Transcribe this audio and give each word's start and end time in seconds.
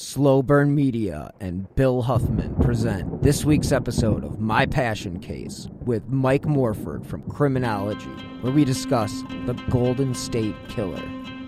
Slo 0.00 0.44
Burn 0.44 0.76
Media 0.76 1.32
and 1.40 1.74
Bill 1.74 2.02
Huffman 2.02 2.54
present 2.62 3.20
this 3.20 3.44
week's 3.44 3.72
episode 3.72 4.22
of 4.22 4.38
My 4.38 4.64
Passion 4.64 5.18
Case 5.18 5.66
with 5.86 6.06
Mike 6.06 6.46
Morford 6.46 7.04
from 7.04 7.22
Criminology, 7.22 8.06
where 8.40 8.52
we 8.52 8.64
discuss 8.64 9.24
the 9.46 9.54
Golden 9.70 10.14
State 10.14 10.54
Killer. 10.68 11.02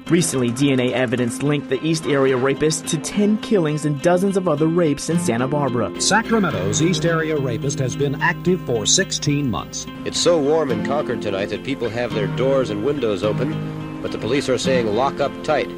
Recently, 0.08 0.50
DNA 0.50 0.90
evidence 0.90 1.44
linked 1.44 1.68
the 1.68 1.80
East 1.86 2.06
Area 2.06 2.36
rapist 2.36 2.88
to 2.88 2.98
10 2.98 3.38
killings 3.38 3.84
and 3.84 4.02
dozens 4.02 4.36
of 4.36 4.48
other 4.48 4.66
rapes 4.66 5.10
in 5.10 5.20
Santa 5.20 5.46
Barbara. 5.46 6.00
Sacramento's 6.00 6.82
East 6.82 7.06
Area 7.06 7.36
rapist 7.38 7.78
has 7.78 7.94
been 7.94 8.20
active 8.20 8.60
for 8.62 8.84
16 8.84 9.48
months. 9.48 9.86
It's 10.04 10.18
so 10.18 10.40
warm 10.40 10.72
in 10.72 10.84
Concord 10.84 11.22
tonight 11.22 11.50
that 11.50 11.62
people 11.62 11.88
have 11.88 12.12
their 12.14 12.26
doors 12.36 12.70
and 12.70 12.84
windows 12.84 13.22
open, 13.22 14.02
but 14.02 14.10
the 14.10 14.18
police 14.18 14.48
are 14.48 14.58
saying 14.58 14.88
lock 14.88 15.20
up 15.20 15.30
tight. 15.44 15.70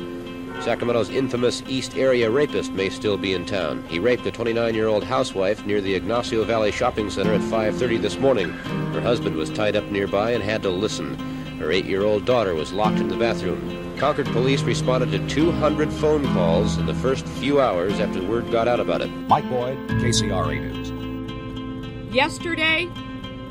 Sacramento's 0.63 1.11
infamous 1.11 1.61
East 1.67 1.97
Area 1.97 2.31
rapist 2.31 2.71
may 2.71 2.89
still 2.89 3.17
be 3.17 3.35
in 3.35 3.45
town. 3.45 3.85
He 3.89 3.99
raped 3.99 4.25
a 4.27 4.31
29-year-old 4.31 5.03
housewife 5.03 5.67
near 5.67 5.81
the 5.81 5.93
Ignacio 5.93 6.45
Valley 6.45 6.71
Shopping 6.71 7.11
Center 7.11 7.35
at 7.35 7.41
5:30 7.41 8.01
this 8.01 8.17
morning. 8.17 8.51
Her 8.93 9.01
husband 9.01 9.35
was 9.35 9.51
tied 9.51 9.75
up 9.75 9.85
nearby 9.91 10.31
and 10.31 10.43
had 10.43 10.63
to 10.63 10.71
listen. 10.71 11.19
Her 11.59 11.67
8-year-old 11.67 12.25
daughter 12.27 12.55
was 12.55 12.73
locked 12.73 13.01
in 13.01 13.09
the 13.09 13.17
bathroom. 13.17 13.97
Concord 13.99 14.29
police 14.29 14.63
responded 14.63 15.11
to 15.11 15.29
200 15.29 15.93
phone 15.93 16.25
calls 16.33 16.79
in 16.79 16.87
the 16.87 16.95
first 16.95 17.27
few 17.27 17.61
hours 17.61 17.99
after 17.99 18.23
word 18.23 18.49
got 18.53 18.69
out 18.69 18.79
about 18.79 19.01
it. 19.01 19.09
Mike 19.09 19.49
Boyd, 19.49 19.77
KCRA 19.89 20.61
News. 20.61 22.15
Yesterday, 22.15 22.89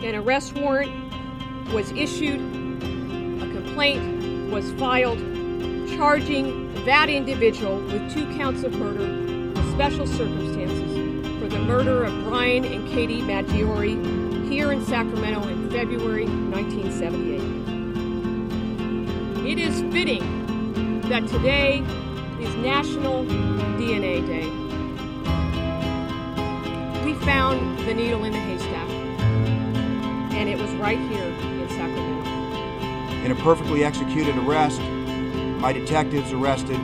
an 0.02 0.16
arrest 0.16 0.56
warrant 0.56 0.94
was 1.74 1.92
issued, 1.92 2.40
a 2.40 3.52
complaint 3.54 4.50
was 4.50 4.72
filed 4.74 5.31
charging 5.96 6.74
that 6.86 7.10
individual 7.10 7.78
with 7.78 8.14
two 8.14 8.26
counts 8.38 8.64
of 8.64 8.74
murder 8.74 9.08
with 9.54 9.72
special 9.74 10.08
circumstances 10.08 10.92
for 11.40 11.48
the 11.48 11.60
murder 11.60 12.04
of 12.04 12.14
Brian 12.24 12.66
and 12.66 12.88
Katie 12.90 13.22
Maggiore 13.22 14.50
here 14.50 14.72
in 14.72 14.84
Sacramento 14.86 15.48
in 15.48 15.70
February 15.70 16.26
1978. 16.26 17.42
It 19.46 19.60
is 19.60 19.82
fitting 19.94 21.02
that 21.10 21.28
today 21.28 21.84
is 22.40 22.56
National 22.56 23.24
DNA 23.26 24.26
Day. 24.26 24.50
We 27.06 27.14
found 27.26 27.78
the 27.80 27.94
needle 27.94 28.24
in 28.24 28.32
the 28.32 28.40
haystack, 28.40 28.90
and 30.34 30.50
it 30.50 30.58
was 30.58 30.72
right 30.76 30.98
here 30.98 31.24
in 31.24 31.70
Sacramento. 31.70 32.30
In 33.26 33.32
a 33.32 33.36
perfectly 33.36 33.84
executed 33.84 34.38
arrest, 34.38 34.82
my 35.62 35.72
detectives 35.72 36.32
arrested 36.32 36.80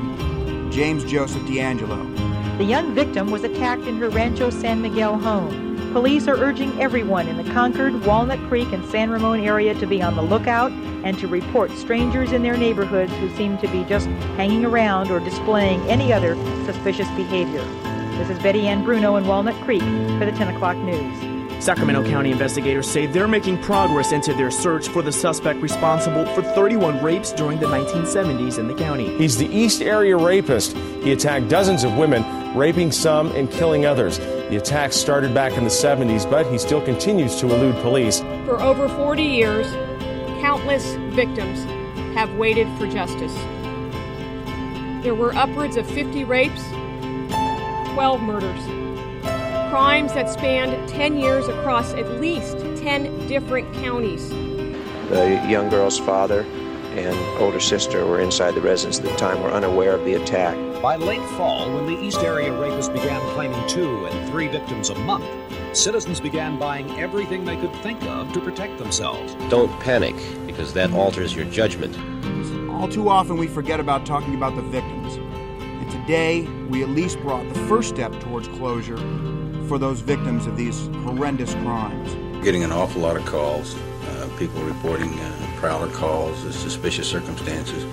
James 0.72 1.04
Joseph 1.04 1.42
DeAngelo. 1.44 2.58
The 2.60 2.64
young 2.64 2.94
victim 2.94 3.32
was 3.32 3.44
attacked 3.44 3.88
in 3.88 3.98
her 3.98 4.08
Rancho 4.10 4.52
San 4.52 4.84
Miguel 4.84 5.18
home. 5.18 5.92
Police 5.94 6.28
are 6.28 6.38
urging 6.38 6.80
everyone 6.80 7.28
in 7.28 7.38
the 7.38 7.54
Concord, 7.54 8.06
Walnut 8.06 8.40
Creek, 8.48 8.72
and 8.72 8.86
San 8.86 9.10
Ramon 9.10 9.40
area 9.40 9.74
to 9.74 9.88
be 9.88 10.00
on 10.00 10.16
the 10.16 10.22
lookout 10.22 10.72
and 11.04 11.18
to 11.18 11.28
report 11.28 11.72
strangers 11.72 12.32
in 12.32 12.44
their 12.44 12.56
neighborhoods 12.56 13.12
who 13.14 13.36
seem 13.36 13.58
to 13.58 13.68
be 13.70 13.84
just 13.86 14.06
hanging 14.38 14.64
around 14.64 15.10
or 15.10 15.20
displaying 15.22 15.82
any 15.90 16.14
other 16.14 16.36
suspicious 16.66 17.10
behavior. 17.16 17.64
This 18.20 18.30
is 18.30 18.38
Betty 18.44 18.68
Ann 18.68 18.84
Bruno 18.84 19.16
in 19.16 19.26
Walnut 19.26 19.56
Creek 19.64 19.82
for 19.82 20.26
the 20.26 20.34
10 20.34 20.54
o'clock 20.54 20.78
news. 20.78 21.37
Sacramento 21.60 22.04
County 22.10 22.32
investigators 22.32 22.90
say 22.90 23.08
they're 23.08 23.28
making 23.28 23.62
progress 23.62 24.12
into 24.12 24.34
their 24.34 24.52
search 24.52 24.88
for 24.90 25.02
the 25.02 25.12
suspect 25.12 25.60
responsible 25.60 26.26
for 26.34 26.42
31 26.42 27.04
rapes 27.04 27.32
during 27.32 27.60
the 27.60 27.66
1970s 27.66 28.60
in 28.60 28.68
the 28.68 28.76
county. 28.76 29.18
He's 29.18 29.38
the 29.38 29.48
East 29.48 29.82
Area 29.82 30.16
rapist. 30.16 30.78
He 31.04 31.12
attacked 31.12 31.50
dozens 31.50 31.84
of 31.84 31.98
women, 31.98 32.24
raping 32.56 32.92
some 32.92 33.32
and 33.32 33.52
killing 33.52 33.86
others. 33.86 34.20
The 34.20 34.58
attacks 34.58 34.96
started 34.96 35.34
back 35.34 35.58
in 35.58 35.64
the 35.64 35.70
70s, 35.70 36.30
but 36.30 36.46
he 36.52 36.58
still 36.58 36.82
continues 36.82 37.36
to 37.42 37.48
elude 37.54 37.76
police. 37.82 38.20
For 38.46 38.62
over 38.62 38.88
40 38.88 39.24
years, 39.24 39.68
countless 40.40 40.94
victims 41.16 41.64
have 42.16 42.34
waited 42.36 42.68
for 42.78 42.88
justice. 42.88 43.34
There 45.04 45.16
were 45.16 45.34
upwards 45.36 45.76
of 45.76 45.90
50 45.90 46.24
rapes, 46.24 46.62
12 47.94 48.22
murders, 48.22 48.87
crimes 49.70 50.14
that 50.14 50.30
spanned 50.30 50.88
10 50.88 51.18
years 51.18 51.48
across 51.48 51.94
at 51.94 52.22
least 52.22 52.58
10 52.78 53.28
different 53.28 53.72
counties. 53.76 54.30
The 55.10 55.44
young 55.48 55.70
girl's 55.70 56.00
father 56.00 56.42
and 56.96 57.16
older 57.42 57.60
sister 57.60 58.06
were 58.06 58.22
inside 58.22 58.56
the 58.56 58.62
residence 58.62 59.00
at 59.00 59.06
the 59.06 59.16
time, 59.18 59.42
were 59.42 59.52
unaware 59.52 59.94
of 59.94 60.06
the 60.06 60.14
attack. 60.14 60.56
By 60.82 60.96
late 60.96 61.24
fall, 61.32 61.72
when 61.74 61.86
the 61.86 62.02
East 62.02 62.20
Area 62.20 62.52
rapist 62.58 62.94
began 62.94 63.20
claiming 63.34 63.68
two 63.68 64.06
and 64.06 64.30
three 64.30 64.48
victims 64.48 64.90
a 64.90 64.96
month, 65.00 65.26
citizens 65.76 66.22
began 66.22 66.58
buying 66.58 66.90
everything 67.00 67.44
they 67.44 67.58
could 67.58 67.74
think 67.78 68.02
of 68.04 68.32
to 68.34 68.40
protect 68.40 68.78
themselves. 68.78 69.36
Don't 69.50 69.72
panic, 69.82 70.16
because 70.46 70.74
that 70.74 70.92
alters 70.94 71.36
your 71.36 71.46
judgment. 71.46 71.96
All 72.72 72.88
too 72.88 73.10
often 73.10 73.38
we 73.38 73.48
forget 73.48 73.82
about 73.82 74.06
talking 74.06 74.34
about 74.34 74.56
the 74.56 74.62
victims. 74.62 75.16
And 75.16 75.92
today, 75.92 76.44
we 76.70 76.84
at 76.84 76.90
least 76.90 77.20
brought 77.20 77.48
the 77.50 77.60
first 77.68 77.90
step 77.90 78.18
towards 78.22 78.48
closure 78.48 78.98
for 79.68 79.78
those 79.78 80.00
victims 80.00 80.48
of 80.48 80.56
these 80.56 80.88
horrendous 81.04 81.54
crimes. 81.56 82.14
Getting 82.44 82.64
an 82.64 82.72
awful 82.72 83.02
lot 83.02 83.18
of 83.18 83.26
calls, 83.26 83.76
uh, 83.76 84.30
people 84.40 84.62
reporting 84.64 85.10
uh, 85.20 85.48
prowler 85.58 85.90
calls, 85.90 86.38
suspicious 86.56 87.08
circumstances. 87.10 87.84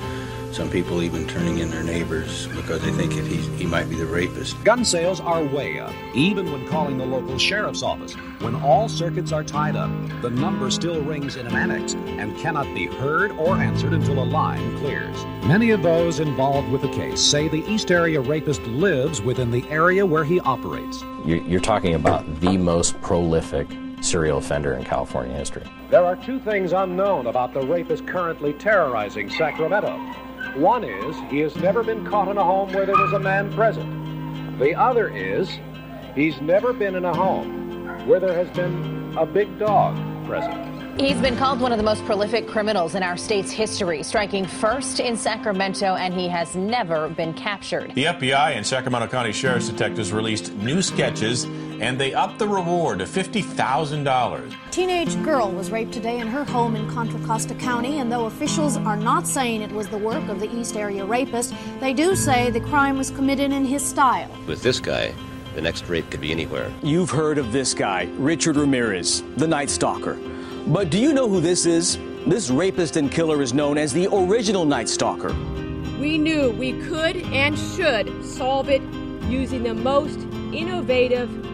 Some 0.54 0.70
people 0.70 1.02
even 1.02 1.26
turning 1.26 1.58
in 1.58 1.68
their 1.68 1.82
neighbors 1.82 2.46
because 2.46 2.80
they 2.80 2.92
think 2.92 3.16
if 3.16 3.26
he's, 3.26 3.44
he 3.58 3.66
might 3.66 3.90
be 3.90 3.96
the 3.96 4.06
rapist. 4.06 4.62
Gun 4.62 4.84
sales 4.84 5.18
are 5.18 5.42
way 5.42 5.80
up, 5.80 5.92
even 6.14 6.52
when 6.52 6.64
calling 6.68 6.96
the 6.96 7.04
local 7.04 7.38
sheriff's 7.38 7.82
office. 7.82 8.12
When 8.38 8.54
all 8.54 8.88
circuits 8.88 9.32
are 9.32 9.42
tied 9.42 9.74
up, 9.74 9.90
the 10.22 10.30
number 10.30 10.70
still 10.70 11.02
rings 11.02 11.34
in 11.34 11.48
an 11.48 11.56
annex 11.56 11.94
and 11.94 12.36
cannot 12.38 12.72
be 12.72 12.86
heard 12.86 13.32
or 13.32 13.56
answered 13.56 13.94
until 13.94 14.22
a 14.22 14.26
line 14.26 14.78
clears. 14.78 15.24
Many 15.44 15.72
of 15.72 15.82
those 15.82 16.20
involved 16.20 16.70
with 16.70 16.82
the 16.82 16.90
case 16.90 17.20
say 17.20 17.48
the 17.48 17.68
East 17.68 17.90
Area 17.90 18.20
rapist 18.20 18.62
lives 18.62 19.20
within 19.20 19.50
the 19.50 19.68
area 19.70 20.06
where 20.06 20.24
he 20.24 20.38
operates. 20.38 21.02
You're, 21.24 21.38
you're 21.38 21.60
talking 21.60 21.96
about 21.96 22.38
the 22.38 22.56
most 22.56 23.00
prolific 23.02 23.66
serial 24.04 24.38
offender 24.38 24.74
in 24.74 24.84
California 24.84 25.34
history. 25.36 25.64
There 25.90 26.04
are 26.04 26.16
two 26.16 26.38
things 26.38 26.72
unknown 26.72 27.26
about 27.26 27.54
the 27.54 27.60
rapist 27.60 28.06
currently 28.06 28.52
terrorizing 28.52 29.30
Sacramento. 29.30 29.96
One 30.56 30.84
is 30.84 31.16
he 31.30 31.40
has 31.40 31.56
never 31.56 31.82
been 31.82 32.06
caught 32.06 32.28
in 32.28 32.36
a 32.36 32.44
home 32.44 32.72
where 32.72 32.86
there 32.86 32.96
was 32.96 33.12
a 33.12 33.18
man 33.18 33.52
present. 33.52 34.58
The 34.58 34.74
other 34.74 35.08
is 35.08 35.58
he's 36.14 36.40
never 36.40 36.72
been 36.72 36.94
in 36.94 37.04
a 37.04 37.14
home 37.14 38.06
where 38.06 38.20
there 38.20 38.34
has 38.34 38.48
been 38.54 39.14
a 39.18 39.26
big 39.26 39.58
dog 39.58 39.96
present. 40.26 40.74
He's 41.00 41.20
been 41.20 41.36
called 41.36 41.60
one 41.60 41.72
of 41.72 41.78
the 41.78 41.84
most 41.84 42.04
prolific 42.04 42.46
criminals 42.46 42.94
in 42.94 43.02
our 43.02 43.16
state's 43.16 43.50
history, 43.50 44.04
striking 44.04 44.46
first 44.46 45.00
in 45.00 45.16
Sacramento, 45.16 45.96
and 45.96 46.14
he 46.14 46.28
has 46.28 46.54
never 46.54 47.08
been 47.08 47.34
captured. 47.34 47.92
The 47.96 48.04
FBI 48.04 48.52
and 48.52 48.64
Sacramento 48.64 49.08
County 49.08 49.32
Sheriff's 49.32 49.68
detectives 49.68 50.12
released 50.12 50.54
new 50.54 50.80
sketches, 50.82 51.46
and 51.84 52.00
they 52.00 52.14
upped 52.14 52.38
the 52.38 52.48
reward 52.48 52.98
to 53.00 53.04
$50,000. 53.04 54.70
Teenage 54.70 55.22
girl 55.22 55.50
was 55.50 55.70
raped 55.70 55.92
today 55.92 56.18
in 56.18 56.26
her 56.26 56.42
home 56.42 56.76
in 56.76 56.90
Contra 56.90 57.20
Costa 57.26 57.54
County, 57.54 57.98
and 57.98 58.10
though 58.10 58.24
officials 58.24 58.78
are 58.78 58.96
not 58.96 59.26
saying 59.26 59.60
it 59.60 59.70
was 59.70 59.86
the 59.88 59.98
work 59.98 60.26
of 60.30 60.40
the 60.40 60.50
East 60.56 60.76
Area 60.76 61.04
rapist, 61.04 61.52
they 61.80 61.92
do 61.92 62.16
say 62.16 62.48
the 62.48 62.60
crime 62.60 62.96
was 62.96 63.10
committed 63.10 63.52
in 63.52 63.66
his 63.66 63.84
style. 63.84 64.30
With 64.46 64.62
this 64.62 64.80
guy, 64.80 65.14
the 65.54 65.60
next 65.60 65.86
rape 65.86 66.10
could 66.10 66.22
be 66.22 66.32
anywhere. 66.32 66.72
You've 66.82 67.10
heard 67.10 67.36
of 67.36 67.52
this 67.52 67.74
guy, 67.74 68.08
Richard 68.14 68.56
Ramirez, 68.56 69.22
the 69.36 69.46
Night 69.46 69.68
Stalker. 69.68 70.18
But 70.66 70.88
do 70.88 70.98
you 70.98 71.12
know 71.12 71.28
who 71.28 71.42
this 71.42 71.66
is? 71.66 71.98
This 72.26 72.48
rapist 72.48 72.96
and 72.96 73.12
killer 73.12 73.42
is 73.42 73.52
known 73.52 73.76
as 73.76 73.92
the 73.92 74.08
original 74.10 74.64
Night 74.64 74.88
Stalker. 74.88 75.34
We 76.00 76.16
knew 76.16 76.50
we 76.52 76.80
could 76.84 77.16
and 77.16 77.58
should 77.58 78.24
solve 78.24 78.70
it 78.70 78.80
using 79.28 79.62
the 79.62 79.74
most 79.74 80.18
innovative 80.54 81.53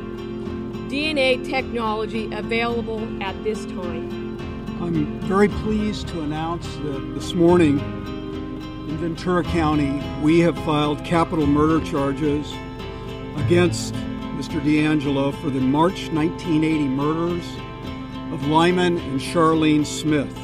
DNA 0.91 1.49
technology 1.49 2.29
available 2.33 3.01
at 3.23 3.45
this 3.45 3.65
time. 3.67 4.37
I'm 4.83 5.21
very 5.21 5.47
pleased 5.47 6.09
to 6.09 6.23
announce 6.23 6.67
that 6.79 7.15
this 7.15 7.33
morning 7.33 7.79
in 7.79 8.97
Ventura 8.99 9.45
County 9.45 10.03
we 10.21 10.41
have 10.41 10.57
filed 10.65 11.05
capital 11.05 11.47
murder 11.47 11.79
charges 11.87 12.53
against 13.37 13.95
Mr. 14.35 14.61
DeAngelo 14.61 15.33
for 15.41 15.49
the 15.49 15.61
March 15.61 16.09
1980 16.09 16.89
murders 16.89 17.45
of 18.33 18.49
Lyman 18.49 18.99
and 18.99 19.21
Charlene 19.21 19.87
Smith. 19.87 20.37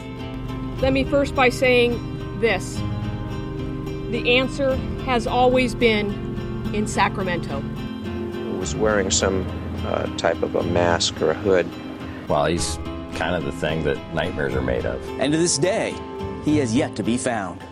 Let 0.81 0.93
me 0.93 1.03
first 1.03 1.35
by 1.35 1.49
saying 1.49 2.39
this 2.39 2.77
the 4.13 4.37
answer 4.39 4.77
has 5.07 5.27
always 5.27 5.75
been 5.75 6.73
in 6.73 6.87
Sacramento. 6.87 7.63
He 7.63 8.59
was 8.59 8.77
wearing 8.77 9.11
some 9.11 9.45
uh, 9.87 10.07
type 10.17 10.43
of 10.43 10.57
a 10.57 10.63
mask 10.65 11.21
or 11.23 11.31
a 11.31 11.35
hood. 11.35 11.69
Well, 12.29 12.47
he's 12.47 12.77
kind 13.15 13.37
of 13.37 13.45
the 13.45 13.53
thing 13.53 13.85
that 13.85 13.97
nightmares 14.13 14.55
are 14.55 14.63
made 14.63 14.85
of. 14.85 15.01
And 15.21 15.33
to 15.33 15.39
this 15.39 15.59
day, 15.59 15.95
he 16.45 16.59
has 16.59 16.75
yet 16.75 16.97
to 16.97 17.03
be 17.03 17.17
found. 17.17 17.63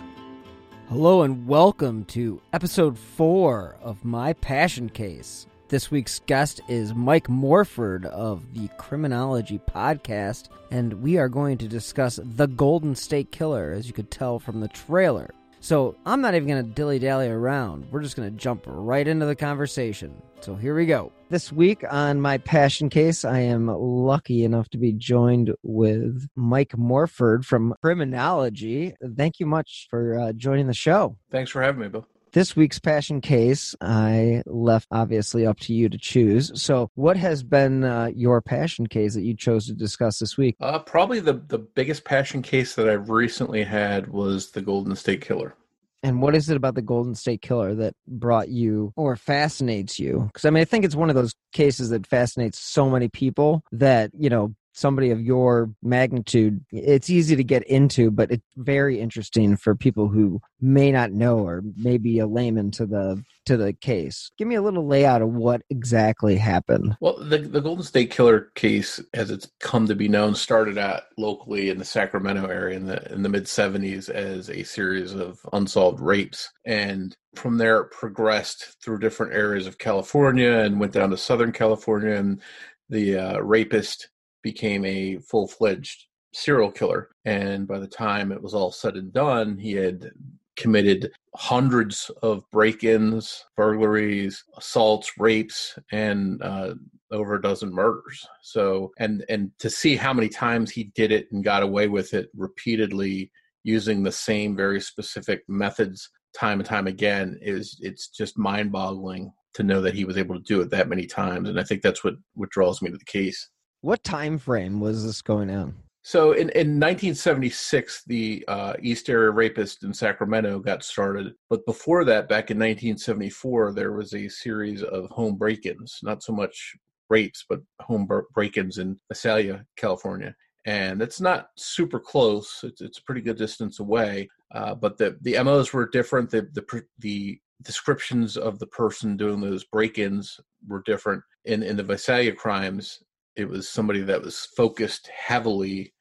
Hello 0.88 1.22
and 1.22 1.46
welcome 1.48 2.04
to 2.06 2.40
episode 2.52 2.96
four 2.96 3.76
of 3.82 4.04
My 4.04 4.32
Passion 4.34 4.88
Case. 4.88 5.46
This 5.68 5.90
week's 5.90 6.20
guest 6.20 6.60
is 6.68 6.94
Mike 6.94 7.28
Morford 7.28 8.06
of 8.06 8.54
the 8.54 8.68
Criminology 8.78 9.58
Podcast, 9.58 10.50
and 10.70 11.02
we 11.02 11.16
are 11.16 11.28
going 11.28 11.58
to 11.58 11.66
discuss 11.66 12.20
the 12.22 12.46
Golden 12.46 12.94
State 12.94 13.32
Killer, 13.32 13.72
as 13.72 13.88
you 13.88 13.92
could 13.92 14.10
tell 14.10 14.38
from 14.38 14.60
the 14.60 14.68
trailer. 14.68 15.30
So 15.64 15.96
I'm 16.04 16.20
not 16.20 16.34
even 16.34 16.46
going 16.46 16.62
to 16.62 16.70
dilly 16.74 16.98
dally 16.98 17.26
around. 17.26 17.86
We're 17.90 18.02
just 18.02 18.16
going 18.16 18.30
to 18.30 18.36
jump 18.36 18.64
right 18.66 19.08
into 19.08 19.24
the 19.24 19.34
conversation. 19.34 20.14
So 20.42 20.56
here 20.56 20.76
we 20.76 20.84
go. 20.84 21.10
This 21.30 21.50
week 21.50 21.82
on 21.90 22.20
my 22.20 22.36
passion 22.36 22.90
case, 22.90 23.24
I 23.24 23.38
am 23.38 23.68
lucky 23.68 24.44
enough 24.44 24.68
to 24.70 24.78
be 24.78 24.92
joined 24.92 25.54
with 25.62 26.28
Mike 26.36 26.76
Morford 26.76 27.46
from 27.46 27.74
Criminology. 27.80 28.94
Thank 29.16 29.40
you 29.40 29.46
much 29.46 29.86
for 29.88 30.18
uh, 30.18 30.32
joining 30.34 30.66
the 30.66 30.74
show. 30.74 31.16
Thanks 31.30 31.50
for 31.50 31.62
having 31.62 31.80
me, 31.80 31.88
Bill. 31.88 32.06
This 32.34 32.56
week's 32.56 32.80
passion 32.80 33.20
case, 33.20 33.76
I 33.80 34.42
left 34.44 34.88
obviously 34.90 35.46
up 35.46 35.60
to 35.60 35.72
you 35.72 35.88
to 35.88 35.96
choose. 35.96 36.50
So, 36.60 36.90
what 36.96 37.16
has 37.16 37.44
been 37.44 37.84
uh, 37.84 38.10
your 38.12 38.42
passion 38.42 38.88
case 38.88 39.14
that 39.14 39.22
you 39.22 39.36
chose 39.36 39.68
to 39.68 39.72
discuss 39.72 40.18
this 40.18 40.36
week? 40.36 40.56
Uh, 40.58 40.80
probably 40.80 41.20
the, 41.20 41.34
the 41.34 41.58
biggest 41.58 42.04
passion 42.04 42.42
case 42.42 42.74
that 42.74 42.88
I've 42.88 43.08
recently 43.08 43.62
had 43.62 44.08
was 44.08 44.50
the 44.50 44.62
Golden 44.62 44.96
State 44.96 45.20
Killer. 45.20 45.54
And 46.02 46.20
what 46.20 46.34
is 46.34 46.50
it 46.50 46.56
about 46.56 46.74
the 46.74 46.82
Golden 46.82 47.14
State 47.14 47.40
Killer 47.40 47.72
that 47.76 47.94
brought 48.08 48.48
you 48.48 48.92
or 48.96 49.14
fascinates 49.14 50.00
you? 50.00 50.24
Because 50.26 50.44
I 50.44 50.50
mean, 50.50 50.60
I 50.60 50.64
think 50.64 50.84
it's 50.84 50.96
one 50.96 51.10
of 51.10 51.14
those 51.14 51.36
cases 51.52 51.90
that 51.90 52.04
fascinates 52.04 52.58
so 52.58 52.90
many 52.90 53.08
people 53.08 53.62
that, 53.70 54.10
you 54.12 54.28
know, 54.28 54.56
somebody 54.74 55.10
of 55.10 55.20
your 55.20 55.70
magnitude, 55.82 56.62
it's 56.70 57.08
easy 57.08 57.36
to 57.36 57.44
get 57.44 57.62
into, 57.64 58.10
but 58.10 58.30
it's 58.30 58.44
very 58.56 59.00
interesting 59.00 59.56
for 59.56 59.74
people 59.74 60.08
who 60.08 60.40
may 60.60 60.92
not 60.92 61.12
know 61.12 61.38
or 61.38 61.62
may 61.76 61.96
be 61.96 62.18
a 62.18 62.26
layman 62.26 62.70
to 62.72 62.84
the 62.84 63.22
to 63.46 63.56
the 63.56 63.72
case. 63.74 64.30
Give 64.38 64.48
me 64.48 64.54
a 64.54 64.62
little 64.62 64.86
layout 64.86 65.22
of 65.22 65.28
what 65.28 65.62
exactly 65.70 66.36
happened. 66.36 66.96
Well, 67.00 67.18
the 67.18 67.38
the 67.38 67.60
Golden 67.60 67.84
State 67.84 68.10
Killer 68.10 68.50
case, 68.54 69.00
as 69.14 69.30
it's 69.30 69.48
come 69.60 69.86
to 69.86 69.94
be 69.94 70.08
known, 70.08 70.34
started 70.34 70.76
out 70.76 71.04
locally 71.16 71.70
in 71.70 71.78
the 71.78 71.84
Sacramento 71.84 72.46
area 72.46 72.76
in 72.76 72.86
the 72.86 73.12
in 73.12 73.22
the 73.22 73.28
mid 73.28 73.44
'70s 73.44 74.10
as 74.10 74.50
a 74.50 74.64
series 74.64 75.14
of 75.14 75.38
unsolved 75.52 76.00
rapes, 76.00 76.50
and 76.64 77.16
from 77.36 77.58
there 77.58 77.82
it 77.82 77.90
progressed 77.90 78.76
through 78.82 78.98
different 78.98 79.34
areas 79.34 79.66
of 79.66 79.78
California 79.78 80.50
and 80.50 80.80
went 80.80 80.92
down 80.92 81.10
to 81.10 81.16
Southern 81.16 81.52
California, 81.52 82.14
and 82.14 82.40
the 82.88 83.16
uh, 83.18 83.38
rapist 83.38 84.08
became 84.44 84.84
a 84.84 85.18
full 85.18 85.48
fledged 85.48 86.04
serial 86.32 86.70
killer. 86.70 87.08
And 87.24 87.66
by 87.66 87.80
the 87.80 87.88
time 87.88 88.30
it 88.30 88.40
was 88.42 88.54
all 88.54 88.70
said 88.70 88.94
and 88.94 89.12
done, 89.12 89.58
he 89.58 89.72
had 89.72 90.10
committed 90.56 91.10
hundreds 91.34 92.10
of 92.22 92.48
break 92.52 92.84
ins, 92.84 93.44
burglaries, 93.56 94.44
assaults, 94.56 95.10
rapes, 95.18 95.76
and 95.90 96.40
uh, 96.42 96.74
over 97.10 97.34
a 97.34 97.42
dozen 97.42 97.72
murders. 97.72 98.24
So, 98.42 98.92
and, 98.98 99.24
and 99.28 99.50
to 99.58 99.68
see 99.68 99.96
how 99.96 100.12
many 100.12 100.28
times 100.28 100.70
he 100.70 100.92
did 100.94 101.10
it 101.10 101.26
and 101.32 101.42
got 101.42 101.64
away 101.64 101.88
with 101.88 102.14
it 102.14 102.28
repeatedly 102.36 103.32
using 103.64 104.02
the 104.02 104.12
same 104.12 104.54
very 104.54 104.80
specific 104.80 105.42
methods 105.48 106.10
time 106.36 106.60
and 106.60 106.68
time 106.68 106.86
again 106.86 107.38
is 107.40 107.78
it's 107.80 108.08
just 108.08 108.36
mind 108.36 108.72
boggling 108.72 109.32
to 109.54 109.62
know 109.62 109.80
that 109.80 109.94
he 109.94 110.04
was 110.04 110.18
able 110.18 110.34
to 110.34 110.42
do 110.42 110.60
it 110.60 110.68
that 110.68 110.88
many 110.88 111.06
times 111.06 111.48
and 111.48 111.58
i 111.60 111.62
think 111.62 111.80
that's 111.80 112.02
what 112.02 112.14
what 112.34 112.50
draws 112.50 112.82
me 112.82 112.90
to 112.90 112.98
the 112.98 113.04
case 113.04 113.50
what 113.84 114.02
time 114.02 114.38
frame 114.38 114.80
was 114.80 115.04
this 115.04 115.20
going 115.20 115.50
on? 115.50 115.76
So 116.00 116.32
in, 116.32 116.48
in 116.50 116.80
1976, 116.80 118.04
the 118.06 118.42
uh, 118.48 118.74
East 118.80 119.10
Area 119.10 119.30
Rapist 119.30 119.84
in 119.84 119.92
Sacramento 119.92 120.58
got 120.58 120.82
started. 120.82 121.34
But 121.50 121.66
before 121.66 122.04
that, 122.06 122.28
back 122.28 122.50
in 122.50 122.58
1974, 122.58 123.72
there 123.72 123.92
was 123.92 124.14
a 124.14 124.28
series 124.28 124.82
of 124.82 125.10
home 125.10 125.36
break 125.36 125.66
ins, 125.66 126.00
not 126.02 126.22
so 126.22 126.32
much 126.32 126.74
rapes, 127.10 127.44
but 127.46 127.60
home 127.80 128.08
break 128.32 128.56
ins 128.56 128.78
in 128.78 128.98
Visalia, 129.08 129.64
California. 129.76 130.34
And 130.64 131.02
it's 131.02 131.20
not 131.20 131.48
super 131.58 132.00
close, 132.00 132.60
it's, 132.62 132.80
it's 132.80 132.98
a 132.98 133.04
pretty 133.04 133.20
good 133.20 133.36
distance 133.36 133.80
away. 133.80 134.30
Uh, 134.54 134.74
but 134.74 134.96
the, 134.96 135.18
the 135.20 135.42
MOs 135.42 135.74
were 135.74 135.88
different. 135.88 136.30
The, 136.30 136.48
the, 136.54 136.82
the 137.00 137.38
descriptions 137.62 138.38
of 138.38 138.58
the 138.58 138.66
person 138.66 139.18
doing 139.18 139.40
those 139.40 139.64
break 139.64 139.98
ins 139.98 140.40
were 140.66 140.82
different. 140.86 141.22
In, 141.44 141.62
in 141.62 141.76
the 141.76 141.82
Visalia 141.82 142.32
crimes, 142.32 143.02
it 143.36 143.48
was 143.48 143.68
somebody 143.68 144.00
that 144.02 144.22
was 144.22 144.48
focused 144.56 145.08
heavily 145.08 145.92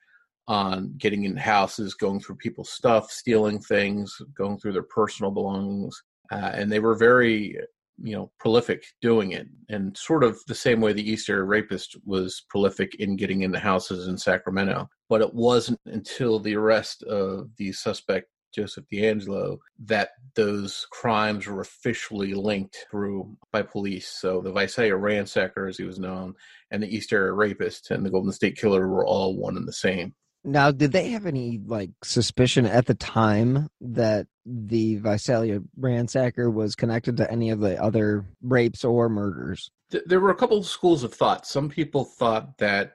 on 0.47 0.93
getting 0.97 1.23
in 1.23 1.37
houses, 1.37 1.93
going 1.93 2.19
through 2.19 2.35
people's 2.35 2.71
stuff, 2.71 3.09
stealing 3.09 3.59
things, 3.59 4.15
going 4.37 4.57
through 4.57 4.73
their 4.73 4.83
personal 4.83 5.31
belongings, 5.31 6.01
uh, 6.31 6.51
and 6.53 6.71
they 6.71 6.79
were 6.79 6.95
very, 6.95 7.57
you 8.01 8.15
know, 8.15 8.31
prolific 8.39 8.83
doing 9.01 9.31
it, 9.31 9.47
and 9.69 9.95
sort 9.97 10.23
of 10.23 10.37
the 10.47 10.55
same 10.55 10.81
way 10.81 10.91
the 10.91 11.09
East 11.09 11.29
Area 11.29 11.43
Rapist 11.43 11.95
was 12.05 12.45
prolific 12.49 12.95
in 12.95 13.15
getting 13.15 13.43
into 13.43 13.59
houses 13.59 14.07
in 14.07 14.17
Sacramento. 14.17 14.87
But 15.09 15.21
it 15.21 15.33
wasn't 15.33 15.79
until 15.85 16.39
the 16.39 16.55
arrest 16.55 17.03
of 17.03 17.49
the 17.57 17.71
suspect 17.71 18.27
Joseph 18.53 18.85
DeAngelo, 18.91 19.57
that 19.85 20.11
those 20.35 20.87
crimes 20.91 21.47
were 21.47 21.61
officially 21.61 22.33
linked 22.33 22.85
through 22.89 23.35
by 23.51 23.61
police. 23.61 24.07
So 24.07 24.41
the 24.41 24.51
Visalia 24.51 24.93
ransacker, 24.93 25.67
as 25.67 25.77
he 25.77 25.83
was 25.83 25.99
known, 25.99 26.35
and 26.71 26.81
the 26.81 26.95
East 26.95 27.11
Area 27.11 27.31
rapist 27.33 27.91
and 27.91 28.05
the 28.05 28.09
Golden 28.09 28.31
State 28.31 28.57
Killer 28.57 28.87
were 28.87 29.05
all 29.05 29.37
one 29.37 29.57
and 29.57 29.67
the 29.67 29.73
same. 29.73 30.13
Now, 30.45 30.71
did 30.71 30.91
they 30.91 31.11
have 31.11 31.25
any 31.25 31.61
like 31.65 31.91
suspicion 32.03 32.65
at 32.65 32.85
the 32.85 32.95
time 32.95 33.69
that 33.79 34.27
the 34.45 34.97
Visalia 34.97 35.61
ransacker 35.79 36.51
was 36.51 36.75
connected 36.75 37.15
to 37.17 37.31
any 37.31 37.49
of 37.49 37.61
the 37.61 37.81
other 37.81 38.25
rapes 38.41 38.83
or 38.83 39.07
murders? 39.07 39.71
There 40.05 40.19
were 40.19 40.31
a 40.31 40.35
couple 40.35 40.57
of 40.57 40.65
schools 40.65 41.03
of 41.03 41.13
thought. 41.13 41.45
Some 41.45 41.69
people 41.69 42.03
thought 42.03 42.57
that 42.57 42.93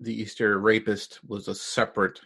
the 0.00 0.18
East 0.18 0.40
Area 0.40 0.56
rapist 0.56 1.20
was 1.26 1.48
a 1.48 1.54
separate 1.54 2.20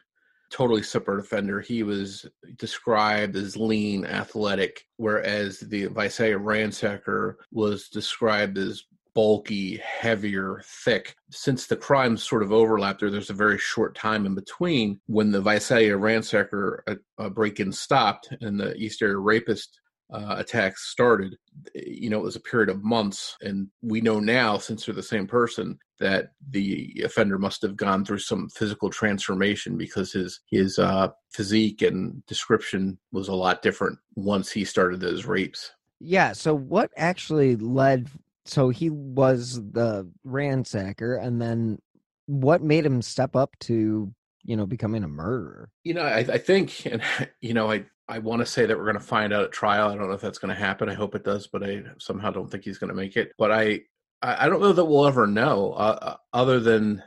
totally 0.50 0.82
separate 0.82 1.20
offender. 1.20 1.60
He 1.60 1.82
was 1.82 2.26
described 2.56 3.36
as 3.36 3.56
lean, 3.56 4.04
athletic, 4.04 4.86
whereas 4.96 5.60
the 5.60 5.86
Visalia 5.86 6.38
ransacker 6.38 7.36
was 7.52 7.88
described 7.88 8.58
as 8.58 8.84
bulky, 9.14 9.76
heavier, 9.76 10.62
thick. 10.64 11.16
Since 11.30 11.66
the 11.66 11.76
crimes 11.76 12.22
sort 12.22 12.42
of 12.42 12.52
overlap 12.52 12.98
there, 12.98 13.10
there's 13.10 13.30
a 13.30 13.34
very 13.34 13.58
short 13.58 13.94
time 13.94 14.26
in 14.26 14.34
between 14.34 15.00
when 15.06 15.30
the 15.30 15.40
Visalia 15.40 15.96
ransacker 15.96 16.80
uh, 16.86 16.94
uh, 17.18 17.28
break-in 17.28 17.72
stopped 17.72 18.32
and 18.40 18.58
the 18.58 18.74
East 18.76 19.02
Area 19.02 19.16
rapist 19.16 19.80
uh, 20.12 20.36
attacks 20.38 20.90
started, 20.90 21.36
you 21.74 22.10
know, 22.10 22.18
it 22.18 22.24
was 22.24 22.36
a 22.36 22.40
period 22.40 22.68
of 22.68 22.82
months. 22.82 23.36
And 23.40 23.68
we 23.82 24.00
know 24.00 24.20
now, 24.20 24.58
since 24.58 24.84
they're 24.84 24.94
the 24.94 25.02
same 25.02 25.26
person, 25.26 25.78
that 26.00 26.32
the 26.50 27.02
offender 27.04 27.38
must 27.38 27.62
have 27.62 27.76
gone 27.76 28.04
through 28.04 28.18
some 28.18 28.48
physical 28.48 28.90
transformation 28.90 29.76
because 29.76 30.12
his 30.12 30.40
his 30.50 30.78
uh, 30.78 31.08
physique 31.30 31.82
and 31.82 32.24
description 32.26 32.98
was 33.12 33.28
a 33.28 33.34
lot 33.34 33.62
different 33.62 33.98
once 34.16 34.50
he 34.50 34.64
started 34.64 35.00
those 35.00 35.26
rapes. 35.26 35.72
Yeah. 36.00 36.32
So 36.32 36.54
what 36.54 36.90
actually 36.96 37.56
led? 37.56 38.08
So 38.46 38.70
he 38.70 38.90
was 38.90 39.60
the 39.72 40.10
ransacker, 40.26 41.22
and 41.22 41.40
then 41.40 41.78
what 42.26 42.62
made 42.62 42.86
him 42.86 43.02
step 43.02 43.36
up 43.36 43.56
to 43.60 44.12
you 44.44 44.56
know 44.56 44.66
becoming 44.66 45.04
a 45.04 45.08
murderer? 45.08 45.68
You 45.84 45.94
know, 45.94 46.02
I, 46.02 46.18
I 46.18 46.38
think, 46.38 46.86
and 46.86 47.02
you 47.40 47.54
know, 47.54 47.70
I 47.70 47.84
I 48.10 48.18
want 48.18 48.40
to 48.40 48.46
say 48.46 48.66
that 48.66 48.76
we're 48.76 48.84
going 48.84 48.94
to 48.94 49.00
find 49.00 49.32
out 49.32 49.44
at 49.44 49.52
trial. 49.52 49.88
I 49.88 49.96
don't 49.96 50.08
know 50.08 50.14
if 50.14 50.20
that's 50.20 50.38
going 50.38 50.54
to 50.54 50.60
happen. 50.60 50.88
I 50.88 50.94
hope 50.94 51.14
it 51.14 51.24
does, 51.24 51.46
but 51.46 51.62
I 51.62 51.82
somehow 51.98 52.30
don't 52.30 52.50
think 52.50 52.64
he's 52.64 52.78
going 52.78 52.88
to 52.88 52.94
make 52.94 53.16
it. 53.16 53.32
But 53.38 53.52
I, 53.52 53.82
I 54.20 54.48
don't 54.48 54.60
know 54.60 54.72
that 54.72 54.84
we'll 54.84 55.06
ever 55.06 55.26
know, 55.26 55.72
uh, 55.72 55.98
uh, 56.02 56.16
other 56.32 56.58
than, 56.58 57.02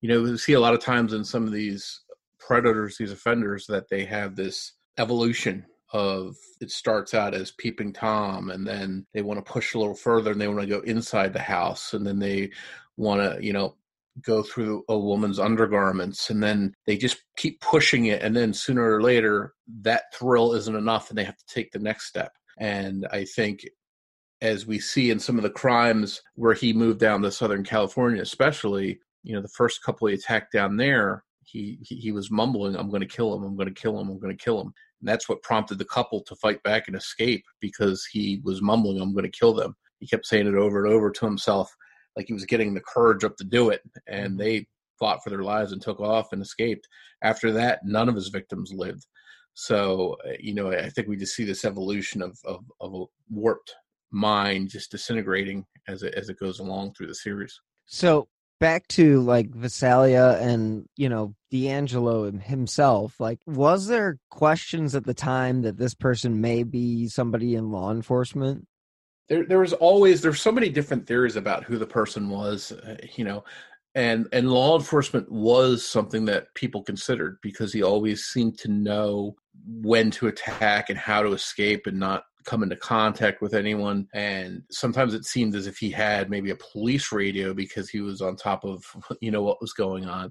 you 0.00 0.08
know, 0.08 0.22
we 0.22 0.36
see 0.38 0.54
a 0.54 0.60
lot 0.60 0.74
of 0.74 0.80
times 0.80 1.12
in 1.12 1.24
some 1.24 1.44
of 1.44 1.52
these 1.52 2.00
predators, 2.40 2.96
these 2.96 3.12
offenders, 3.12 3.66
that 3.66 3.88
they 3.90 4.04
have 4.06 4.34
this 4.34 4.72
evolution 4.98 5.66
of 5.92 6.34
it 6.60 6.70
starts 6.70 7.14
out 7.14 7.32
as 7.32 7.52
peeping 7.52 7.92
tom 7.92 8.50
and 8.50 8.66
then 8.66 9.06
they 9.14 9.22
want 9.22 9.38
to 9.38 9.52
push 9.52 9.74
a 9.74 9.78
little 9.78 9.94
further 9.94 10.32
and 10.32 10.40
they 10.40 10.48
want 10.48 10.60
to 10.60 10.66
go 10.66 10.80
inside 10.80 11.32
the 11.32 11.38
house 11.38 11.94
and 11.94 12.04
then 12.04 12.18
they 12.18 12.50
want 12.96 13.20
to 13.20 13.38
you 13.44 13.52
know 13.52 13.76
go 14.22 14.42
through 14.42 14.82
a 14.88 14.98
woman's 14.98 15.38
undergarments 15.38 16.30
and 16.30 16.42
then 16.42 16.72
they 16.86 16.96
just 16.96 17.22
keep 17.36 17.60
pushing 17.60 18.06
it 18.06 18.22
and 18.22 18.34
then 18.34 18.52
sooner 18.52 18.94
or 18.94 19.02
later 19.02 19.52
that 19.82 20.04
thrill 20.14 20.52
isn't 20.52 20.76
enough 20.76 21.10
and 21.10 21.18
they 21.18 21.24
have 21.24 21.36
to 21.36 21.54
take 21.54 21.70
the 21.72 21.78
next 21.78 22.06
step. 22.06 22.32
And 22.58 23.06
i 23.12 23.24
think 23.24 23.64
as 24.40 24.66
we 24.66 24.78
see 24.78 25.10
in 25.10 25.18
some 25.18 25.36
of 25.36 25.42
the 25.42 25.50
crimes 25.50 26.20
where 26.34 26.54
he 26.54 26.72
moved 26.72 27.00
down 27.00 27.22
to 27.22 27.30
southern 27.30 27.64
california 27.64 28.20
especially 28.20 28.98
you 29.22 29.34
know 29.34 29.40
the 29.40 29.48
first 29.48 29.82
couple 29.82 30.08
he 30.08 30.14
attacked 30.14 30.52
down 30.52 30.76
there 30.76 31.24
he 31.42 31.78
he, 31.82 31.96
he 31.96 32.12
was 32.12 32.30
mumbling 32.30 32.76
i'm 32.76 32.90
going 32.90 33.00
to 33.00 33.06
kill 33.06 33.34
him 33.34 33.44
i'm 33.44 33.56
going 33.56 33.68
to 33.68 33.80
kill 33.80 33.98
him 33.98 34.08
i'm 34.08 34.18
going 34.18 34.36
to 34.36 34.44
kill 34.44 34.60
him. 34.60 34.72
And 35.00 35.08
that's 35.08 35.28
what 35.28 35.42
prompted 35.42 35.78
the 35.78 35.84
couple 35.84 36.22
to 36.22 36.34
fight 36.36 36.62
back 36.62 36.84
and 36.86 36.96
escape 36.96 37.44
because 37.60 38.06
he 38.10 38.40
was 38.44 38.62
mumbling 38.62 39.00
i'm 39.00 39.12
going 39.12 39.30
to 39.30 39.38
kill 39.38 39.54
them. 39.54 39.76
He 40.00 40.06
kept 40.06 40.26
saying 40.26 40.46
it 40.46 40.54
over 40.54 40.84
and 40.84 40.92
over 40.92 41.10
to 41.10 41.26
himself 41.26 41.74
like 42.16 42.26
he 42.26 42.32
was 42.32 42.44
getting 42.44 42.74
the 42.74 42.80
courage 42.80 43.24
up 43.24 43.36
to 43.36 43.44
do 43.44 43.70
it, 43.70 43.82
and 44.06 44.30
mm-hmm. 44.30 44.38
they 44.38 44.66
fought 44.98 45.22
for 45.22 45.30
their 45.30 45.42
lives 45.42 45.72
and 45.72 45.82
took 45.82 46.00
off 46.00 46.32
and 46.32 46.40
escaped. 46.40 46.88
After 47.22 47.52
that, 47.52 47.80
none 47.84 48.08
of 48.08 48.14
his 48.14 48.28
victims 48.28 48.72
lived. 48.74 49.06
So, 49.54 50.16
uh, 50.26 50.32
you 50.38 50.54
know, 50.54 50.70
I 50.70 50.90
think 50.90 51.08
we 51.08 51.16
just 51.16 51.34
see 51.34 51.44
this 51.44 51.64
evolution 51.64 52.22
of, 52.22 52.38
of, 52.44 52.64
of 52.80 52.94
a 52.94 53.04
warped 53.30 53.74
mind 54.10 54.68
just 54.70 54.90
disintegrating 54.90 55.64
as 55.88 56.02
it, 56.02 56.14
as 56.14 56.28
it 56.28 56.38
goes 56.38 56.58
along 56.58 56.92
through 56.92 57.06
the 57.06 57.14
series. 57.14 57.58
So 57.86 58.28
back 58.60 58.86
to 58.88 59.20
like 59.20 59.50
Visalia 59.54 60.38
and 60.40 60.86
you 60.96 61.08
know 61.08 61.34
DeAngelo 61.52 62.40
himself. 62.42 63.20
Like, 63.20 63.38
was 63.46 63.86
there 63.86 64.18
questions 64.30 64.94
at 64.94 65.04
the 65.04 65.14
time 65.14 65.62
that 65.62 65.78
this 65.78 65.94
person 65.94 66.40
may 66.40 66.62
be 66.62 67.08
somebody 67.08 67.54
in 67.54 67.70
law 67.70 67.90
enforcement? 67.90 68.66
There, 69.28 69.44
there 69.44 69.58
was 69.58 69.72
always 69.72 70.20
there's 70.22 70.40
so 70.40 70.52
many 70.52 70.68
different 70.68 71.06
theories 71.06 71.36
about 71.36 71.64
who 71.64 71.78
the 71.78 71.86
person 71.86 72.30
was. 72.30 72.72
Uh, 72.72 72.96
you 73.16 73.24
know, 73.24 73.44
and 73.96 74.28
and 74.32 74.50
law 74.50 74.76
enforcement 74.76 75.32
was 75.32 75.84
something 75.84 76.26
that 76.26 76.54
people 76.54 76.82
considered 76.82 77.38
because 77.42 77.72
he 77.72 77.82
always 77.82 78.26
seemed 78.26 78.58
to 78.58 78.68
know 78.70 79.34
when 79.66 80.10
to 80.12 80.28
attack 80.28 80.90
and 80.90 80.98
how 80.98 81.22
to 81.22 81.32
escape 81.32 81.86
and 81.86 81.98
not 81.98 82.24
come 82.44 82.62
into 82.62 82.76
contact 82.76 83.42
with 83.42 83.54
anyone 83.54 84.06
and 84.14 84.62
sometimes 84.70 85.14
it 85.14 85.24
seemed 85.24 85.56
as 85.56 85.66
if 85.66 85.78
he 85.78 85.90
had 85.90 86.30
maybe 86.30 86.50
a 86.50 86.56
police 86.72 87.10
radio 87.10 87.52
because 87.52 87.88
he 87.88 88.00
was 88.00 88.20
on 88.20 88.36
top 88.36 88.64
of 88.64 88.84
you 89.20 89.32
know 89.32 89.42
what 89.42 89.60
was 89.60 89.72
going 89.72 90.06
on 90.06 90.30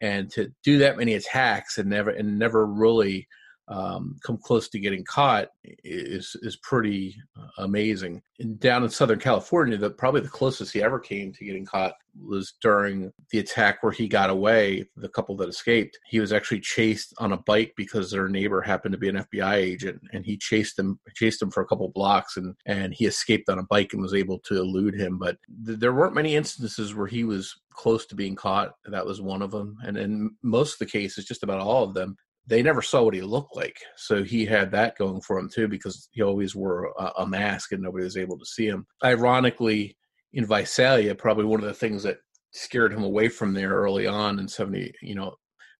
and 0.00 0.28
to 0.28 0.50
do 0.64 0.78
that 0.78 0.96
many 0.96 1.14
attacks 1.14 1.78
and 1.78 1.88
never 1.88 2.10
and 2.10 2.36
never 2.36 2.66
really 2.66 3.28
um, 3.68 4.16
come 4.24 4.38
close 4.38 4.68
to 4.68 4.80
getting 4.80 5.04
caught 5.04 5.48
is 5.84 6.36
is 6.42 6.56
pretty 6.56 7.16
uh, 7.38 7.46
amazing. 7.58 8.22
And 8.40 8.58
down 8.58 8.82
in 8.82 8.90
Southern 8.90 9.20
California, 9.20 9.76
the 9.76 9.90
probably 9.90 10.20
the 10.20 10.28
closest 10.28 10.72
he 10.72 10.82
ever 10.82 10.98
came 10.98 11.32
to 11.32 11.44
getting 11.44 11.64
caught 11.64 11.94
was 12.20 12.54
during 12.60 13.10
the 13.30 13.38
attack 13.38 13.82
where 13.82 13.92
he 13.92 14.08
got 14.08 14.30
away. 14.30 14.88
The 14.96 15.08
couple 15.08 15.36
that 15.36 15.48
escaped, 15.48 15.98
he 16.06 16.20
was 16.20 16.32
actually 16.32 16.60
chased 16.60 17.14
on 17.18 17.32
a 17.32 17.38
bike 17.38 17.72
because 17.76 18.10
their 18.10 18.28
neighbor 18.28 18.60
happened 18.60 18.92
to 18.92 18.98
be 18.98 19.08
an 19.08 19.24
FBI 19.32 19.54
agent, 19.54 20.00
and 20.12 20.24
he 20.24 20.36
chased 20.36 20.76
them 20.76 20.98
chased 21.14 21.40
him 21.40 21.50
for 21.50 21.62
a 21.62 21.66
couple 21.66 21.88
blocks, 21.88 22.36
and 22.36 22.54
and 22.66 22.92
he 22.92 23.06
escaped 23.06 23.48
on 23.48 23.58
a 23.58 23.64
bike 23.64 23.92
and 23.92 24.02
was 24.02 24.14
able 24.14 24.40
to 24.40 24.58
elude 24.58 24.94
him. 24.94 25.18
But 25.18 25.36
th- 25.64 25.78
there 25.78 25.94
weren't 25.94 26.14
many 26.14 26.34
instances 26.34 26.94
where 26.94 27.06
he 27.06 27.24
was 27.24 27.54
close 27.72 28.06
to 28.06 28.14
being 28.14 28.34
caught. 28.34 28.72
That 28.84 29.06
was 29.06 29.20
one 29.20 29.42
of 29.42 29.50
them. 29.50 29.76
And 29.84 29.96
in 29.96 30.36
most 30.42 30.74
of 30.74 30.78
the 30.80 30.92
cases, 30.92 31.24
just 31.24 31.42
about 31.42 31.60
all 31.60 31.84
of 31.84 31.94
them, 31.94 32.16
they 32.46 32.62
never 32.62 32.82
saw 32.82 33.02
what 33.02 33.14
he 33.14 33.22
looked 33.22 33.56
like. 33.56 33.76
So 33.96 34.22
he 34.22 34.44
had 34.44 34.70
that 34.72 34.98
going 34.98 35.20
for 35.20 35.38
him 35.38 35.48
too, 35.48 35.68
because 35.68 36.08
he 36.12 36.22
always 36.22 36.54
wore 36.54 36.92
a, 36.98 37.12
a 37.18 37.26
mask 37.26 37.72
and 37.72 37.82
nobody 37.82 38.04
was 38.04 38.16
able 38.16 38.38
to 38.38 38.46
see 38.46 38.66
him. 38.66 38.86
Ironically, 39.04 39.96
in 40.32 40.46
Visalia, 40.46 41.14
probably 41.14 41.44
one 41.44 41.60
of 41.60 41.66
the 41.66 41.74
things 41.74 42.02
that 42.02 42.18
scared 42.52 42.92
him 42.92 43.04
away 43.04 43.28
from 43.28 43.54
there 43.54 43.70
early 43.70 44.06
on 44.06 44.38
in 44.38 44.48
70, 44.48 44.92
you 45.02 45.14
know, 45.14 45.34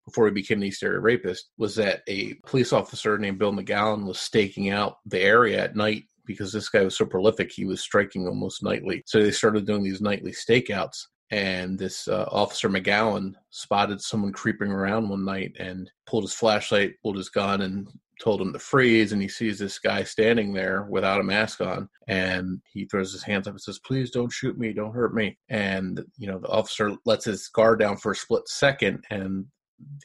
before 0.05 0.25
he 0.25 0.33
became 0.33 0.59
an 0.59 0.65
East 0.65 0.83
Area 0.83 0.99
rapist, 0.99 1.49
was 1.57 1.75
that 1.75 2.01
a 2.07 2.33
police 2.45 2.73
officer 2.73 3.17
named 3.17 3.39
Bill 3.39 3.53
McGowen 3.53 4.05
was 4.05 4.19
staking 4.19 4.69
out 4.69 4.97
the 5.05 5.21
area 5.21 5.63
at 5.63 5.75
night 5.75 6.05
because 6.25 6.51
this 6.51 6.69
guy 6.69 6.83
was 6.83 6.97
so 6.97 7.05
prolific, 7.05 7.51
he 7.51 7.65
was 7.65 7.81
striking 7.81 8.27
almost 8.27 8.63
nightly. 8.63 9.03
So 9.05 9.21
they 9.21 9.31
started 9.31 9.65
doing 9.65 9.83
these 9.83 10.01
nightly 10.01 10.31
stakeouts 10.31 11.05
and 11.31 11.77
this 11.79 12.07
uh, 12.07 12.25
officer 12.31 12.69
McGowen 12.69 13.33
spotted 13.49 14.01
someone 14.01 14.31
creeping 14.31 14.71
around 14.71 15.09
one 15.09 15.25
night 15.25 15.55
and 15.59 15.89
pulled 16.05 16.23
his 16.23 16.33
flashlight, 16.33 16.93
pulled 17.01 17.17
his 17.17 17.29
gun, 17.29 17.61
and 17.61 17.87
told 18.21 18.41
him 18.41 18.53
to 18.53 18.59
freeze. 18.59 19.11
And 19.11 19.21
he 19.21 19.27
sees 19.27 19.59
this 19.59 19.79
guy 19.79 20.03
standing 20.03 20.53
there 20.53 20.83
without 20.83 21.19
a 21.19 21.23
mask 21.23 21.61
on, 21.61 21.89
and 22.07 22.61
he 22.71 22.85
throws 22.85 23.11
his 23.11 23.23
hands 23.23 23.47
up 23.47 23.53
and 23.53 23.61
says, 23.61 23.79
"Please 23.79 24.11
don't 24.11 24.31
shoot 24.31 24.57
me, 24.57 24.73
don't 24.73 24.93
hurt 24.93 25.13
me." 25.13 25.37
And 25.49 26.03
you 26.17 26.27
know 26.27 26.39
the 26.39 26.49
officer 26.49 26.95
lets 27.05 27.25
his 27.25 27.47
guard 27.47 27.79
down 27.79 27.97
for 27.97 28.11
a 28.11 28.15
split 28.15 28.47
second, 28.47 29.03
and 29.09 29.45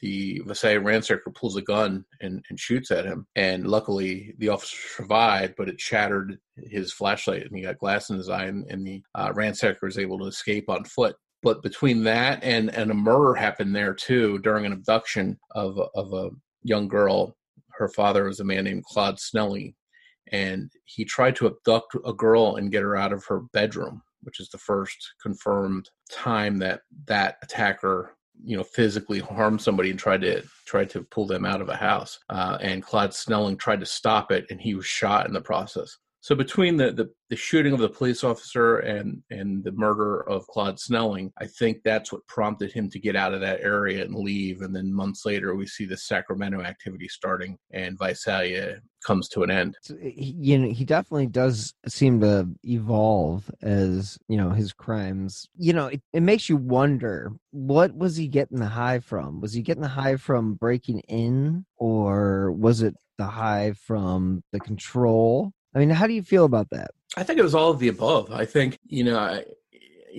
the 0.01 0.41
Visalia 0.45 0.79
ransacker 0.79 1.33
pulls 1.33 1.55
a 1.55 1.61
gun 1.61 2.05
and, 2.21 2.43
and 2.49 2.59
shoots 2.59 2.91
at 2.91 3.05
him. 3.05 3.25
And 3.35 3.67
luckily, 3.67 4.35
the 4.37 4.49
officer 4.49 4.77
survived, 4.95 5.55
but 5.57 5.69
it 5.69 5.79
shattered 5.79 6.37
his 6.57 6.91
flashlight 6.91 7.43
and 7.45 7.55
he 7.55 7.63
got 7.63 7.79
glass 7.79 8.09
in 8.09 8.17
his 8.17 8.29
eye, 8.29 8.45
and, 8.45 8.69
and 8.69 8.85
the 8.85 9.01
uh, 9.15 9.31
ransacker 9.33 9.83
was 9.83 9.97
able 9.97 10.19
to 10.19 10.25
escape 10.25 10.69
on 10.69 10.83
foot. 10.85 11.15
But 11.41 11.63
between 11.63 12.03
that 12.03 12.43
and, 12.43 12.73
and 12.75 12.91
a 12.91 12.95
murder 12.95 13.33
happened 13.33 13.75
there 13.75 13.93
too 13.93 14.39
during 14.39 14.65
an 14.65 14.73
abduction 14.73 15.39
of, 15.55 15.79
of 15.95 16.13
a 16.13 16.29
young 16.63 16.87
girl. 16.87 17.35
Her 17.71 17.87
father 17.87 18.25
was 18.25 18.41
a 18.41 18.45
man 18.45 18.65
named 18.65 18.83
Claude 18.83 19.19
Snelling, 19.19 19.73
and 20.33 20.69
he 20.83 21.05
tried 21.05 21.37
to 21.37 21.47
abduct 21.47 21.95
a 22.05 22.13
girl 22.13 22.57
and 22.57 22.71
get 22.71 22.83
her 22.83 22.97
out 22.97 23.13
of 23.13 23.23
her 23.25 23.41
bedroom, 23.53 24.01
which 24.23 24.41
is 24.41 24.49
the 24.49 24.57
first 24.57 25.13
confirmed 25.21 25.89
time 26.11 26.57
that 26.57 26.81
that 27.05 27.37
attacker 27.41 28.17
you 28.43 28.57
know 28.57 28.63
physically 28.63 29.19
harm 29.19 29.59
somebody 29.59 29.89
and 29.89 29.99
tried 29.99 30.21
to 30.21 30.43
try 30.65 30.85
to 30.85 31.03
pull 31.03 31.25
them 31.25 31.45
out 31.45 31.61
of 31.61 31.69
a 31.69 31.75
house. 31.75 32.19
Uh, 32.29 32.57
and 32.61 32.83
claude 32.83 33.13
snelling 33.13 33.57
tried 33.57 33.79
to 33.79 33.85
stop 33.85 34.31
it 34.31 34.45
and 34.49 34.61
he 34.61 34.73
was 34.75 34.85
shot 34.85 35.27
in 35.27 35.33
the 35.33 35.41
process 35.41 35.97
so 36.21 36.35
between 36.35 36.75
the, 36.75 36.91
the, 36.91 37.09
the, 37.29 37.35
shooting 37.35 37.71
of 37.73 37.79
the 37.79 37.87
police 37.87 38.25
officer 38.25 38.79
and, 38.79 39.23
and 39.29 39.63
the 39.63 39.71
murder 39.71 40.27
of 40.29 40.45
Claude 40.47 40.77
Snelling, 40.77 41.31
I 41.39 41.47
think 41.47 41.77
that's 41.83 42.11
what 42.11 42.27
prompted 42.27 42.73
him 42.73 42.89
to 42.89 42.99
get 42.99 43.15
out 43.15 43.33
of 43.33 43.39
that 43.39 43.61
area 43.61 44.03
and 44.03 44.13
leave. 44.13 44.61
And 44.61 44.75
then 44.75 44.93
months 44.93 45.25
later, 45.25 45.55
we 45.55 45.65
see 45.65 45.85
the 45.85 45.95
Sacramento 45.95 46.61
activity 46.61 47.07
starting, 47.07 47.57
and 47.71 47.97
Visalia 47.97 48.81
comes 49.05 49.29
to 49.29 49.43
an 49.43 49.51
end. 49.51 49.77
So, 49.81 49.95
eh, 49.95 50.11
you 50.15 50.57
know, 50.57 50.69
he 50.69 50.83
definitely 50.83 51.27
does 51.27 51.73
seem 51.87 52.19
to 52.19 52.49
evolve 52.63 53.49
as 53.61 54.17
you 54.27 54.35
know 54.35 54.49
his 54.49 54.73
crimes. 54.73 55.47
You 55.57 55.73
know, 55.73 55.87
it, 55.87 56.01
it 56.11 56.21
makes 56.21 56.49
you 56.49 56.57
wonder 56.57 57.31
what 57.51 57.95
was 57.95 58.17
he 58.17 58.27
getting 58.27 58.59
the 58.59 58.67
high 58.67 58.99
from? 58.99 59.39
Was 59.39 59.53
he 59.53 59.61
getting 59.61 59.83
the 59.83 59.87
high 59.87 60.17
from 60.17 60.55
breaking 60.55 60.99
in, 61.07 61.65
or 61.77 62.51
was 62.51 62.81
it 62.81 62.95
the 63.17 63.27
high 63.27 63.73
from 63.73 64.43
the 64.51 64.59
control? 64.59 65.53
I 65.75 65.79
mean, 65.79 65.89
how 65.89 66.07
do 66.07 66.13
you 66.13 66.23
feel 66.23 66.45
about 66.45 66.69
that? 66.71 66.91
I 67.15 67.23
think 67.23 67.39
it 67.39 67.43
was 67.43 67.55
all 67.55 67.71
of 67.71 67.79
the 67.79 67.87
above. 67.87 68.31
I 68.31 68.45
think, 68.45 68.77
you 68.85 69.03
know, 69.03 69.17
I, 69.17 69.43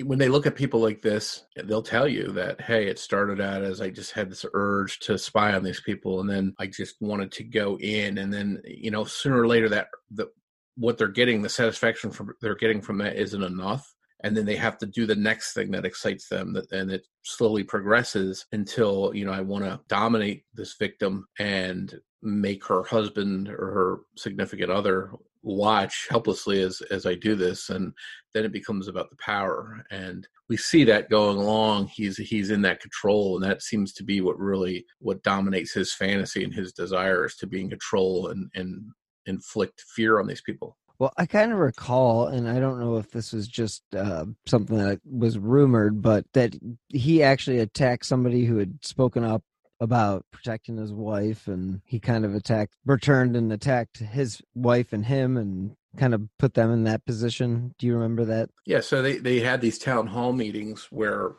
when 0.04 0.18
they 0.18 0.28
look 0.28 0.46
at 0.46 0.54
people 0.54 0.80
like 0.80 1.02
this, 1.02 1.44
they'll 1.64 1.82
tell 1.82 2.06
you 2.06 2.28
that, 2.32 2.60
hey, 2.60 2.86
it 2.86 2.98
started 2.98 3.40
out 3.40 3.62
as 3.62 3.80
I 3.80 3.90
just 3.90 4.12
had 4.12 4.30
this 4.30 4.44
urge 4.54 5.00
to 5.00 5.18
spy 5.18 5.52
on 5.52 5.64
these 5.64 5.80
people, 5.80 6.20
and 6.20 6.30
then 6.30 6.54
I 6.58 6.66
just 6.66 6.96
wanted 7.00 7.32
to 7.32 7.44
go 7.44 7.78
in, 7.78 8.18
and 8.18 8.32
then 8.32 8.62
you 8.64 8.90
know, 8.90 9.04
sooner 9.04 9.40
or 9.40 9.48
later, 9.48 9.68
that 9.70 9.88
the 10.10 10.28
what 10.76 10.96
they're 10.96 11.08
getting, 11.08 11.42
the 11.42 11.48
satisfaction 11.48 12.10
from 12.10 12.32
they're 12.40 12.54
getting 12.54 12.80
from 12.80 12.98
that 12.98 13.16
isn't 13.16 13.42
enough, 13.42 13.92
and 14.22 14.36
then 14.36 14.46
they 14.46 14.56
have 14.56 14.78
to 14.78 14.86
do 14.86 15.06
the 15.06 15.16
next 15.16 15.52
thing 15.52 15.72
that 15.72 15.84
excites 15.84 16.28
them, 16.28 16.56
and 16.70 16.90
it 16.90 17.06
slowly 17.22 17.64
progresses 17.64 18.46
until 18.52 19.12
you 19.14 19.24
know 19.24 19.32
I 19.32 19.40
want 19.40 19.64
to 19.64 19.80
dominate 19.88 20.44
this 20.54 20.76
victim 20.78 21.26
and 21.38 21.98
make 22.22 22.64
her 22.66 22.82
husband 22.82 23.48
or 23.48 23.72
her 23.72 23.98
significant 24.16 24.70
other 24.70 25.10
watch 25.42 26.06
helplessly 26.10 26.60
as 26.60 26.82
as 26.90 27.06
I 27.06 27.14
do 27.14 27.34
this 27.34 27.70
and 27.70 27.94
then 28.34 28.44
it 28.44 28.52
becomes 28.52 28.88
about 28.88 29.08
the 29.08 29.16
power 29.16 29.82
and 29.90 30.28
we 30.50 30.58
see 30.58 30.84
that 30.84 31.08
going 31.08 31.38
along 31.38 31.86
he's 31.86 32.18
he's 32.18 32.50
in 32.50 32.60
that 32.62 32.80
control 32.80 33.36
and 33.36 33.44
that 33.44 33.62
seems 33.62 33.94
to 33.94 34.04
be 34.04 34.20
what 34.20 34.38
really 34.38 34.84
what 34.98 35.22
dominates 35.22 35.72
his 35.72 35.94
fantasy 35.94 36.44
and 36.44 36.52
his 36.52 36.74
desires 36.74 37.36
to 37.36 37.46
be 37.46 37.62
in 37.62 37.70
control 37.70 38.28
and 38.28 38.50
and 38.54 38.82
inflict 39.26 39.82
fear 39.94 40.20
on 40.20 40.26
these 40.26 40.42
people. 40.42 40.76
Well, 40.98 41.12
I 41.16 41.24
kind 41.24 41.50
of 41.50 41.58
recall, 41.58 42.26
and 42.26 42.46
I 42.46 42.60
don't 42.60 42.78
know 42.78 42.98
if 42.98 43.10
this 43.10 43.32
was 43.32 43.48
just 43.48 43.82
uh, 43.96 44.26
something 44.46 44.76
that 44.76 45.00
was 45.10 45.38
rumored, 45.38 46.02
but 46.02 46.26
that 46.34 46.54
he 46.88 47.22
actually 47.22 47.60
attacked 47.60 48.04
somebody 48.04 48.44
who 48.44 48.58
had 48.58 48.84
spoken 48.84 49.24
up 49.24 49.42
about 49.80 50.24
protecting 50.30 50.76
his 50.76 50.92
wife 50.92 51.48
and 51.48 51.80
he 51.84 51.98
kind 51.98 52.24
of 52.24 52.34
attacked 52.34 52.74
returned 52.84 53.34
and 53.34 53.52
attacked 53.52 53.98
his 53.98 54.42
wife 54.54 54.92
and 54.92 55.06
him 55.06 55.36
and 55.36 55.74
kind 55.96 56.14
of 56.14 56.22
put 56.38 56.54
them 56.54 56.70
in 56.70 56.84
that 56.84 57.04
position. 57.06 57.74
Do 57.78 57.86
you 57.86 57.94
remember 57.94 58.24
that? 58.26 58.50
Yeah 58.66 58.80
so 58.80 59.02
they 59.02 59.16
they 59.16 59.40
had 59.40 59.60
these 59.60 59.78
town 59.78 60.06
hall 60.06 60.32
meetings 60.32 60.88
where 60.90 61.32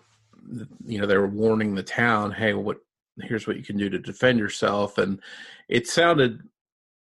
you 0.83 1.00
know 1.00 1.05
they 1.05 1.17
were 1.17 1.27
warning 1.27 1.75
the 1.75 1.83
town 1.83 2.31
hey 2.31 2.53
what 2.53 2.77
here's 3.21 3.45
what 3.45 3.57
you 3.57 3.63
can 3.63 3.77
do 3.77 3.89
to 3.89 4.00
defend 4.00 4.39
yourself. 4.39 4.98
And 4.98 5.21
it 5.69 5.88
sounded 5.88 6.41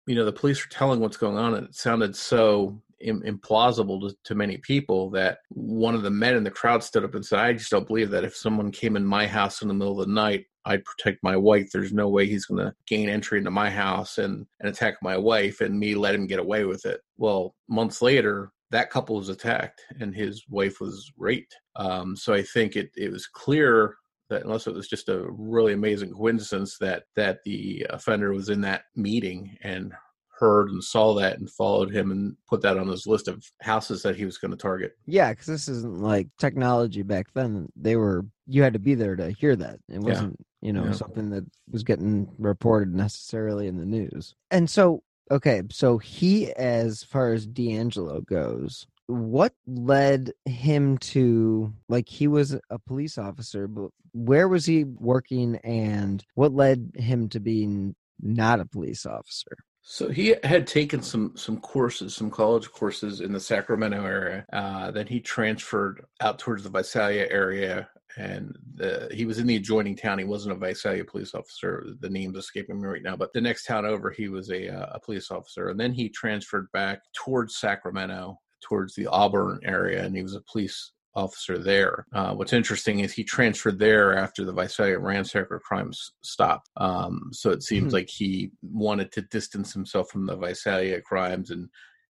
you 0.05 0.15
know 0.15 0.25
the 0.25 0.31
police 0.31 0.63
were 0.63 0.71
telling 0.71 0.99
what's 0.99 1.17
going 1.17 1.37
on 1.37 1.55
and 1.55 1.67
it 1.67 1.75
sounded 1.75 2.15
so 2.15 2.81
implausible 3.03 4.09
to, 4.09 4.15
to, 4.23 4.35
many 4.35 4.57
people 4.57 5.09
that 5.11 5.39
one 5.49 5.95
of 5.95 6.03
the 6.03 6.09
men 6.09 6.35
in 6.35 6.43
the 6.43 6.51
crowd 6.51 6.83
stood 6.83 7.03
up 7.03 7.15
and 7.15 7.25
said, 7.25 7.39
I 7.39 7.53
just 7.53 7.71
don't 7.71 7.87
believe 7.87 8.09
that 8.11 8.23
if 8.23 8.35
someone 8.35 8.71
came 8.71 8.95
in 8.95 9.05
my 9.05 9.27
house 9.27 9.61
in 9.61 9.67
the 9.67 9.73
middle 9.73 9.99
of 9.99 10.07
the 10.07 10.13
night 10.13 10.45
I'd 10.65 10.85
protect 10.85 11.23
my 11.23 11.35
wife. 11.35 11.69
There's 11.71 11.93
no 11.93 12.07
way 12.09 12.25
he's 12.25 12.45
going 12.45 12.65
to 12.65 12.73
gain 12.87 13.09
entry 13.09 13.37
into 13.37 13.51
my 13.51 13.69
house 13.69 14.17
and, 14.17 14.45
and 14.59 14.69
attack 14.69 14.95
my 15.01 15.17
wife 15.17 15.61
and 15.61 15.77
me 15.77 15.95
let 15.95 16.15
him 16.15 16.27
get 16.27 16.39
away 16.39 16.65
with 16.65 16.85
it. 16.85 17.01
Well, 17.17 17.55
months 17.67 18.01
later, 18.01 18.51
that 18.71 18.89
couple 18.89 19.17
was 19.17 19.29
attacked 19.29 19.81
and 19.99 20.15
his 20.15 20.43
wife 20.49 20.79
was 20.79 21.11
raped. 21.17 21.55
Um, 21.75 22.15
so 22.15 22.33
I 22.33 22.43
think 22.43 22.75
it, 22.75 22.91
it 22.95 23.11
was 23.11 23.27
clear 23.27 23.95
that 24.29 24.43
unless 24.43 24.67
it 24.67 24.73
was 24.73 24.87
just 24.87 25.09
a 25.09 25.25
really 25.29 25.73
amazing 25.73 26.11
coincidence 26.11 26.77
that 26.79 27.03
that 27.15 27.39
the 27.45 27.85
offender 27.89 28.33
was 28.33 28.49
in 28.49 28.61
that 28.61 28.83
meeting 28.95 29.57
and 29.61 29.93
heard 30.43 30.69
and 30.69 30.83
saw 30.83 31.13
that 31.13 31.39
and 31.39 31.49
followed 31.49 31.89
him 31.89 32.11
and 32.11 32.35
put 32.49 32.61
that 32.61 32.77
on 32.77 32.87
his 32.89 33.07
list 33.07 33.27
of 33.29 33.43
houses 33.61 34.01
that 34.03 34.17
he 34.17 34.25
was 34.25 34.37
going 34.37 34.51
to 34.51 34.57
target. 34.57 34.91
Yeah, 35.05 35.29
because 35.31 35.47
this 35.47 35.67
isn't 35.69 36.01
like 36.01 36.27
technology 36.37 37.01
back 37.01 37.27
then. 37.33 37.69
They 37.75 37.95
were 37.95 38.25
you 38.45 38.61
had 38.61 38.73
to 38.73 38.79
be 38.79 38.93
there 38.95 39.15
to 39.15 39.31
hear 39.31 39.55
that. 39.55 39.79
It 39.87 39.99
wasn't 39.99 40.37
you 40.61 40.71
know, 40.73 40.85
Yeah. 40.85 40.91
something 40.93 41.29
that 41.31 41.45
was 41.71 41.83
getting 41.83 42.27
reported 42.37 42.93
necessarily 42.93 43.67
in 43.67 43.77
the 43.77 43.85
news. 43.85 44.33
And 44.49 44.69
so, 44.69 45.03
okay, 45.29 45.61
so 45.69 45.97
he, 45.97 46.53
as 46.53 47.03
far 47.03 47.33
as 47.33 47.45
DeAngelo 47.47 48.25
goes, 48.25 48.87
what 49.07 49.53
led 49.67 50.31
him 50.45 50.97
to 50.99 51.73
like 51.89 52.07
he 52.07 52.27
was 52.27 52.57
a 52.69 52.79
police 52.79 53.17
officer, 53.17 53.67
but 53.67 53.89
where 54.13 54.47
was 54.47 54.65
he 54.65 54.85
working 54.85 55.57
and 55.65 56.23
what 56.35 56.53
led 56.53 56.91
him 56.95 57.27
to 57.29 57.39
being 57.41 57.95
not 58.21 58.61
a 58.61 58.65
police 58.65 59.05
officer? 59.05 59.57
So 59.85 60.07
he 60.07 60.33
had 60.43 60.65
taken 60.65 61.01
some 61.01 61.33
some 61.35 61.59
courses, 61.59 62.15
some 62.15 62.31
college 62.31 62.71
courses 62.71 63.19
in 63.19 63.33
the 63.33 63.39
Sacramento 63.39 64.05
area. 64.05 64.45
Uh, 64.53 64.91
then 64.91 65.05
he 65.05 65.19
transferred 65.19 66.05
out 66.21 66.39
towards 66.39 66.63
the 66.63 66.69
Visalia 66.69 67.27
area, 67.29 67.89
and 68.15 68.57
the, 68.75 69.09
he 69.11 69.25
was 69.25 69.39
in 69.39 69.45
the 69.45 69.57
adjoining 69.57 69.97
town. 69.97 70.19
He 70.19 70.23
wasn't 70.23 70.55
a 70.55 70.57
Visalia 70.57 71.03
police 71.03 71.35
officer. 71.35 71.85
The 71.99 72.09
name's 72.09 72.37
escaping 72.37 72.81
me 72.81 72.87
right 72.87 73.03
now, 73.03 73.17
but 73.17 73.33
the 73.33 73.41
next 73.41 73.65
town 73.65 73.85
over, 73.85 74.09
he 74.09 74.29
was 74.29 74.51
a 74.51 74.69
uh, 74.69 74.93
a 74.93 74.99
police 75.01 75.29
officer. 75.29 75.67
And 75.67 75.77
then 75.77 75.91
he 75.91 76.07
transferred 76.07 76.71
back 76.71 77.01
towards 77.13 77.57
Sacramento, 77.57 78.39
towards 78.61 78.95
the 78.95 79.07
Auburn 79.07 79.59
area, 79.65 80.05
and 80.05 80.15
he 80.15 80.23
was 80.23 80.35
a 80.35 80.43
police 80.49 80.93
officer 81.15 81.57
there. 81.57 82.05
Uh, 82.13 82.33
what's 82.33 82.53
interesting 82.53 82.99
is 82.99 83.13
he 83.13 83.23
transferred 83.23 83.79
there 83.79 84.15
after 84.17 84.43
the 84.43 84.53
Visalia 84.53 84.97
ransacker 84.97 85.59
crimes 85.61 86.11
stopped. 86.21 86.69
Um, 86.77 87.29
so 87.31 87.51
it 87.51 87.63
seems 87.63 87.91
Hmm. 87.91 87.95
like 87.97 88.09
he 88.09 88.51
wanted 88.61 89.11
to 89.13 89.21
distance 89.21 89.73
himself 89.73 90.09
from 90.09 90.25
the 90.25 90.35
Visalia 90.35 91.01
crimes 91.01 91.51
and 91.51 91.69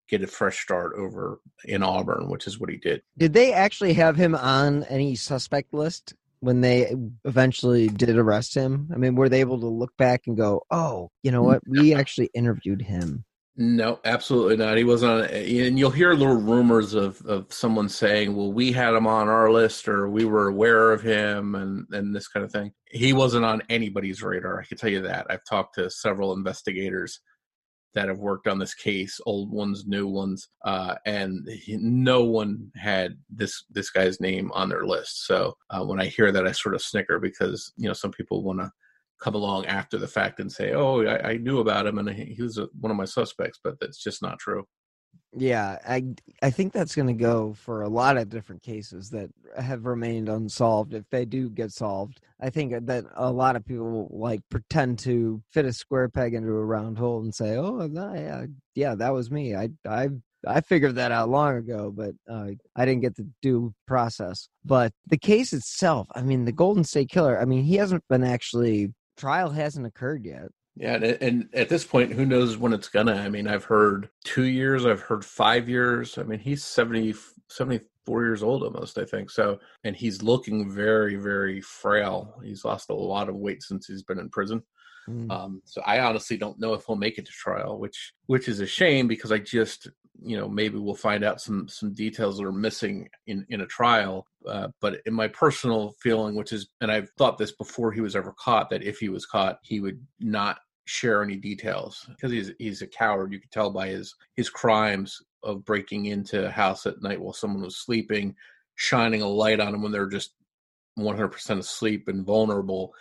get 0.10 0.22
a 0.24 0.28
fresh 0.28 0.60
start 0.60 0.94
over 0.98 1.40
in 1.66 1.82
Auburn, 1.84 2.30
which 2.30 2.46
is 2.48 2.60
what 2.60 2.70
he 2.70 2.78
did. 2.78 3.02
Did 3.18 3.34
they 3.34 3.54
actually 3.54 3.94
have 3.94 4.16
him 4.16 4.36
on 4.36 4.84
any 4.86 5.16
suspect 5.16 5.74
list 5.74 6.14
when 6.42 6.62
they 6.62 6.94
eventually 7.24 7.88
did 7.88 8.18
arrest 8.18 8.54
him? 8.54 8.90
I 8.94 8.98
mean, 8.98 9.16
were 9.16 9.30
they 9.30 9.40
able 9.40 9.60
to 9.62 9.68
look 9.68 9.96
back 9.98 10.28
and 10.28 10.36
go, 10.36 10.64
"Oh, 10.70 11.10
you 11.24 11.32
know 11.32 11.42
what? 11.44 11.62
We 11.68 11.94
actually 11.94 12.30
interviewed 12.34 12.82
him." 12.82 13.24
No, 13.56 14.00
absolutely 14.04 14.58
not. 14.58 14.78
He 14.78 14.84
wasn't 14.84 15.12
on, 15.12 15.26
and 15.26 15.78
you'll 15.78 15.92
hear 15.92 16.14
little 16.14 16.42
rumors 16.42 16.96
of, 16.96 17.24
of 17.28 17.54
someone 17.54 17.88
saying, 17.88 18.36
well, 18.36 18.52
we 18.52 18.72
had 18.72 18.96
him 18.96 19.06
on 19.06 19.30
our 19.30 19.52
list 19.52 19.88
or 19.88 20.10
we 20.10 20.26
were 20.26 20.48
aware 20.48 20.92
of 20.92 21.04
him 21.04 21.54
and, 21.54 21.86
and 21.92 22.16
this 22.16 22.28
kind 22.28 22.44
of 22.44 22.52
thing. 22.52 22.72
He 22.90 23.14
wasn't 23.14 23.46
on 23.46 23.62
anybody's 23.70 24.24
radar. 24.24 24.60
I 24.60 24.66
can 24.66 24.78
tell 24.78 24.90
you 24.90 25.04
that. 25.04 25.28
I've 25.30 25.46
talked 25.46 25.76
to 25.76 25.92
several 25.92 26.34
investigators 26.34 27.20
that 27.94 28.08
have 28.08 28.18
worked 28.18 28.48
on 28.48 28.58
this 28.58 28.74
case, 28.74 29.20
old 29.28 29.52
ones, 29.52 29.86
new 29.86 30.08
ones, 30.08 30.50
uh, 30.66 30.96
and 31.06 31.48
he, 31.48 31.78
no 31.78 32.24
one 32.24 32.72
had 32.76 33.18
this 33.30 33.66
this 33.70 33.92
guy's 33.92 34.20
name 34.20 34.52
on 34.54 34.68
their 34.68 34.86
list. 34.86 35.28
So 35.28 35.56
uh, 35.70 35.84
when 35.84 36.02
I 36.02 36.06
hear 36.08 36.32
that, 36.32 36.48
I 36.48 36.52
sort 36.54 36.74
of 36.74 36.82
snicker 36.82 37.20
because 37.20 37.72
you 37.78 37.88
know 37.88 37.94
some 37.94 38.12
people 38.12 38.44
want 38.44 38.62
to 38.62 38.72
come 39.20 39.36
along 39.36 39.66
after 39.66 39.98
the 39.98 40.08
fact 40.08 40.40
and 40.40 40.52
say, 40.52 40.74
"Oh, 40.74 41.04
I, 41.06 41.32
I 41.32 41.38
knew 41.38 41.60
about 41.60 41.88
him 41.88 41.98
and 41.98 42.10
he 42.10 42.42
was 42.42 42.58
a, 42.58 42.68
one 42.80 42.92
of 42.92 42.98
my 42.98 43.06
suspects," 43.06 43.60
but 43.64 43.80
that's 43.80 44.02
just 44.02 44.22
not 44.22 44.40
true. 44.40 44.66
Yeah, 45.36 45.80
I 45.88 46.04
I 46.44 46.52
think 46.52 46.74
that's 46.74 46.96
going 46.96 47.08
to 47.08 47.14
go 47.14 47.54
for 47.54 47.82
a 47.82 47.90
lot 47.90 48.18
of 48.18 48.30
different 48.30 48.62
cases 48.62 49.10
that 49.10 49.32
have 49.58 49.86
remained 49.86 50.30
unsolved. 50.30 50.94
If 50.94 51.10
they 51.10 51.26
do 51.26 51.50
get 51.50 51.72
solved, 51.72 52.20
I 52.40 52.52
think 52.52 52.86
that 52.86 53.06
a 53.16 53.32
lot 53.32 53.56
of 53.56 53.66
people 53.66 54.10
like 54.12 54.42
pretend 54.50 55.00
to 55.00 55.42
fit 55.52 55.66
a 55.66 55.74
square 55.74 56.08
peg 56.10 56.36
into 56.36 56.52
a 56.52 56.66
round 56.66 57.00
hole 57.00 57.22
and 57.22 57.34
say, 57.34 57.58
"Oh, 57.58 57.90
yeah, 57.92 58.46
yeah, 58.76 58.96
that 58.96 59.14
was 59.14 59.32
me. 59.32 59.56
I 59.56 59.70
I 59.88 60.10
I 60.46 60.62
figured 60.62 60.96
that 60.96 61.12
out 61.12 61.30
long 61.30 61.58
ago, 61.58 61.92
but 61.92 62.14
uh, 62.30 62.50
I 62.76 62.86
didn't 62.86 63.02
get 63.02 63.16
the 63.16 63.28
due 63.42 63.74
process." 63.88 64.50
But 64.64 64.94
the 65.08 65.18
case 65.18 65.52
itself, 65.52 66.08
I 66.14 66.22
mean, 66.22 66.46
the 66.46 66.52
Golden 66.52 66.84
State 66.84 67.10
Killer. 67.10 67.42
I 67.42 67.46
mean, 67.46 67.64
he 67.64 67.78
hasn't 67.78 68.04
been 68.08 68.24
actually 68.24 68.94
trial 69.18 69.50
hasn't 69.50 69.86
occurred 69.86 70.26
yet. 70.26 70.50
Yeah, 70.76 70.96
and, 70.96 71.04
and 71.04 71.50
at 71.54 71.70
this 71.70 71.86
point, 71.86 72.14
who 72.14 72.26
knows 72.26 72.58
when 72.58 72.74
it's 72.74 72.90
gonna? 72.90 73.16
I 73.16 73.30
mean, 73.30 73.48
I've 73.48 73.66
heard 73.66 74.10
two 74.24 74.46
years, 74.46 74.86
I've 74.86 75.02
heard 75.02 75.24
five 75.24 75.70
years. 75.70 76.18
I 76.18 76.24
mean, 76.24 76.40
he's 76.40 76.64
70, 76.64 77.14
74 77.50 78.24
years 78.24 78.42
old 78.42 78.64
almost, 78.64 78.98
I 78.98 79.06
think. 79.06 79.30
So, 79.30 79.60
and 79.84 79.96
he's 79.96 80.24
looking 80.24 80.72
very, 80.72 81.16
very 81.16 81.62
frail. 81.62 82.42
He's 82.44 82.66
lost 82.66 82.90
a 82.90 82.96
lot 82.96 83.30
of 83.30 83.36
weight 83.36 83.62
since 83.62 83.86
he's 83.86 84.02
been 84.04 84.20
in 84.20 84.30
prison. 84.30 84.64
Mm. 85.08 85.32
Um, 85.32 85.62
so 85.66 85.82
I 85.86 86.00
honestly 86.00 86.38
don't 86.38 86.60
know 86.60 86.74
if 86.74 86.86
he'll 86.86 86.96
make 86.96 87.18
it 87.18 87.26
to 87.26 87.32
trial, 87.32 87.78
which 87.78 88.14
which 88.28 88.48
is 88.48 88.60
a 88.60 88.66
shame 88.66 89.08
because 89.08 89.32
I 89.32 89.38
just 89.40 89.90
you 90.22 90.38
know 90.38 90.48
maybe 90.48 90.78
we'll 90.78 90.96
find 90.96 91.24
out 91.24 91.42
some 91.42 91.68
some 91.68 91.94
details 91.94 92.38
that 92.38 92.46
are 92.46 92.52
missing 92.52 93.10
in 93.28 93.46
in 93.50 93.62
a 93.62 93.68
trial. 93.68 94.26
Uh, 94.48 94.70
but 94.82 95.02
in 95.06 95.14
my 95.14 95.28
personal 95.28 95.94
feeling, 96.02 96.36
which 96.36 96.52
is, 96.52 96.68
and 96.82 96.92
I've 96.92 97.10
thought 97.18 97.38
this 97.38 97.52
before 97.52 97.92
he 97.92 98.02
was 98.02 98.16
ever 98.16 98.34
caught, 98.38 98.70
that 98.70 98.84
if 98.84 99.00
he 99.00 99.10
was 99.10 99.26
caught, 99.26 99.60
he 99.64 99.80
would 99.80 100.06
not 100.20 100.60
share 100.86 101.24
any 101.24 101.38
details 101.38 102.06
because 102.10 102.32
he's 102.32 102.52
he's 102.60 102.82
a 102.82 102.88
coward. 102.88 103.32
You 103.32 103.40
could 103.40 103.52
tell 103.52 103.72
by 103.72 103.88
his 103.90 104.16
his 104.36 104.50
crimes 104.50 105.18
of 105.44 105.66
breaking 105.66 106.06
into 106.06 106.46
a 106.46 106.52
house 106.52 106.86
at 106.86 107.02
night 107.02 107.22
while 107.22 107.34
someone 107.34 107.64
was 107.64 107.78
sleeping, 107.78 108.36
shining 108.76 109.22
a 109.22 109.28
light 109.28 109.60
on 109.60 109.72
them 109.72 109.82
when 109.82 109.92
they're 109.92 110.08
just 110.08 110.34
100% 110.98 111.58
asleep 111.58 112.08
and 112.08 112.26
vulnerable 112.26 112.94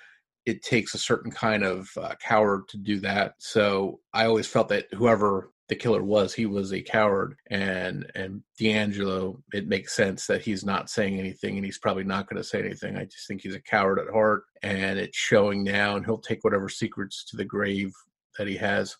it 0.45 0.63
takes 0.63 0.95
a 0.95 0.99
certain 0.99 1.31
kind 1.31 1.63
of 1.63 1.91
uh, 1.97 2.15
coward 2.21 2.67
to 2.69 2.77
do 2.77 3.01
that. 3.01 3.35
So 3.39 4.01
I 4.13 4.27
always 4.27 4.47
felt 4.47 4.69
that 4.71 4.87
whoever 4.93 5.51
the 5.73 5.79
killer 5.79 6.03
was, 6.03 6.35
he 6.35 6.45
was 6.45 6.73
a 6.73 6.83
coward. 6.83 7.35
And 7.51 8.05
and 8.15 8.43
DeAngelo, 8.61 9.41
it 9.55 9.67
makes 9.69 9.95
sense 9.97 10.27
that 10.27 10.43
he's 10.43 10.65
not 10.65 10.91
saying 10.91 11.19
anything, 11.19 11.57
and 11.57 11.65
he's 11.65 11.79
probably 11.79 12.05
not 12.05 12.29
going 12.29 12.37
to 12.43 12.47
say 12.49 12.59
anything. 12.61 12.97
I 12.97 13.05
just 13.05 13.27
think 13.27 13.41
he's 13.41 13.55
a 13.55 13.61
coward 13.61 13.99
at 13.99 14.13
heart, 14.13 14.45
and 14.63 14.99
it's 14.99 15.17
showing 15.17 15.65
now. 15.65 15.97
And 15.97 16.05
he'll 16.05 16.19
take 16.19 16.45
whatever 16.45 16.69
secrets 16.69 17.25
to 17.31 17.37
the 17.39 17.45
grave 17.45 17.91
that 18.37 18.47
he 18.47 18.57
has. 18.57 18.97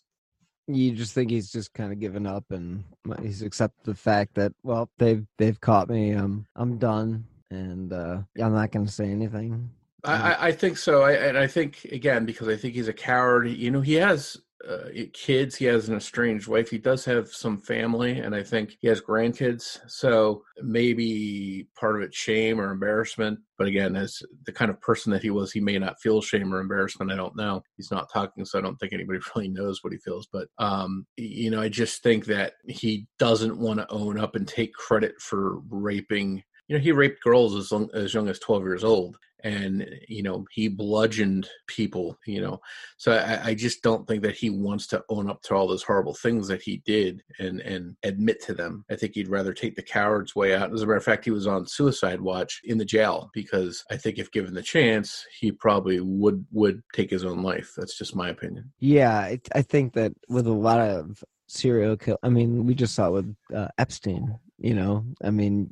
You 0.67 0.93
just 0.93 1.13
think 1.13 1.29
he's 1.29 1.51
just 1.51 1.73
kind 1.73 1.91
of 1.91 1.99
given 1.99 2.25
up 2.25 2.45
and 2.49 2.85
he's 3.21 3.41
accepted 3.41 3.83
the 3.83 3.95
fact 3.95 4.33
that 4.35 4.53
well 4.63 4.89
they've 4.97 5.25
they've 5.37 5.59
caught 5.59 5.89
me. 5.89 6.13
Um, 6.13 6.45
I'm 6.55 6.77
done, 6.77 7.25
and 7.51 7.91
uh, 7.93 8.19
I'm 8.41 8.53
not 8.53 8.71
going 8.71 8.85
to 8.85 8.91
say 8.91 9.09
anything. 9.11 9.69
I, 10.05 10.13
I- 10.33 10.47
I 10.47 10.51
think 10.53 10.77
so, 10.77 11.01
I, 11.03 11.11
and 11.13 11.37
I 11.37 11.47
think 11.47 11.83
again 11.91 12.25
because 12.25 12.47
I 12.47 12.55
think 12.55 12.73
he's 12.75 12.87
a 12.87 12.93
coward. 12.93 13.47
You 13.49 13.71
know, 13.71 13.81
he 13.81 13.95
has 13.95 14.37
uh, 14.67 14.89
kids. 15.13 15.55
He 15.55 15.65
has 15.65 15.89
an 15.89 15.95
estranged 15.95 16.47
wife. 16.47 16.69
He 16.69 16.77
does 16.77 17.05
have 17.05 17.29
some 17.29 17.57
family, 17.57 18.19
and 18.19 18.35
I 18.35 18.43
think 18.43 18.77
he 18.79 18.87
has 18.87 19.01
grandkids. 19.01 19.79
So 19.87 20.43
maybe 20.61 21.67
part 21.79 21.95
of 21.95 22.01
it's 22.01 22.17
shame 22.17 22.59
or 22.59 22.71
embarrassment. 22.71 23.39
But 23.57 23.67
again, 23.67 23.95
as 23.95 24.21
the 24.45 24.51
kind 24.51 24.71
of 24.71 24.81
person 24.81 25.11
that 25.11 25.21
he 25.21 25.29
was, 25.29 25.51
he 25.51 25.59
may 25.59 25.77
not 25.77 25.99
feel 26.01 26.21
shame 26.21 26.53
or 26.53 26.59
embarrassment. 26.59 27.11
I 27.11 27.15
don't 27.15 27.35
know. 27.35 27.63
He's 27.77 27.91
not 27.91 28.11
talking, 28.11 28.45
so 28.45 28.57
I 28.57 28.61
don't 28.61 28.77
think 28.77 28.93
anybody 28.93 29.19
really 29.35 29.49
knows 29.49 29.83
what 29.83 29.93
he 29.93 29.99
feels. 29.99 30.27
But 30.31 30.47
um, 30.57 31.05
you 31.17 31.49
know, 31.49 31.61
I 31.61 31.69
just 31.69 32.03
think 32.03 32.25
that 32.25 32.53
he 32.67 33.07
doesn't 33.19 33.57
want 33.57 33.79
to 33.79 33.91
own 33.91 34.17
up 34.17 34.35
and 34.35 34.47
take 34.47 34.73
credit 34.73 35.19
for 35.19 35.59
raping 35.69 36.43
you 36.67 36.75
know 36.75 36.81
he 36.81 36.91
raped 36.91 37.23
girls 37.23 37.55
as, 37.55 37.71
long, 37.71 37.89
as 37.93 38.13
young 38.13 38.29
as 38.29 38.39
12 38.39 38.63
years 38.63 38.83
old 38.83 39.17
and 39.43 39.87
you 40.07 40.23
know 40.23 40.45
he 40.51 40.67
bludgeoned 40.67 41.47
people 41.67 42.17
you 42.25 42.41
know. 42.41 42.59
So 42.97 43.13
I, 43.13 43.49
I 43.49 43.53
just 43.53 43.83
don't 43.83 44.07
think 44.07 44.23
that 44.23 44.35
he 44.35 44.49
wants 44.49 44.87
to 44.87 45.03
own 45.09 45.29
up 45.29 45.41
to 45.43 45.55
all 45.55 45.67
those 45.67 45.83
horrible 45.83 46.13
things 46.13 46.47
that 46.47 46.61
he 46.61 46.77
did 46.85 47.23
and 47.39 47.59
and 47.61 47.95
admit 48.03 48.41
to 48.43 48.53
them. 48.53 48.85
I 48.89 48.95
think 48.95 49.15
he'd 49.15 49.27
rather 49.27 49.53
take 49.53 49.75
the 49.75 49.81
coward's 49.81 50.35
way 50.35 50.55
out. 50.55 50.73
As 50.73 50.81
a 50.81 50.85
matter 50.85 50.97
of 50.97 51.03
fact 51.03 51.25
he 51.25 51.31
was 51.31 51.47
on 51.47 51.67
suicide 51.67 52.21
watch 52.21 52.61
in 52.63 52.77
the 52.77 52.85
jail 52.85 53.29
because 53.33 53.83
i 53.91 53.97
think 53.97 54.17
if 54.17 54.31
given 54.31 54.53
the 54.53 54.61
chance 54.61 55.25
he 55.39 55.51
probably 55.51 55.99
would 55.99 56.45
would 56.51 56.81
take 56.93 57.09
his 57.09 57.25
own 57.25 57.43
life. 57.43 57.73
That's 57.75 57.97
just 57.97 58.15
my 58.15 58.29
opinion. 58.29 58.71
Yeah, 58.79 59.17
I, 59.17 59.39
I 59.53 59.61
think 59.61 59.93
that 59.93 60.13
with 60.29 60.47
a 60.47 60.53
lot 60.53 60.79
of 60.79 61.23
serial 61.47 61.97
kill, 61.97 62.17
I 62.23 62.29
mean, 62.29 62.65
we 62.65 62.73
just 62.73 62.95
saw 62.95 63.07
it 63.07 63.11
with 63.11 63.35
uh, 63.53 63.67
Epstein. 63.77 64.39
You 64.57 64.75
know, 64.75 65.05
I 65.21 65.31
mean, 65.31 65.69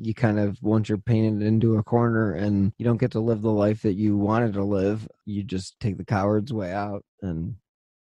you 0.00 0.14
kind 0.14 0.40
of 0.40 0.58
once 0.62 0.88
you're 0.88 0.98
painted 0.98 1.46
into 1.46 1.76
a 1.76 1.82
corner 1.82 2.32
and 2.32 2.72
you 2.78 2.84
don't 2.84 2.96
get 2.96 3.10
to 3.12 3.20
live 3.20 3.42
the 3.42 3.50
life 3.52 3.82
that 3.82 3.92
you 3.92 4.16
wanted 4.16 4.54
to 4.54 4.64
live, 4.64 5.06
you 5.26 5.42
just 5.42 5.78
take 5.78 5.98
the 5.98 6.04
coward's 6.04 6.52
way 6.52 6.72
out, 6.72 7.04
and 7.20 7.56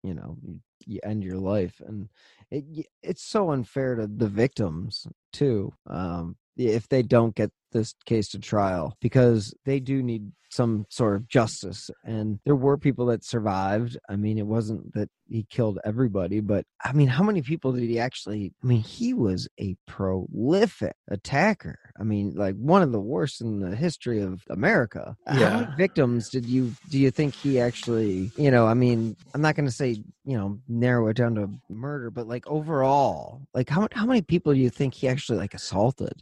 you 0.02 0.14
know, 0.14 0.38
you, 0.86 1.00
end 1.04 1.24
your 1.24 1.38
life. 1.38 1.82
And 1.86 2.08
it 2.50 2.88
it's 3.04 3.24
so 3.24 3.52
unfair 3.52 3.96
to 3.96 4.08
the 4.08 4.30
victims 4.30 5.06
too. 5.34 5.74
Um, 5.86 6.38
if 6.56 6.88
they 6.88 7.04
don't 7.04 7.36
get 7.36 7.52
this 7.72 7.94
case 8.06 8.30
to 8.30 8.40
trial 8.40 8.96
because 9.02 9.54
they 9.66 9.80
do 9.80 10.02
need 10.04 10.32
some 10.50 10.86
sort 10.90 11.16
of 11.16 11.30
justice. 11.30 11.90
And 12.04 12.40
there 12.44 12.56
were 12.58 12.78
people 12.78 13.06
that 13.06 13.24
survived. 13.24 13.98
I 14.10 14.18
mean 14.18 14.38
it 14.38 14.46
wasn't 14.48 14.94
that 14.94 15.10
he 15.30 15.46
killed 15.50 15.80
everybody 15.86 16.42
but 16.42 16.66
i 16.84 16.92
mean 16.92 17.08
how 17.08 17.24
many 17.24 17.42
people 17.42 17.72
did 17.72 17.84
he 17.84 17.98
actually 17.98 18.52
i 18.62 18.68
mean 18.68 18.82
he 18.82 19.14
was 19.14 19.48
a 19.62 19.78
prolific 19.88 20.94
attacker. 21.10 21.80
I 22.00 22.04
mean 22.04 22.34
like 22.36 22.56
one 22.56 22.82
of 22.82 22.92
the 22.92 23.00
worst 23.00 23.40
in 23.42 23.60
the 23.60 23.76
history 23.76 24.20
of 24.22 24.42
america. 24.50 25.16
How 25.26 25.36
many 25.36 25.62
Yeah. 25.70 25.76
victims 25.78 26.30
did 26.30 26.50
you 26.50 26.76
do 26.90 27.00
you 27.00 27.12
think 27.12 27.36
he 27.36 27.60
actually 27.60 28.34
you 28.36 28.52
know 28.52 28.66
i 28.68 28.74
mean 28.74 29.16
i'm 29.34 29.42
not 29.42 29.56
going 29.56 29.68
to 29.68 29.72
say 29.72 30.04
you 30.26 30.38
know 30.38 30.60
narrow 30.68 31.08
it 31.08 31.16
down 31.16 31.36
to 31.36 31.50
murder 31.70 32.12
but 32.12 32.28
like 32.28 32.46
overall 32.48 33.42
like 33.54 33.70
how, 33.70 33.88
how 33.94 34.06
many 34.06 34.22
people 34.22 34.54
do 34.54 34.60
you 34.60 34.70
think 34.70 34.94
he 34.94 35.08
actually 35.08 35.38
like 35.38 35.54
assaulted 35.54 36.22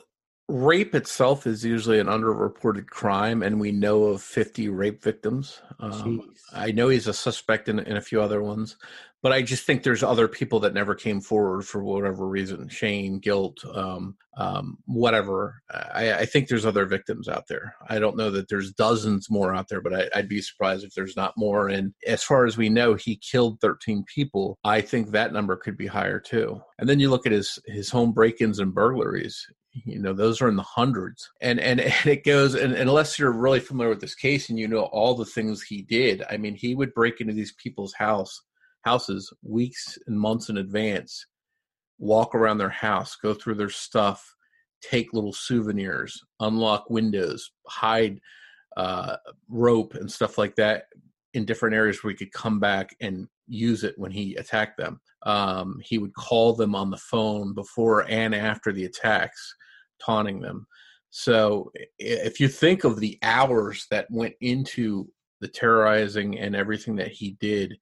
rape 0.51 0.93
itself 0.93 1.47
is 1.47 1.63
usually 1.63 1.99
an 1.99 2.07
underreported 2.07 2.87
crime, 2.87 3.41
and 3.41 3.59
we 3.59 3.71
know 3.71 4.03
of 4.03 4.21
50 4.21 4.69
rape 4.69 5.01
victims. 5.01 5.61
Um, 5.79 6.33
I 6.53 6.71
know 6.71 6.89
he's 6.89 7.07
a 7.07 7.13
suspect 7.13 7.69
in, 7.69 7.79
in 7.79 7.97
a 7.97 8.01
few 8.01 8.21
other 8.21 8.43
ones, 8.43 8.75
but 9.21 9.31
I 9.31 9.41
just 9.41 9.65
think 9.65 9.83
there's 9.83 10.03
other 10.03 10.27
people 10.27 10.59
that 10.61 10.73
never 10.73 10.95
came 10.95 11.21
forward 11.21 11.63
for 11.63 11.83
whatever 11.83 12.27
reason 12.27 12.67
shame, 12.69 13.19
guilt, 13.19 13.63
um, 13.73 14.15
um, 14.35 14.77
whatever. 14.85 15.61
I, 15.71 16.13
I, 16.13 16.25
think 16.25 16.47
there's 16.47 16.65
other 16.65 16.85
victims 16.85 17.27
out 17.27 17.47
there. 17.47 17.75
I 17.87 17.99
don't 17.99 18.17
know 18.17 18.31
that 18.31 18.49
there's 18.49 18.71
dozens 18.71 19.29
more 19.29 19.53
out 19.53 19.67
there, 19.69 19.81
but 19.81 19.93
I, 19.93 20.09
I'd 20.15 20.29
be 20.29 20.41
surprised 20.41 20.83
if 20.83 20.93
there's 20.95 21.15
not 21.15 21.33
more. 21.37 21.67
And 21.67 21.93
as 22.07 22.23
far 22.23 22.45
as 22.45 22.57
we 22.57 22.69
know, 22.69 22.95
he 22.95 23.17
killed 23.17 23.59
13 23.61 24.05
people. 24.13 24.57
I 24.63 24.81
think 24.81 25.11
that 25.11 25.33
number 25.33 25.55
could 25.55 25.77
be 25.77 25.87
higher 25.87 26.19
too. 26.19 26.61
And 26.79 26.89
then 26.89 26.99
you 26.99 27.09
look 27.09 27.25
at 27.25 27.31
his 27.31 27.59
his 27.67 27.89
home 27.89 28.13
break-ins 28.13 28.59
and 28.59 28.73
burglaries 28.73 29.45
you 29.73 29.99
know 29.99 30.13
those 30.13 30.41
are 30.41 30.49
in 30.49 30.55
the 30.55 30.63
hundreds 30.63 31.29
and 31.41 31.59
and, 31.59 31.79
and 31.81 32.05
it 32.05 32.23
goes 32.23 32.55
and, 32.55 32.73
and, 32.73 32.89
unless 32.89 33.17
you're 33.17 33.31
really 33.31 33.59
familiar 33.59 33.89
with 33.89 34.01
this 34.01 34.15
case 34.15 34.49
and 34.49 34.59
you 34.59 34.67
know 34.67 34.83
all 34.91 35.15
the 35.15 35.25
things 35.25 35.61
he 35.61 35.81
did 35.83 36.23
i 36.29 36.37
mean 36.37 36.55
he 36.55 36.75
would 36.75 36.93
break 36.93 37.21
into 37.21 37.33
these 37.33 37.53
people's 37.53 37.93
house 37.93 38.41
houses 38.83 39.31
weeks 39.43 39.97
and 40.07 40.19
months 40.19 40.49
in 40.49 40.57
advance 40.57 41.25
walk 41.99 42.33
around 42.35 42.57
their 42.57 42.69
house 42.69 43.15
go 43.21 43.33
through 43.33 43.55
their 43.55 43.69
stuff 43.69 44.35
take 44.81 45.13
little 45.13 45.33
souvenirs 45.33 46.21
unlock 46.39 46.89
windows 46.89 47.51
hide 47.67 48.19
uh, 48.77 49.17
rope 49.49 49.95
and 49.95 50.09
stuff 50.11 50.37
like 50.37 50.55
that 50.55 50.85
in 51.33 51.45
different 51.45 51.75
areas 51.75 52.03
where 52.03 52.11
he 52.11 52.17
could 52.17 52.31
come 52.31 52.59
back 52.59 52.95
and 53.01 53.27
use 53.47 53.83
it 53.83 53.95
when 53.97 54.11
he 54.11 54.35
attacked 54.35 54.77
them. 54.77 54.99
Um, 55.23 55.79
he 55.83 55.97
would 55.97 56.13
call 56.13 56.53
them 56.53 56.75
on 56.75 56.89
the 56.89 56.97
phone 56.97 57.53
before 57.53 58.09
and 58.09 58.33
after 58.33 58.71
the 58.71 58.85
attacks, 58.85 59.55
taunting 60.03 60.41
them. 60.41 60.67
So 61.09 61.71
if 61.99 62.39
you 62.39 62.47
think 62.47 62.83
of 62.83 62.99
the 62.99 63.19
hours 63.21 63.85
that 63.91 64.09
went 64.09 64.33
into 64.39 65.07
the 65.41 65.47
terrorizing 65.47 66.39
and 66.39 66.55
everything 66.55 66.95
that 66.97 67.11
he 67.11 67.31
did, 67.39 67.73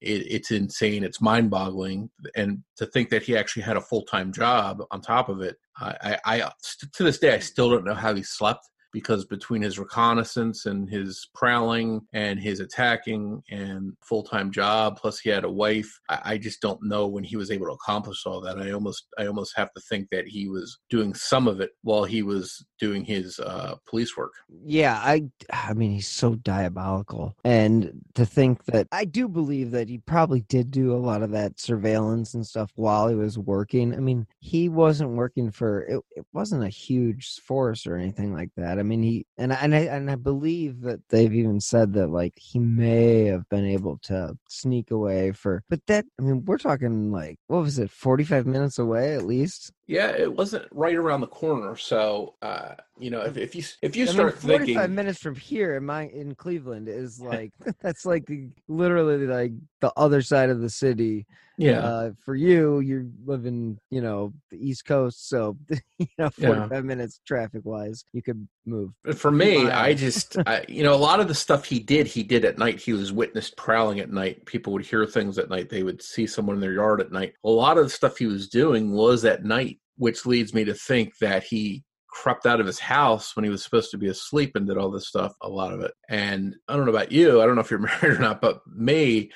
it, 0.00 0.26
it's 0.28 0.50
insane. 0.50 1.04
It's 1.04 1.20
mind 1.20 1.50
boggling. 1.50 2.10
And 2.34 2.62
to 2.76 2.86
think 2.86 3.10
that 3.10 3.22
he 3.22 3.36
actually 3.36 3.62
had 3.62 3.76
a 3.76 3.80
full 3.80 4.02
time 4.02 4.32
job 4.32 4.82
on 4.90 5.00
top 5.00 5.28
of 5.28 5.42
it, 5.42 5.56
I, 5.78 6.18
I, 6.24 6.42
I, 6.42 6.52
to 6.94 7.02
this 7.04 7.18
day, 7.18 7.34
I 7.34 7.38
still 7.38 7.70
don't 7.70 7.84
know 7.84 7.94
how 7.94 8.14
he 8.14 8.22
slept 8.22 8.66
because 8.92 9.24
between 9.24 9.62
his 9.62 9.78
reconnaissance 9.78 10.66
and 10.66 10.88
his 10.88 11.28
prowling 11.34 12.02
and 12.12 12.38
his 12.38 12.60
attacking 12.60 13.42
and 13.50 13.96
full 14.02 14.22
time 14.22 14.50
job, 14.50 14.98
plus 14.98 15.18
he 15.18 15.30
had 15.30 15.44
a 15.44 15.50
wife, 15.50 16.00
I, 16.08 16.20
I, 16.24 16.38
just 16.38 16.60
don't 16.60 16.82
know 16.82 17.06
when 17.06 17.24
he 17.24 17.36
was 17.36 17.50
able 17.50 17.66
to 17.66 17.72
accomplish 17.72 18.26
all 18.26 18.40
that. 18.42 18.58
I 18.58 18.72
almost 18.72 19.06
I 19.18 19.26
almost 19.26 19.54
have 19.56 19.72
to 19.72 19.80
think 19.80 20.08
that 20.10 20.26
he 20.26 20.48
was 20.48 20.78
doing 20.90 21.14
some 21.14 21.48
of 21.48 21.60
it 21.60 21.70
while 21.82 22.04
he 22.04 22.22
was 22.22 22.64
doing 22.78 23.04
his 23.04 23.38
uh, 23.38 23.76
police 23.88 24.16
work. 24.16 24.32
Yeah, 24.64 25.00
I 25.02 25.24
I 25.50 25.72
mean 25.72 25.92
he's 25.92 26.08
so 26.08 26.34
diabolical, 26.34 27.34
and 27.44 27.92
to 28.14 28.26
think 28.26 28.64
that 28.66 28.88
I 28.92 29.04
do 29.04 29.28
believe 29.28 29.70
that 29.70 29.88
he 29.88 29.98
probably 29.98 30.42
did 30.42 30.70
do 30.70 30.92
a 30.92 30.98
lot 30.98 31.22
of 31.22 31.30
that 31.30 31.58
surveillance 31.58 32.34
and 32.34 32.46
stuff 32.46 32.72
while 32.74 33.08
he 33.08 33.14
was 33.14 33.38
working. 33.38 33.94
I 33.94 33.98
mean 33.98 34.26
he 34.40 34.68
wasn't 34.68 35.10
working 35.10 35.50
for 35.50 35.82
it. 35.82 36.00
It 36.16 36.26
wasn't 36.32 36.64
a 36.64 36.68
huge 36.68 37.40
force 37.40 37.86
or 37.86 37.96
anything 37.96 38.34
like 38.34 38.50
that. 38.56 38.78
I 38.82 38.84
mean, 38.84 39.02
he 39.04 39.26
and 39.38 39.52
I, 39.52 39.56
and 39.62 39.74
I 39.76 39.78
and 39.78 40.10
I 40.10 40.16
believe 40.16 40.80
that 40.80 41.08
they've 41.08 41.32
even 41.32 41.60
said 41.60 41.92
that 41.92 42.08
like 42.08 42.32
he 42.36 42.58
may 42.58 43.26
have 43.26 43.48
been 43.48 43.64
able 43.64 43.98
to 44.04 44.36
sneak 44.48 44.90
away 44.90 45.30
for, 45.30 45.62
but 45.70 45.86
that 45.86 46.04
I 46.18 46.22
mean, 46.22 46.44
we're 46.44 46.58
talking 46.58 47.12
like 47.12 47.38
what 47.46 47.62
was 47.62 47.78
it, 47.78 47.92
forty 47.92 48.24
five 48.24 48.44
minutes 48.44 48.80
away 48.80 49.14
at 49.14 49.24
least. 49.24 49.70
Yeah, 49.92 50.10
it 50.10 50.32
wasn't 50.34 50.66
right 50.70 50.94
around 50.94 51.20
the 51.20 51.26
corner. 51.26 51.76
So, 51.76 52.34
uh, 52.42 52.74
you 52.98 53.10
know, 53.10 53.20
if, 53.22 53.36
if 53.36 53.54
you 53.54 53.62
if 53.82 53.94
you 53.96 54.04
I 54.04 54.06
start 54.08 54.34
mean, 54.44 54.58
45 54.58 54.66
thinking, 54.76 54.94
minutes 54.94 55.18
from 55.20 55.34
here 55.36 55.76
in 55.76 55.84
my 55.84 56.04
in 56.08 56.34
Cleveland 56.34 56.88
is 56.88 57.20
like 57.32 57.52
that's 57.82 58.04
like 58.06 58.30
literally 58.68 59.26
like 59.26 59.52
the 59.80 59.92
other 59.96 60.22
side 60.22 60.50
of 60.50 60.60
the 60.60 60.70
city. 60.70 61.26
Yeah. 61.58 61.80
Uh, 61.80 62.10
for 62.24 62.34
you, 62.34 62.80
you're 62.80 63.04
living, 63.26 63.78
you 63.90 64.00
know, 64.00 64.32
the 64.50 64.56
East 64.56 64.86
Coast, 64.86 65.28
so 65.28 65.56
you 65.98 66.06
know, 66.18 66.30
Yeah. 66.38 66.54
45 66.66 66.84
minutes 66.86 67.20
traffic 67.26 67.60
wise, 67.64 68.04
you 68.14 68.22
could 68.22 68.48
move. 68.64 68.90
for 69.14 69.30
me. 69.30 69.68
I 69.70 69.92
just, 69.92 70.38
I, 70.46 70.64
you 70.66 70.82
know, 70.82 70.94
a 70.94 70.96
lot 70.96 71.20
of 71.20 71.28
the 71.28 71.34
stuff 71.34 71.66
he 71.66 71.78
did, 71.78 72.06
he 72.06 72.22
did 72.22 72.46
at 72.46 72.56
night. 72.58 72.80
He 72.80 72.94
was 72.94 73.12
witnessed 73.12 73.56
prowling 73.58 74.00
at 74.00 74.10
night. 74.10 74.44
People 74.46 74.72
would 74.72 74.84
hear 74.84 75.04
things 75.06 75.36
at 75.38 75.50
night. 75.50 75.68
They 75.68 75.82
would 75.82 76.02
see 76.02 76.26
someone 76.26 76.56
in 76.56 76.60
their 76.60 76.72
yard 76.72 77.00
at 77.02 77.12
night. 77.12 77.34
A 77.44 77.50
lot 77.50 77.76
of 77.78 77.84
the 77.84 77.90
stuff 77.90 78.16
he 78.16 78.26
was 78.26 78.48
doing 78.48 78.90
was 78.92 79.24
at 79.26 79.44
night, 79.44 79.78
which 79.96 80.26
leads 80.26 80.54
me 80.54 80.64
to 80.64 80.74
think 80.74 81.12
that 81.20 81.44
he 81.44 81.84
crept 82.08 82.46
out 82.46 82.60
of 82.60 82.66
his 82.66 82.78
house 82.78 83.34
when 83.34 83.44
he 83.44 83.50
was 83.50 83.64
supposed 83.64 83.90
to 83.90 83.98
be 83.98 84.08
asleep 84.08 84.52
and 84.54 84.66
did 84.66 84.76
all 84.76 84.90
this 84.90 85.08
stuff, 85.08 85.32
a 85.40 85.48
lot 85.48 85.72
of 85.72 85.80
it. 85.80 85.92
And 86.10 86.54
I 86.68 86.76
don't 86.76 86.84
know 86.84 86.92
about 86.92 87.12
you, 87.12 87.40
I 87.40 87.46
don't 87.46 87.54
know 87.54 87.62
if 87.62 87.70
you're 87.70 87.80
married 88.02 88.16
or 88.16 88.18
not, 88.18 88.40
but 88.40 88.60
me, 88.66 89.30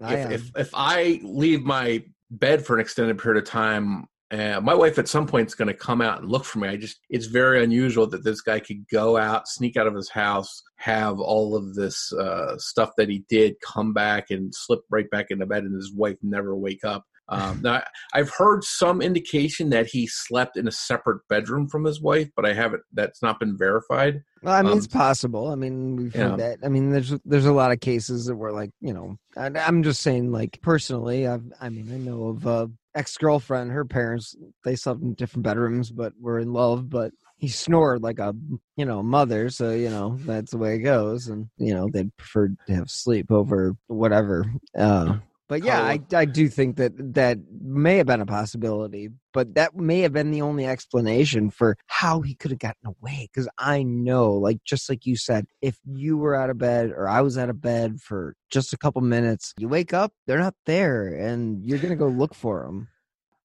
if, 0.00 0.30
if 0.30 0.50
if 0.56 0.70
I 0.74 1.20
leave 1.22 1.62
my 1.62 2.02
bed 2.30 2.64
for 2.64 2.74
an 2.74 2.80
extended 2.80 3.18
period 3.18 3.42
of 3.42 3.48
time, 3.48 4.06
uh, 4.32 4.60
my 4.60 4.74
wife 4.74 4.98
at 4.98 5.08
some 5.08 5.26
point 5.26 5.46
is 5.46 5.54
going 5.54 5.68
to 5.68 5.74
come 5.74 6.00
out 6.00 6.22
and 6.22 6.30
look 6.30 6.44
for 6.44 6.58
me. 6.58 6.68
I 6.68 6.76
just 6.76 6.98
it's 7.10 7.26
very 7.26 7.62
unusual 7.62 8.06
that 8.08 8.24
this 8.24 8.40
guy 8.40 8.60
could 8.60 8.84
go 8.90 9.16
out, 9.16 9.46
sneak 9.46 9.76
out 9.76 9.86
of 9.86 9.94
his 9.94 10.08
house, 10.08 10.62
have 10.76 11.20
all 11.20 11.54
of 11.54 11.74
this 11.74 12.12
uh, 12.14 12.56
stuff 12.58 12.90
that 12.96 13.08
he 13.08 13.24
did, 13.28 13.54
come 13.60 13.92
back 13.92 14.30
and 14.30 14.52
slip 14.54 14.80
right 14.90 15.08
back 15.10 15.26
into 15.30 15.46
bed, 15.46 15.64
and 15.64 15.74
his 15.74 15.92
wife 15.94 16.16
never 16.22 16.56
wake 16.56 16.84
up. 16.84 17.04
Um, 17.28 17.60
now 17.62 17.82
I've 18.12 18.30
heard 18.30 18.64
some 18.64 19.00
indication 19.00 19.70
that 19.70 19.86
he 19.86 20.06
slept 20.06 20.56
in 20.56 20.68
a 20.68 20.72
separate 20.72 21.20
bedroom 21.28 21.68
from 21.68 21.84
his 21.84 22.00
wife, 22.00 22.28
but 22.36 22.44
I 22.44 22.52
haven't. 22.52 22.82
That's 22.92 23.22
not 23.22 23.40
been 23.40 23.56
verified. 23.56 24.22
Well, 24.42 24.54
I 24.54 24.62
mean, 24.62 24.72
Um, 24.72 24.78
it's 24.78 24.86
possible. 24.86 25.48
I 25.48 25.54
mean, 25.54 25.96
we've 25.96 26.14
yeah. 26.14 26.30
heard 26.30 26.40
that. 26.40 26.58
I 26.64 26.68
mean, 26.68 26.90
there's 26.90 27.14
there's 27.24 27.46
a 27.46 27.52
lot 27.52 27.72
of 27.72 27.80
cases 27.80 28.26
that 28.26 28.34
were 28.36 28.52
like, 28.52 28.70
you 28.80 28.92
know, 28.92 29.16
I, 29.36 29.46
I'm 29.46 29.82
just 29.82 30.02
saying, 30.02 30.32
like 30.32 30.60
personally, 30.62 31.26
I've, 31.26 31.44
I 31.60 31.68
mean, 31.68 31.90
I 31.92 31.96
know 31.98 32.28
of 32.28 32.46
a 32.46 32.70
ex 32.94 33.16
girlfriend. 33.16 33.70
Her 33.70 33.84
parents 33.84 34.34
they 34.64 34.76
slept 34.76 35.00
in 35.02 35.14
different 35.14 35.44
bedrooms, 35.44 35.90
but 35.90 36.12
were 36.20 36.38
in 36.40 36.52
love. 36.52 36.90
But 36.90 37.12
he 37.38 37.48
snored 37.48 38.02
like 38.02 38.18
a, 38.18 38.34
you 38.76 38.84
know, 38.84 39.02
mother. 39.02 39.48
So 39.48 39.70
you 39.70 39.90
know 39.90 40.18
that's 40.26 40.50
the 40.50 40.58
way 40.58 40.74
it 40.74 40.80
goes. 40.80 41.28
And 41.28 41.48
you 41.56 41.72
know 41.72 41.88
they'd 41.90 42.14
prefer 42.16 42.48
to 42.48 42.74
have 42.74 42.90
sleep 42.90 43.30
over 43.30 43.74
whatever. 43.86 44.44
Uh, 44.76 45.18
but 45.52 45.64
yeah, 45.64 45.82
I, 45.82 46.00
I 46.14 46.24
do 46.24 46.48
think 46.48 46.76
that 46.76 46.94
that 47.12 47.36
may 47.60 47.98
have 47.98 48.06
been 48.06 48.22
a 48.22 48.26
possibility, 48.26 49.10
but 49.34 49.54
that 49.54 49.76
may 49.76 50.00
have 50.00 50.14
been 50.14 50.30
the 50.30 50.40
only 50.40 50.64
explanation 50.64 51.50
for 51.50 51.76
how 51.88 52.22
he 52.22 52.34
could 52.34 52.52
have 52.52 52.58
gotten 52.58 52.86
away. 52.86 53.28
Because 53.30 53.50
I 53.58 53.82
know, 53.82 54.32
like 54.32 54.64
just 54.64 54.88
like 54.88 55.04
you 55.04 55.14
said, 55.14 55.44
if 55.60 55.76
you 55.84 56.16
were 56.16 56.34
out 56.34 56.48
of 56.48 56.56
bed 56.56 56.88
or 56.96 57.06
I 57.06 57.20
was 57.20 57.36
out 57.36 57.50
of 57.50 57.60
bed 57.60 58.00
for 58.00 58.34
just 58.48 58.72
a 58.72 58.78
couple 58.78 59.02
minutes, 59.02 59.52
you 59.58 59.68
wake 59.68 59.92
up, 59.92 60.14
they're 60.26 60.38
not 60.38 60.54
there, 60.64 61.08
and 61.08 61.62
you're 61.62 61.78
gonna 61.78 61.96
go 61.96 62.08
look 62.08 62.34
for 62.34 62.64
them. 62.64 62.88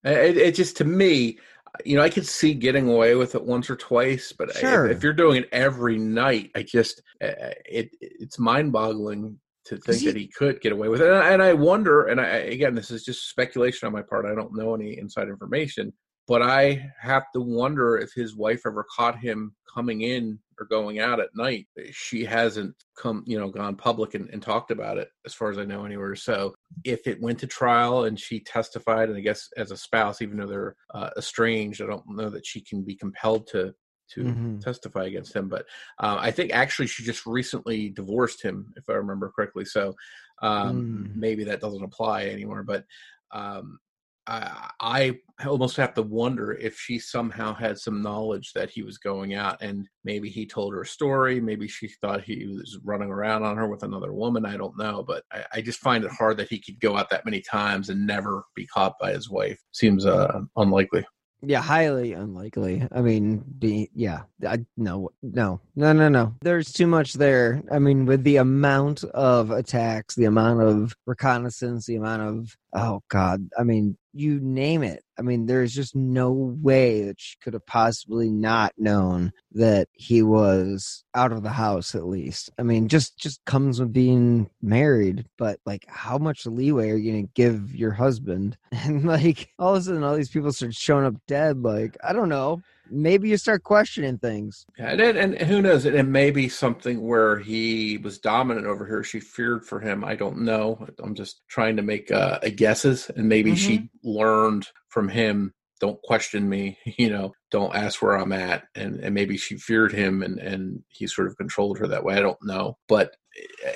It, 0.02 0.38
it 0.38 0.54
just 0.54 0.78
to 0.78 0.86
me, 0.86 1.38
you 1.84 1.94
know, 1.94 2.02
I 2.02 2.08
could 2.08 2.26
see 2.26 2.54
getting 2.54 2.88
away 2.88 3.16
with 3.16 3.34
it 3.34 3.44
once 3.44 3.68
or 3.68 3.76
twice, 3.76 4.32
but 4.32 4.48
if- 4.48 4.56
Sure. 4.56 4.86
if, 4.86 5.02
you're 5.02 5.12
doing 5.12 5.42
it 5.42 5.48
every 5.52 5.98
night, 5.98 6.52
I 6.54 6.62
just 6.62 7.02
uh, 7.22 7.52
it 7.66 7.90
it's 8.00 8.38
mind 8.38 8.72
boggling 8.72 9.38
to 9.68 9.76
think 9.76 10.04
that 10.04 10.16
he 10.16 10.28
could 10.28 10.60
get 10.60 10.72
away 10.72 10.88
with 10.88 11.00
it. 11.00 11.08
And 11.08 11.16
I, 11.16 11.30
and 11.30 11.42
I 11.42 11.52
wonder, 11.52 12.06
and 12.06 12.20
I 12.20 12.26
again, 12.26 12.74
this 12.74 12.90
is 12.90 13.04
just 13.04 13.28
speculation 13.28 13.86
on 13.86 13.92
my 13.92 14.02
part. 14.02 14.26
I 14.26 14.34
don't 14.34 14.56
know 14.56 14.74
any 14.74 14.98
inside 14.98 15.28
information, 15.28 15.92
but 16.26 16.42
I 16.42 16.90
have 17.00 17.24
to 17.34 17.40
wonder 17.40 17.96
if 17.96 18.10
his 18.14 18.36
wife 18.36 18.62
ever 18.66 18.84
caught 18.96 19.18
him 19.18 19.54
coming 19.72 20.02
in 20.02 20.38
or 20.58 20.66
going 20.66 20.98
out 20.98 21.20
at 21.20 21.30
night. 21.34 21.66
She 21.92 22.24
hasn't 22.24 22.74
come, 23.00 23.22
you 23.26 23.38
know, 23.38 23.48
gone 23.48 23.76
public 23.76 24.14
and, 24.14 24.28
and 24.30 24.42
talked 24.42 24.70
about 24.70 24.98
it, 24.98 25.08
as 25.24 25.34
far 25.34 25.50
as 25.50 25.58
I 25.58 25.64
know, 25.64 25.84
anywhere. 25.84 26.16
So 26.16 26.54
if 26.84 27.06
it 27.06 27.20
went 27.20 27.38
to 27.40 27.46
trial 27.46 28.04
and 28.04 28.18
she 28.18 28.40
testified, 28.40 29.08
and 29.08 29.18
I 29.18 29.20
guess 29.20 29.48
as 29.56 29.70
a 29.70 29.76
spouse, 29.76 30.20
even 30.20 30.38
though 30.38 30.46
they're 30.46 30.76
uh, 30.94 31.10
estranged, 31.16 31.80
I 31.80 31.86
don't 31.86 32.04
know 32.08 32.30
that 32.30 32.46
she 32.46 32.60
can 32.60 32.82
be 32.82 32.96
compelled 32.96 33.46
to 33.48 33.74
to 34.14 34.24
Mhm. 34.24 34.60
testify 34.60 35.04
against 35.04 35.34
him. 35.34 35.48
But 35.48 35.66
uh, 35.98 36.18
I 36.20 36.30
think 36.30 36.52
actually 36.52 36.86
she 36.88 37.02
just 37.04 37.26
recently 37.26 37.90
divorced 37.90 38.42
him, 38.42 38.72
if 38.76 38.84
I 38.88 38.94
remember 38.94 39.30
correctly. 39.34 39.64
So 39.64 39.94
um, 40.42 40.86
Mm. 40.86 41.16
maybe 41.16 41.44
that 41.44 41.60
doesn't 41.60 41.84
apply 41.84 42.26
anymore. 42.26 42.62
But 42.62 42.84
um, 43.32 43.78
I, 44.26 44.70
I 44.80 45.46
almost 45.46 45.76
have 45.78 45.94
to 45.94 46.02
wonder 46.02 46.52
if 46.52 46.78
she 46.78 46.98
somehow 46.98 47.54
had 47.54 47.78
some 47.78 48.02
knowledge 48.02 48.52
that 48.52 48.68
he 48.68 48.82
was 48.82 48.98
going 48.98 49.32
out 49.34 49.62
and 49.62 49.88
maybe 50.04 50.28
he 50.28 50.44
told 50.46 50.74
her 50.74 50.82
a 50.82 50.86
story. 50.86 51.40
Maybe 51.40 51.66
she 51.66 51.88
thought 51.88 52.22
he 52.22 52.46
was 52.46 52.78
running 52.84 53.08
around 53.08 53.44
on 53.44 53.56
her 53.56 53.66
with 53.66 53.84
another 53.84 54.12
woman. 54.12 54.44
I 54.44 54.58
don't 54.58 54.76
know. 54.76 55.02
But 55.02 55.24
I, 55.32 55.44
I 55.54 55.60
just 55.62 55.80
find 55.80 56.04
it 56.04 56.10
hard 56.10 56.36
that 56.36 56.50
he 56.50 56.60
could 56.60 56.78
go 56.78 56.96
out 56.96 57.08
that 57.08 57.24
many 57.24 57.40
times 57.40 57.88
and 57.88 58.06
never 58.06 58.44
be 58.54 58.66
caught 58.66 58.98
by 59.00 59.12
his 59.12 59.30
wife. 59.30 59.58
Seems 59.72 60.04
uh, 60.04 60.40
unlikely. 60.56 61.06
Yeah, 61.40 61.62
highly 61.62 62.14
unlikely. 62.14 62.86
I 62.90 63.00
mean, 63.00 63.44
be 63.58 63.90
yeah, 63.94 64.22
I, 64.46 64.64
no, 64.76 65.10
no, 65.22 65.60
no, 65.76 65.92
no, 65.92 66.08
no. 66.08 66.34
There's 66.40 66.72
too 66.72 66.88
much 66.88 67.12
there. 67.12 67.62
I 67.70 67.78
mean, 67.78 68.06
with 68.06 68.24
the 68.24 68.36
amount 68.36 69.04
of 69.04 69.52
attacks, 69.52 70.16
the 70.16 70.24
amount 70.24 70.62
of 70.62 70.96
reconnaissance, 71.06 71.86
the 71.86 71.96
amount 71.96 72.22
of 72.22 72.56
oh 72.72 73.02
god, 73.08 73.48
I 73.56 73.62
mean, 73.62 73.96
you 74.18 74.40
name 74.40 74.82
it. 74.82 75.02
I 75.18 75.22
mean, 75.22 75.46
there's 75.46 75.72
just 75.72 75.96
no 75.96 76.30
way 76.32 77.04
that 77.04 77.20
she 77.20 77.36
could 77.42 77.54
have 77.54 77.66
possibly 77.66 78.30
not 78.30 78.72
known 78.76 79.32
that 79.52 79.88
he 79.92 80.22
was 80.22 81.04
out 81.14 81.32
of 81.32 81.42
the 81.42 81.50
house. 81.50 81.94
At 81.94 82.06
least, 82.06 82.50
I 82.58 82.62
mean, 82.62 82.88
just 82.88 83.18
just 83.18 83.44
comes 83.44 83.80
with 83.80 83.92
being 83.92 84.50
married. 84.62 85.26
But 85.36 85.60
like, 85.66 85.84
how 85.88 86.18
much 86.18 86.46
leeway 86.46 86.90
are 86.90 86.96
you 86.96 87.12
gonna 87.12 87.28
give 87.34 87.74
your 87.74 87.92
husband? 87.92 88.56
And 88.88 89.04
like, 89.04 89.50
all 89.58 89.74
of 89.74 89.82
a 89.82 89.84
sudden, 89.84 90.04
all 90.04 90.16
these 90.16 90.30
people 90.30 90.52
start 90.52 90.72
showing 90.72 91.04
up 91.04 91.14
dead. 91.26 91.62
Like, 91.62 91.96
I 92.02 92.12
don't 92.12 92.28
know. 92.28 92.62
Maybe 92.90 93.28
you 93.28 93.36
start 93.36 93.62
questioning 93.62 94.18
things. 94.18 94.66
Yeah, 94.78 94.90
and, 94.90 95.00
and 95.00 95.34
and 95.34 95.48
who 95.48 95.62
knows? 95.62 95.84
It, 95.84 95.94
it 95.94 96.04
may 96.04 96.30
be 96.30 96.48
something 96.48 97.00
where 97.00 97.38
he 97.38 97.98
was 97.98 98.18
dominant 98.18 98.66
over 98.66 98.84
her. 98.84 99.02
She 99.02 99.20
feared 99.20 99.64
for 99.64 99.80
him. 99.80 100.04
I 100.04 100.16
don't 100.16 100.42
know. 100.42 100.86
I'm 101.02 101.14
just 101.14 101.42
trying 101.48 101.76
to 101.76 101.82
make 101.82 102.10
uh, 102.10 102.38
guesses, 102.56 103.10
and 103.16 103.28
maybe 103.28 103.54
she 103.54 103.90
learned 104.02 104.66
from 104.88 105.08
him. 105.08 105.54
Don't 105.80 106.00
question 106.02 106.48
me. 106.48 106.78
You 106.98 107.10
know, 107.10 107.32
don't 107.50 107.74
ask 107.74 108.02
where 108.02 108.16
I'm 108.16 108.32
at, 108.32 108.64
and 108.74 109.00
and 109.00 109.14
maybe 109.14 109.36
she 109.36 109.56
feared 109.56 109.92
him, 109.92 110.22
and 110.22 110.38
and 110.38 110.82
he 110.88 111.06
sort 111.06 111.28
of 111.28 111.36
controlled 111.36 111.78
her 111.78 111.86
that 111.88 112.04
way. 112.04 112.16
I 112.16 112.20
don't 112.20 112.42
know, 112.42 112.76
but 112.88 113.14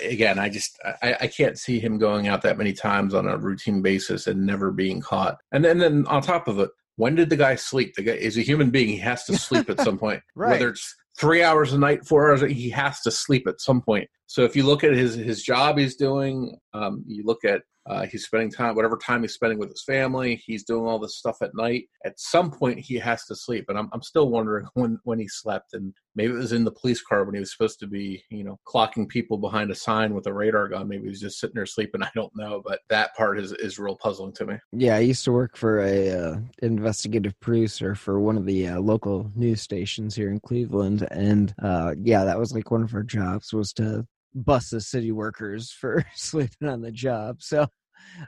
again, 0.02 0.38
I 0.38 0.48
just 0.48 0.78
I, 1.02 1.16
I 1.20 1.26
can't 1.26 1.58
see 1.58 1.78
him 1.78 1.98
going 1.98 2.28
out 2.28 2.42
that 2.42 2.58
many 2.58 2.72
times 2.72 3.14
on 3.14 3.26
a 3.26 3.36
routine 3.36 3.82
basis 3.82 4.26
and 4.26 4.46
never 4.46 4.70
being 4.70 5.00
caught. 5.00 5.38
And 5.52 5.64
then 5.64 5.78
then 5.78 6.06
on 6.06 6.22
top 6.22 6.48
of 6.48 6.58
it, 6.58 6.70
when 6.96 7.14
did 7.14 7.30
the 7.30 7.36
guy 7.36 7.54
sleep? 7.54 7.94
The 7.94 8.02
guy 8.02 8.12
is 8.12 8.36
a 8.36 8.42
human 8.42 8.70
being. 8.70 8.88
He 8.88 8.98
has 8.98 9.24
to 9.24 9.36
sleep 9.36 9.70
at 9.70 9.80
some 9.80 9.98
point. 10.04 10.22
Right. 10.34 10.52
Whether 10.52 10.70
it's 10.70 10.94
three 11.18 11.42
hours 11.42 11.72
a 11.72 11.78
night, 11.78 12.06
four 12.06 12.30
hours, 12.30 12.42
he 12.42 12.70
has 12.70 13.00
to 13.02 13.10
sleep 13.10 13.46
at 13.46 13.60
some 13.60 13.80
point. 13.80 14.08
So 14.26 14.44
if 14.44 14.56
you 14.56 14.64
look 14.64 14.82
at 14.84 14.94
his 14.94 15.14
his 15.14 15.42
job 15.42 15.78
he's 15.78 15.96
doing, 15.96 16.56
um, 16.72 17.04
you 17.06 17.24
look 17.24 17.44
at 17.44 17.62
uh, 17.86 18.06
he's 18.06 18.24
spending 18.24 18.50
time, 18.50 18.76
whatever 18.76 18.96
time 18.96 19.22
he's 19.22 19.34
spending 19.34 19.58
with 19.58 19.70
his 19.70 19.82
family, 19.82 20.40
he's 20.46 20.62
doing 20.62 20.86
all 20.86 21.00
this 21.00 21.16
stuff 21.16 21.38
at 21.42 21.54
night. 21.54 21.86
At 22.04 22.18
some 22.18 22.50
point, 22.50 22.78
he 22.78 22.94
has 22.96 23.24
to 23.26 23.34
sleep, 23.34 23.66
and 23.68 23.78
I'm 23.78 23.88
I'm 23.92 24.02
still 24.02 24.28
wondering 24.28 24.66
when 24.74 24.98
when 25.04 25.18
he 25.18 25.26
slept, 25.28 25.74
and 25.74 25.92
maybe 26.14 26.32
it 26.32 26.36
was 26.36 26.52
in 26.52 26.64
the 26.64 26.70
police 26.70 27.02
car 27.02 27.24
when 27.24 27.34
he 27.34 27.40
was 27.40 27.52
supposed 27.52 27.80
to 27.80 27.88
be, 27.88 28.22
you 28.30 28.44
know, 28.44 28.58
clocking 28.66 29.08
people 29.08 29.36
behind 29.36 29.70
a 29.70 29.74
sign 29.74 30.14
with 30.14 30.26
a 30.26 30.32
radar 30.32 30.68
gun. 30.68 30.88
Maybe 30.88 31.04
he 31.04 31.08
was 31.08 31.20
just 31.20 31.40
sitting 31.40 31.54
there 31.54 31.66
sleeping. 31.66 32.02
I 32.02 32.10
don't 32.14 32.34
know, 32.36 32.62
but 32.64 32.80
that 32.88 33.14
part 33.16 33.40
is 33.40 33.52
is 33.52 33.78
real 33.78 33.96
puzzling 33.96 34.32
to 34.34 34.46
me. 34.46 34.54
Yeah, 34.72 34.96
I 34.96 35.00
used 35.00 35.24
to 35.24 35.32
work 35.32 35.56
for 35.56 35.80
a 35.80 36.10
uh, 36.10 36.36
investigative 36.62 37.38
producer 37.40 37.96
for 37.96 38.20
one 38.20 38.36
of 38.36 38.46
the 38.46 38.68
uh, 38.68 38.80
local 38.80 39.30
news 39.34 39.60
stations 39.60 40.14
here 40.14 40.30
in 40.30 40.38
Cleveland, 40.38 41.08
and 41.10 41.52
uh, 41.60 41.94
yeah, 42.00 42.24
that 42.24 42.38
was 42.38 42.52
like 42.52 42.70
one 42.70 42.84
of 42.84 42.94
our 42.94 43.02
jobs 43.02 43.52
was 43.52 43.72
to 43.74 44.06
bust 44.34 44.70
the 44.70 44.80
city 44.80 45.12
workers 45.12 45.70
for 45.80 46.04
sleeping 46.14 46.68
on 46.68 46.82
the 46.82 46.92
job. 46.92 47.42
So 47.42 47.66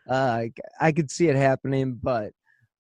uh, 0.08 0.14
I, 0.14 0.50
I 0.80 0.92
could 0.92 1.10
see 1.10 1.28
it 1.28 1.36
happening, 1.36 1.98
but 2.02 2.32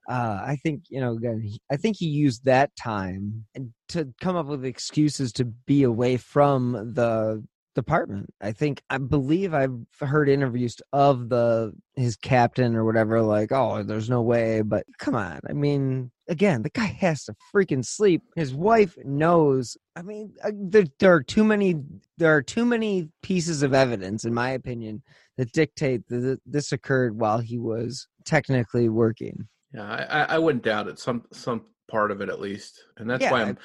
uh, 0.08 0.42
I 0.44 0.58
think 0.62 0.84
you 0.90 1.00
know 1.00 1.14
again. 1.14 1.50
I 1.72 1.76
think 1.76 1.96
he 1.96 2.06
used 2.06 2.44
that 2.44 2.76
time 2.76 3.46
to 3.88 4.12
come 4.20 4.36
up 4.36 4.46
with 4.46 4.64
excuses 4.64 5.32
to 5.34 5.46
be 5.46 5.82
away 5.82 6.18
from 6.18 6.92
the 6.94 7.42
department. 7.74 8.32
I 8.40 8.52
think 8.52 8.82
I 8.90 8.98
believe 8.98 9.54
I've 9.54 9.76
heard 10.00 10.28
interviews 10.28 10.76
of 10.92 11.28
the 11.28 11.72
his 11.96 12.16
captain 12.16 12.76
or 12.76 12.84
whatever. 12.84 13.22
Like, 13.22 13.50
oh, 13.52 13.82
there's 13.82 14.10
no 14.10 14.20
way. 14.22 14.60
But 14.60 14.84
come 14.98 15.14
on, 15.14 15.40
I 15.48 15.54
mean, 15.54 16.10
again, 16.28 16.62
the 16.62 16.70
guy 16.70 16.86
has 16.86 17.24
to 17.24 17.34
freaking 17.54 17.84
sleep. 17.84 18.22
His 18.36 18.54
wife 18.54 18.96
knows. 19.04 19.76
I 19.96 20.02
mean, 20.02 20.34
uh, 20.42 20.50
there, 20.54 20.84
there 20.98 21.14
are 21.14 21.22
too 21.22 21.44
many. 21.44 21.76
There 22.18 22.34
are 22.34 22.42
too 22.42 22.64
many 22.64 23.08
pieces 23.22 23.62
of 23.62 23.74
evidence, 23.74 24.24
in 24.24 24.32
my 24.34 24.50
opinion, 24.50 25.02
that 25.36 25.52
dictate 25.52 26.06
that 26.08 26.40
this 26.46 26.72
occurred 26.72 27.18
while 27.18 27.38
he 27.38 27.58
was 27.58 28.06
technically 28.24 28.88
working. 28.88 29.48
Yeah, 29.72 29.82
I, 29.90 30.22
I- 30.22 30.34
I 30.34 30.38
wouldn't 30.38 30.64
doubt 30.64 30.88
it. 30.88 30.98
Some 30.98 31.24
some 31.32 31.64
part 31.90 32.10
of 32.10 32.22
it 32.22 32.30
at 32.30 32.40
least, 32.40 32.82
and 32.96 33.08
that's 33.08 33.22
Yeah, 33.22 33.30
why 33.30 33.42
I'm 33.42 33.58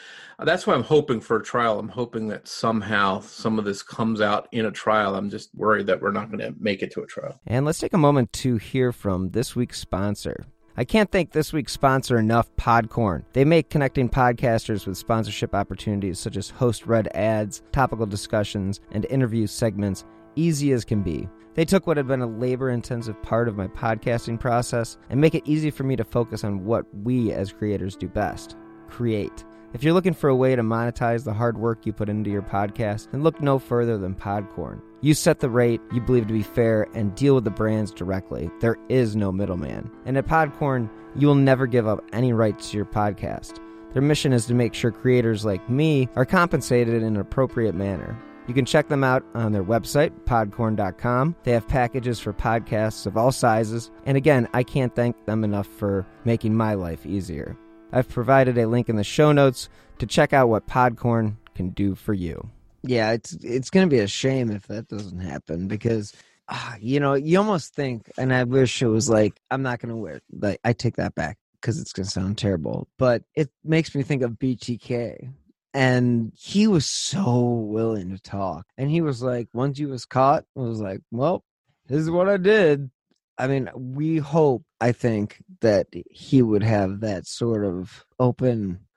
that's 0.44 0.68
why 0.68 0.74
I'm 0.74 0.84
hoping 0.84 1.22
for 1.22 1.38
a 1.38 1.44
trial. 1.44 1.80
I'm 1.80 1.88
hoping 1.88 2.28
that 2.28 2.48
somehow 2.48 3.22
some 3.22 3.58
of 3.58 3.64
this 3.66 3.82
comes 3.82 4.20
out 4.20 4.48
in 4.52 4.66
a 4.66 4.72
trial. 4.72 5.16
I'm 5.16 5.30
just 5.30 5.50
worried 5.56 5.88
that 5.88 6.02
we're 6.02 6.12
not 6.12 6.30
going 6.30 6.40
to 6.40 6.54
make 6.60 6.82
it 6.84 6.92
to 6.94 7.02
a 7.02 7.08
trial. 7.08 7.40
And 7.48 7.66
let's 7.66 7.80
take 7.80 7.94
a 7.94 7.98
moment 7.98 8.34
to 8.34 8.58
hear 8.58 8.92
from 8.92 9.30
this 9.30 9.56
week's 9.56 9.80
sponsor. 9.80 10.46
I 10.80 10.86
can't 10.86 11.12
thank 11.12 11.34
this 11.34 11.52
week's 11.52 11.74
sponsor 11.74 12.18
enough, 12.18 12.56
Podcorn. 12.56 13.26
They 13.34 13.44
make 13.44 13.70
connecting 13.70 14.08
podcasters 14.08 14.88
with 14.88 14.98
sponsorship 14.98 15.54
opportunities 15.54 16.20
such 16.20 16.38
as 16.38 16.50
host 16.50 16.88
read 16.88 17.10
ads, 17.14 17.64
topical 17.74 18.06
discussions, 18.06 18.80
and 18.92 19.04
interview 19.10 19.46
segments 19.46 20.06
easy 20.38 20.72
as 20.72 20.86
can 20.86 21.04
be. 21.04 21.28
They 21.54 21.66
took 21.66 21.86
what 21.86 21.98
had 21.98 22.08
been 22.08 22.22
a 22.22 22.28
labor 22.28 22.70
intensive 22.70 23.22
part 23.22 23.50
of 23.50 23.58
my 23.58 23.68
podcasting 23.68 24.40
process 24.40 24.98
and 25.10 25.20
make 25.20 25.36
it 25.36 25.44
easy 25.46 25.70
for 25.70 25.84
me 25.84 25.98
to 25.98 26.06
focus 26.06 26.46
on 26.46 26.64
what 26.64 26.86
we 27.04 27.34
as 27.34 27.52
creators 27.52 27.98
do 27.98 28.08
best 28.08 28.56
create. 28.88 29.44
If 29.74 29.84
you're 29.84 29.92
looking 29.92 30.14
for 30.14 30.30
a 30.30 30.36
way 30.36 30.56
to 30.56 30.64
monetize 30.64 31.26
the 31.26 31.34
hard 31.34 31.58
work 31.58 31.86
you 31.86 31.92
put 31.92 32.08
into 32.08 32.32
your 32.32 32.42
podcast, 32.42 33.12
then 33.12 33.22
look 33.22 33.42
no 33.42 33.60
further 33.60 33.98
than 33.98 34.16
Podcorn. 34.16 34.80
You 35.02 35.14
set 35.14 35.40
the 35.40 35.50
rate 35.50 35.82
you 35.94 36.02
believe 36.02 36.28
to 36.28 36.34
be 36.34 36.44
fair 36.44 36.88
and 36.94 37.16
deal 37.16 37.36
with 37.36 37.46
the 37.46 37.52
brands 37.52 37.92
directly. 37.92 38.52
There 38.60 38.78
is 38.90 39.16
no 39.16 39.32
middleman. 39.32 39.90
And 40.06 40.18
at 40.18 40.28
Podcorn, 40.28 40.90
you 41.16 41.28
will 41.28 41.36
never 41.36 41.68
give 41.68 41.88
up 41.88 42.04
any 42.12 42.34
rights 42.34 42.72
to 42.72 42.78
your 42.78 42.86
podcast. 42.86 43.60
Their 43.94 44.02
mission 44.02 44.34
is 44.34 44.46
to 44.48 44.54
make 44.54 44.74
sure 44.74 44.92
creators 44.92 45.46
like 45.46 45.70
me 45.70 46.10
are 46.16 46.26
compensated 46.26 46.96
in 46.96 47.04
an 47.04 47.18
appropriate 47.18 47.76
manner. 47.76 48.18
You 48.48 48.54
can 48.54 48.66
check 48.66 48.88
them 48.88 49.04
out 49.04 49.24
on 49.36 49.52
their 49.52 49.64
website, 49.64 50.12
podcorn.com. 50.26 51.36
They 51.44 51.52
have 51.52 51.68
packages 51.68 52.20
for 52.20 52.34
podcasts 52.34 53.06
of 53.06 53.16
all 53.16 53.32
sizes. 53.32 53.92
And 54.06 54.18
again, 54.18 54.50
I 54.54 54.64
can't 54.64 54.96
thank 54.96 55.26
them 55.26 55.44
enough 55.44 55.68
for 55.68 56.06
making 56.26 56.56
my 56.56 56.74
life 56.74 57.06
easier. 57.06 57.56
I've 57.92 58.10
provided 58.10 58.58
a 58.58 58.68
link 58.68 58.90
in 58.90 58.96
the 58.96 59.04
show 59.04 59.32
notes 59.32 59.70
to 60.00 60.06
check 60.06 60.34
out 60.34 60.50
what 60.50 60.68
Podcorn 60.68 61.38
can 61.56 61.70
do 61.70 61.96
for 61.96 62.14
you. 62.14 62.50
Yeah, 62.84 63.12
it's 63.12 63.34
it's 63.34 63.70
going 63.70 63.88
to 63.90 63.94
be 63.94 64.00
a 64.00 64.08
shame 64.08 64.52
if 64.52 64.68
that 64.68 64.88
doesn't 64.88 65.20
happen 65.20 65.68
because 65.68 66.14
ah, 66.48 66.76
you 66.80 67.00
know, 67.00 67.14
you 67.14 67.38
almost 67.38 67.76
think 67.76 68.12
and 68.18 68.34
I 68.34 68.44
wish 68.44 68.82
it 68.82 68.88
was 68.88 69.10
like 69.10 69.40
I'm 69.52 69.62
not 69.62 69.80
going 69.80 69.90
to 69.90 69.96
wear 69.96 70.22
like 70.32 70.60
I 70.64 70.74
take 70.74 70.96
that 70.98 71.16
back 71.16 71.38
because 71.62 71.80
it's 71.80 71.92
going 71.92 72.06
to 72.06 72.12
sound 72.12 72.38
terrible, 72.38 72.88
but 72.98 73.24
it 73.36 73.50
makes 73.64 73.94
me 73.94 74.04
think 74.04 74.22
of 74.22 74.32
BTK 74.40 75.34
and 75.74 76.32
he 76.36 76.68
was 76.68 76.86
so 76.86 77.42
willing 77.42 78.10
to 78.10 78.20
talk 78.22 78.66
and 78.78 78.90
he 78.90 79.02
was 79.02 79.22
like 79.22 79.48
once 79.54 79.78
he 79.78 79.86
was 79.86 80.06
caught 80.06 80.46
I 80.58 80.62
was 80.62 80.82
like 80.82 81.02
well 81.12 81.44
this 81.88 82.00
is 82.00 82.10
what 82.10 82.28
i 82.30 82.38
did. 82.38 82.90
I 83.38 83.48
mean 83.48 83.70
we 83.76 84.18
hope 84.18 84.64
i 84.82 84.92
think 84.92 85.38
that 85.62 85.88
he 86.10 86.42
would 86.42 86.64
have 86.64 87.02
that 87.02 87.28
sort 87.28 87.66
of 87.66 88.04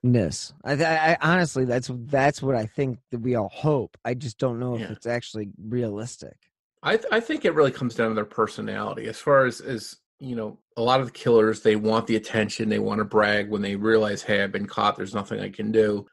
openness 0.04 0.52
i, 0.64 0.74
th- 0.74 0.86
I 0.86 1.16
honestly 1.20 1.64
that's 1.64 1.90
that's 2.06 2.42
what 2.42 2.56
i 2.56 2.66
think 2.66 2.98
that 3.10 3.20
we 3.20 3.34
all 3.34 3.48
hope 3.48 3.96
i 4.04 4.14
just 4.14 4.38
don't 4.38 4.58
know 4.58 4.74
if 4.76 4.90
it's 4.90 5.06
actually 5.06 5.50
realistic 5.62 6.36
I 6.84 6.96
th- 6.96 7.12
I 7.12 7.20
think 7.20 7.44
it 7.44 7.54
really 7.54 7.70
comes 7.70 7.94
down 7.94 8.08
to 8.08 8.14
their 8.16 8.24
personality. 8.24 9.06
As 9.06 9.16
far 9.16 9.46
as 9.46 9.60
as 9.60 9.98
you 10.18 10.34
know, 10.34 10.58
a 10.76 10.82
lot 10.82 10.98
of 10.98 11.06
the 11.06 11.12
killers 11.12 11.60
they 11.60 11.76
want 11.76 12.08
the 12.08 12.16
attention, 12.16 12.68
they 12.68 12.80
want 12.80 12.98
to 12.98 13.04
brag 13.04 13.48
when 13.50 13.62
they 13.62 13.76
realize, 13.76 14.20
hey, 14.20 14.42
I've 14.42 14.50
been 14.50 14.66
caught. 14.66 14.96
There's 14.96 15.14
nothing 15.14 15.38
I 15.38 15.48
can 15.48 15.70
do. 15.70 16.04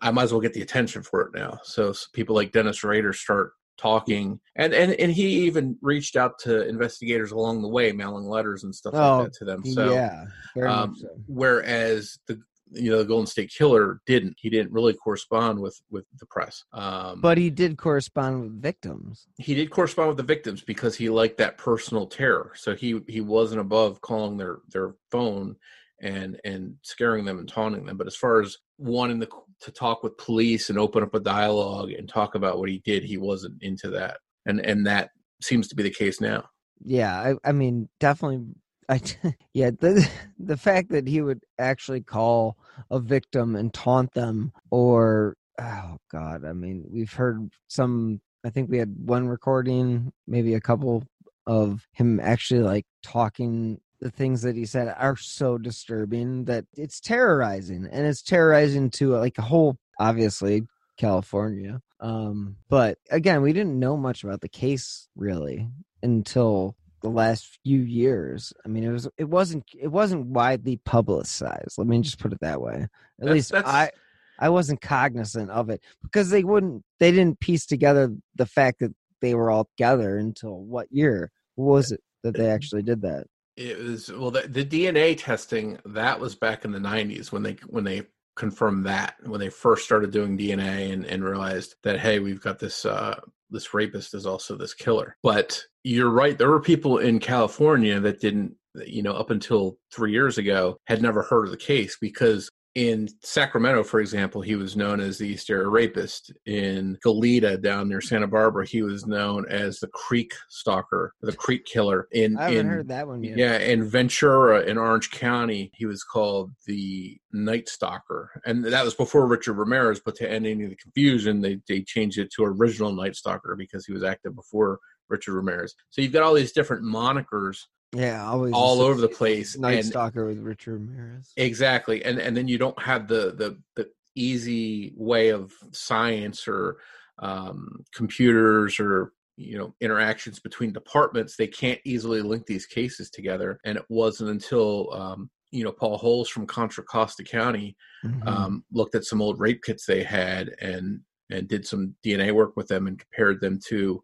I 0.00 0.10
might 0.10 0.22
as 0.22 0.32
well 0.32 0.40
get 0.40 0.54
the 0.54 0.62
attention 0.62 1.02
for 1.02 1.20
it 1.20 1.34
now. 1.34 1.58
So 1.64 1.90
s- 1.90 2.08
people 2.14 2.34
like 2.34 2.50
Dennis 2.50 2.82
Rader 2.82 3.12
start 3.12 3.52
talking, 3.76 4.40
and 4.54 4.72
and 4.72 4.92
and 4.92 5.12
he 5.12 5.44
even 5.44 5.76
reached 5.82 6.16
out 6.16 6.38
to 6.44 6.66
investigators 6.66 7.32
along 7.32 7.60
the 7.60 7.68
way, 7.68 7.92
mailing 7.92 8.24
letters 8.24 8.64
and 8.64 8.74
stuff 8.74 8.94
Oh, 8.96 9.18
like 9.18 9.26
that 9.26 9.38
to 9.40 9.44
them. 9.44 9.66
So 9.66 9.92
yeah, 9.92 10.24
um, 10.66 10.96
so. 10.98 11.08
whereas 11.26 12.18
the 12.26 12.40
you 12.70 12.90
know 12.90 12.98
the 12.98 13.04
Golden 13.04 13.26
State 13.26 13.52
Killer 13.56 14.00
didn't. 14.06 14.34
He 14.38 14.50
didn't 14.50 14.72
really 14.72 14.94
correspond 14.94 15.60
with 15.60 15.80
with 15.90 16.04
the 16.18 16.26
press. 16.26 16.64
Um, 16.72 17.20
but 17.20 17.38
he 17.38 17.50
did 17.50 17.76
correspond 17.78 18.42
with 18.42 18.62
victims 18.62 19.26
he 19.38 19.54
did 19.54 19.70
correspond 19.70 20.08
with 20.08 20.16
the 20.16 20.22
victims 20.22 20.62
because 20.62 20.96
he 20.96 21.08
liked 21.08 21.38
that 21.38 21.58
personal 21.58 22.06
terror. 22.06 22.52
So 22.54 22.74
he 22.74 23.00
he 23.06 23.20
wasn't 23.20 23.60
above 23.60 24.00
calling 24.00 24.36
their 24.36 24.58
their 24.68 24.94
phone 25.10 25.56
and 26.00 26.40
and 26.44 26.74
scaring 26.82 27.24
them 27.24 27.38
and 27.38 27.48
taunting 27.48 27.86
them. 27.86 27.96
But 27.96 28.06
as 28.06 28.16
far 28.16 28.40
as 28.40 28.56
wanting 28.78 29.20
to, 29.20 29.28
to 29.62 29.70
talk 29.70 30.02
with 30.02 30.16
police 30.18 30.70
and 30.70 30.78
open 30.78 31.02
up 31.02 31.14
a 31.14 31.20
dialogue 31.20 31.90
and 31.90 32.08
talk 32.08 32.34
about 32.34 32.58
what 32.58 32.68
he 32.68 32.78
did, 32.84 33.04
he 33.04 33.16
wasn't 33.18 33.62
into 33.62 33.90
that, 33.90 34.18
and 34.46 34.60
and 34.60 34.86
that 34.86 35.10
seems 35.42 35.68
to 35.68 35.76
be 35.76 35.82
the 35.82 35.90
case 35.90 36.20
now. 36.20 36.44
Yeah, 36.82 37.18
I, 37.18 37.48
I 37.48 37.52
mean, 37.52 37.88
definitely. 38.00 38.44
I 38.88 39.00
yeah, 39.54 39.70
the 39.70 40.08
the 40.38 40.56
fact 40.56 40.90
that 40.90 41.08
he 41.08 41.20
would 41.20 41.42
actually 41.58 42.02
call 42.02 42.56
a 42.90 42.98
victim 42.98 43.56
and 43.56 43.72
taunt 43.72 44.12
them, 44.14 44.52
or 44.70 45.36
oh 45.60 45.96
god, 46.10 46.44
I 46.44 46.52
mean, 46.52 46.84
we've 46.88 47.12
heard 47.12 47.50
some. 47.68 48.20
I 48.44 48.50
think 48.50 48.70
we 48.70 48.78
had 48.78 48.94
one 48.96 49.26
recording, 49.26 50.12
maybe 50.28 50.54
a 50.54 50.60
couple 50.60 51.02
of 51.46 51.86
him 51.92 52.20
actually 52.20 52.60
like 52.60 52.86
talking 53.02 53.80
the 54.00 54.10
things 54.10 54.42
that 54.42 54.56
he 54.56 54.66
said 54.66 54.94
are 54.98 55.16
so 55.16 55.58
disturbing 55.58 56.44
that 56.44 56.64
it's 56.76 57.00
terrorizing 57.00 57.88
and 57.90 58.06
it's 58.06 58.22
terrorizing 58.22 58.90
to 58.90 59.16
like 59.16 59.38
a 59.38 59.42
whole 59.42 59.76
obviously 59.98 60.62
california 60.98 61.80
um 62.00 62.56
but 62.68 62.98
again 63.10 63.42
we 63.42 63.52
didn't 63.52 63.78
know 63.78 63.96
much 63.96 64.24
about 64.24 64.40
the 64.40 64.48
case 64.48 65.08
really 65.14 65.68
until 66.02 66.76
the 67.02 67.08
last 67.10 67.58
few 67.62 67.78
years. 67.80 68.52
I 68.64 68.68
mean 68.68 68.84
it 68.84 68.90
was 68.90 69.08
it 69.18 69.28
wasn't 69.28 69.64
it 69.78 69.88
wasn't 69.88 70.26
widely 70.26 70.78
publicized 70.84 71.78
let 71.78 71.86
me 71.86 72.00
just 72.00 72.18
put 72.18 72.32
it 72.32 72.40
that 72.40 72.60
way. 72.60 72.74
At 72.74 72.88
That's- 73.18 73.34
least 73.34 73.52
that's- 73.52 73.72
i 73.72 73.90
i 74.38 74.48
wasn't 74.50 74.80
cognizant 74.82 75.50
of 75.50 75.70
it 75.70 75.80
because 76.02 76.28
they 76.30 76.44
wouldn't 76.44 76.84
they 77.00 77.10
didn't 77.10 77.40
piece 77.40 77.64
together 77.66 78.14
the 78.34 78.44
fact 78.46 78.80
that 78.80 78.94
they 79.22 79.34
were 79.34 79.50
all 79.50 79.64
together 79.76 80.18
until 80.18 80.58
what 80.60 80.86
year 80.90 81.30
what 81.54 81.72
was 81.72 81.90
it 81.92 82.02
that 82.22 82.34
they 82.36 82.50
actually 82.50 82.82
did 82.82 83.00
that? 83.02 83.26
It 83.56 83.78
was 83.78 84.12
well 84.12 84.30
the, 84.30 84.42
the 84.42 84.64
DNA 84.64 85.16
testing 85.16 85.78
that 85.86 86.20
was 86.20 86.34
back 86.34 86.64
in 86.66 86.72
the 86.72 86.78
90s 86.78 87.32
when 87.32 87.42
they 87.42 87.56
when 87.68 87.84
they 87.84 88.02
confirmed 88.34 88.84
that 88.84 89.14
when 89.24 89.40
they 89.40 89.48
first 89.48 89.86
started 89.86 90.10
doing 90.10 90.36
DNA 90.36 90.92
and, 90.92 91.06
and 91.06 91.24
realized 91.24 91.76
that 91.82 91.98
hey 91.98 92.18
we've 92.18 92.42
got 92.42 92.58
this 92.58 92.84
uh 92.84 93.18
this 93.50 93.74
rapist 93.74 94.14
is 94.14 94.26
also 94.26 94.56
this 94.56 94.74
killer. 94.74 95.16
But 95.22 95.62
you're 95.84 96.10
right 96.10 96.36
there 96.36 96.50
were 96.50 96.60
people 96.60 96.98
in 96.98 97.18
California 97.20 98.00
that 98.00 98.20
didn't 98.20 98.54
you 98.84 99.02
know 99.02 99.12
up 99.12 99.30
until 99.30 99.78
3 99.92 100.12
years 100.12 100.36
ago 100.36 100.76
had 100.86 101.00
never 101.00 101.22
heard 101.22 101.44
of 101.44 101.50
the 101.50 101.56
case 101.56 101.96
because 102.00 102.50
in 102.76 103.08
Sacramento, 103.22 103.82
for 103.84 104.00
example, 104.00 104.42
he 104.42 104.54
was 104.54 104.76
known 104.76 105.00
as 105.00 105.16
the 105.16 105.26
East 105.26 105.48
Area 105.48 105.66
Rapist. 105.66 106.30
In 106.44 106.98
Goleta, 107.02 107.60
down 107.60 107.88
near 107.88 108.02
Santa 108.02 108.26
Barbara, 108.26 108.66
he 108.66 108.82
was 108.82 109.06
known 109.06 109.46
as 109.48 109.80
the 109.80 109.88
Creek 109.88 110.34
Stalker, 110.50 111.14
the 111.22 111.32
Creek 111.32 111.64
Killer. 111.64 112.06
In 112.12 112.36
I 112.36 112.42
haven't 112.42 112.58
in, 112.58 112.66
heard 112.66 112.88
that 112.88 113.08
one 113.08 113.24
yet. 113.24 113.38
Yeah, 113.38 113.56
in 113.56 113.82
Ventura, 113.82 114.60
in 114.60 114.76
Orange 114.76 115.10
County, 115.10 115.70
he 115.72 115.86
was 115.86 116.04
called 116.04 116.52
the 116.66 117.16
Night 117.32 117.70
Stalker, 117.70 118.42
and 118.44 118.62
that 118.62 118.84
was 118.84 118.94
before 118.94 119.26
Richard 119.26 119.54
Ramirez. 119.54 120.02
But 120.04 120.16
to 120.16 120.30
end 120.30 120.46
any 120.46 120.64
of 120.64 120.70
the 120.70 120.76
confusion, 120.76 121.40
they 121.40 121.58
they 121.66 121.80
changed 121.80 122.18
it 122.18 122.30
to 122.32 122.44
original 122.44 122.92
Night 122.92 123.16
Stalker 123.16 123.56
because 123.56 123.86
he 123.86 123.94
was 123.94 124.04
active 124.04 124.36
before 124.36 124.80
Richard 125.08 125.32
Ramirez. 125.32 125.74
So 125.88 126.02
you've 126.02 126.12
got 126.12 126.24
all 126.24 126.34
these 126.34 126.52
different 126.52 126.84
monikers 126.84 127.56
yeah 127.92 128.26
always 128.26 128.52
all 128.52 128.80
over 128.80 129.00
the 129.00 129.08
place. 129.08 129.56
night 129.56 129.78
and- 129.78 129.86
stalker 129.86 130.26
with 130.26 130.38
richard 130.38 130.74
ramirez 130.80 131.32
Exactly, 131.36 132.04
and 132.04 132.18
and 132.18 132.36
then 132.36 132.48
you 132.48 132.58
don't 132.58 132.80
have 132.82 133.08
the 133.08 133.34
the 133.36 133.58
the 133.76 133.88
easy 134.14 134.92
way 134.96 135.28
of 135.28 135.52
science 135.72 136.48
or 136.48 136.78
um, 137.18 137.84
computers 137.94 138.80
or 138.80 139.12
you 139.36 139.58
know 139.58 139.74
interactions 139.80 140.38
between 140.40 140.72
departments. 140.72 141.36
They 141.36 141.46
can't 141.46 141.80
easily 141.84 142.22
link 142.22 142.46
these 142.46 142.66
cases 142.66 143.10
together, 143.10 143.58
and 143.64 143.76
it 143.76 143.84
wasn't 143.88 144.30
until 144.30 144.92
um, 144.92 145.30
you 145.50 145.62
know 145.64 145.72
Paul 145.72 145.98
Holes 145.98 146.28
from 146.28 146.46
Contra 146.46 146.84
Costa 146.84 147.22
County 147.24 147.76
Mm-hmm. 148.04 148.28
um, 148.28 148.64
looked 148.70 148.94
at 148.94 149.04
some 149.04 149.20
old 149.22 149.40
rape 149.40 149.62
kits 149.64 149.84
they 149.86 150.02
had 150.04 150.50
and 150.60 151.00
and 151.30 151.48
did 151.48 151.66
some 151.66 151.94
DNA 152.04 152.30
work 152.32 152.56
with 152.56 152.68
them 152.68 152.86
and 152.86 152.98
compared 153.00 153.40
them 153.40 153.58
to 153.68 154.00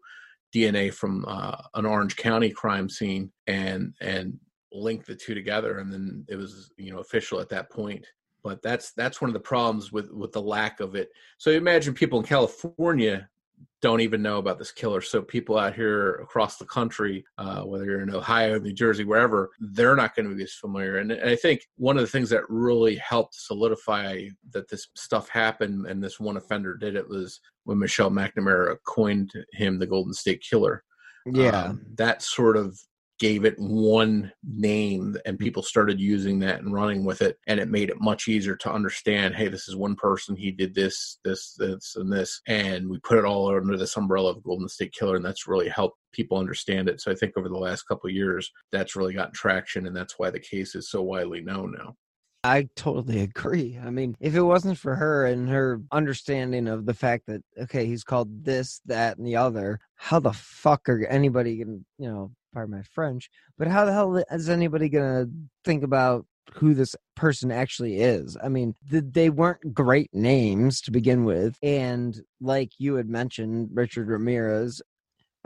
DNA 0.53 0.93
from 0.93 1.25
uh, 1.27 1.57
an 1.73 1.85
Orange 1.85 2.15
County 2.15 2.49
crime 2.49 2.89
scene 2.89 3.31
and 3.47 3.93
and 4.01 4.37
linked 4.71 5.05
the 5.05 5.15
two 5.15 5.35
together 5.35 5.77
and 5.79 5.91
then 5.91 6.25
it 6.27 6.35
was 6.35 6.71
you 6.77 6.91
know 6.91 6.99
official 6.99 7.39
at 7.39 7.49
that 7.49 7.71
point. 7.71 8.05
But 8.43 8.61
that's 8.61 8.91
that's 8.93 9.21
one 9.21 9.29
of 9.29 9.33
the 9.33 9.39
problems 9.39 9.91
with 9.91 10.11
with 10.11 10.31
the 10.31 10.41
lack 10.41 10.79
of 10.79 10.95
it. 10.95 11.09
So 11.37 11.51
imagine 11.51 11.93
people 11.93 12.19
in 12.19 12.25
California 12.25 13.29
don't 13.83 13.99
even 13.99 14.21
know 14.21 14.37
about 14.37 14.57
this 14.57 14.71
killer. 14.71 15.01
So 15.01 15.21
people 15.21 15.59
out 15.59 15.75
here 15.75 16.15
across 16.15 16.55
the 16.55 16.65
country 16.65 17.25
uh, 17.37 17.63
whether 17.63 17.83
you're 17.83 18.01
in 18.01 18.15
ohio 18.15 18.57
new 18.57 18.71
jersey 18.71 19.03
wherever 19.03 19.51
they're 19.59 19.97
not 19.97 20.15
going 20.15 20.29
to 20.29 20.35
be 20.35 20.43
as 20.43 20.53
familiar. 20.53 20.97
And, 20.97 21.11
and 21.11 21.29
i 21.29 21.35
think 21.35 21.67
one 21.75 21.97
of 21.97 22.01
the 22.01 22.07
things 22.07 22.29
that 22.29 22.49
really 22.49 22.95
helped 22.95 23.35
solidify 23.35 24.27
that 24.51 24.69
this 24.69 24.87
stuff 24.95 25.27
happened 25.27 25.85
and 25.85 26.01
this 26.01 26.17
one 26.17 26.37
offender 26.37 26.75
did 26.75 26.95
it 26.95 27.07
was 27.09 27.41
when 27.65 27.77
michelle 27.77 28.09
mcnamara 28.09 28.77
coined 28.87 29.31
him 29.51 29.77
the 29.77 29.87
golden 29.87 30.13
state 30.13 30.41
killer. 30.41 30.83
Yeah. 31.25 31.63
um, 31.63 31.85
that 31.95 32.21
sort 32.21 32.55
of 32.55 32.79
gave 33.19 33.45
it 33.45 33.55
one 33.57 34.31
name 34.43 35.15
and 35.25 35.37
hmm. 35.37 35.43
people 35.43 35.63
started 35.63 35.99
using 35.99 36.39
that 36.39 36.59
and 36.61 36.73
running 36.73 37.05
with 37.05 37.21
it 37.21 37.37
and 37.47 37.59
it 37.59 37.69
made 37.69 37.89
it 37.89 38.01
much 38.01 38.27
easier 38.27 38.55
to 38.55 38.71
understand 38.71 39.35
hey 39.35 39.47
this 39.47 39.67
is 39.67 39.75
one 39.75 39.95
person 39.95 40.35
he 40.35 40.51
did 40.51 40.73
this 40.73 41.19
this 41.23 41.53
this 41.57 41.95
and 41.95 42.11
this 42.11 42.41
and 42.47 42.89
we 42.89 42.99
put 42.99 43.17
it 43.17 43.25
all 43.25 43.55
under 43.55 43.77
this 43.77 43.95
umbrella 43.97 44.31
of 44.31 44.43
golden 44.43 44.67
state 44.67 44.93
killer 44.93 45.15
and 45.15 45.25
that's 45.25 45.47
really 45.47 45.69
helped 45.69 45.97
people 46.11 46.37
understand 46.37 46.87
it. 46.89 47.01
So 47.01 47.11
i 47.11 47.15
think 47.15 47.37
over 47.37 47.49
the 47.49 47.57
last 47.57 47.83
couple 47.83 48.09
of 48.09 48.15
years 48.15 48.51
that's 48.71 48.95
really 48.95 49.13
gotten 49.13 49.33
traction 49.33 49.87
and 49.87 49.95
that's 49.95 50.17
why 50.17 50.29
the 50.29 50.39
case 50.39 50.75
is 50.75 50.89
so 50.89 51.01
widely 51.01 51.41
known 51.41 51.75
now. 51.77 51.95
I 52.43 52.67
totally 52.75 53.21
agree. 53.35 53.79
I 53.83 53.89
mean, 53.89 54.15
if 54.19 54.35
it 54.35 54.41
wasn't 54.41 54.77
for 54.77 54.95
her 54.95 55.25
and 55.25 55.49
her 55.49 55.81
understanding 55.91 56.67
of 56.67 56.85
the 56.85 56.93
fact 56.93 57.27
that 57.27 57.41
okay, 57.57 57.85
he's 57.85 58.03
called 58.03 58.43
this, 58.43 58.81
that, 58.85 59.17
and 59.17 59.25
the 59.25 59.37
other, 59.37 59.79
how 59.95 60.19
the 60.19 60.33
fuck 60.33 60.89
are 60.89 61.05
anybody 61.05 61.63
gonna, 61.63 61.77
you 61.97 62.09
know, 62.09 62.31
pardon 62.53 62.75
my 62.75 62.83
French, 62.83 63.29
but 63.57 63.67
how 63.67 63.85
the 63.85 63.93
hell 63.93 64.15
is 64.31 64.49
anybody 64.49 64.89
gonna 64.89 65.25
think 65.65 65.83
about 65.83 66.25
who 66.53 66.73
this 66.73 66.95
person 67.15 67.51
actually 67.51 67.99
is? 67.99 68.37
I 68.43 68.49
mean, 68.49 68.75
th- 68.89 69.05
they 69.11 69.29
weren't 69.29 69.73
great 69.73 70.09
names 70.13 70.81
to 70.81 70.91
begin 70.91 71.25
with, 71.25 71.57
and 71.63 72.21
like 72.41 72.71
you 72.77 72.95
had 72.95 73.09
mentioned, 73.09 73.69
Richard 73.73 74.07
Ramirez. 74.07 74.81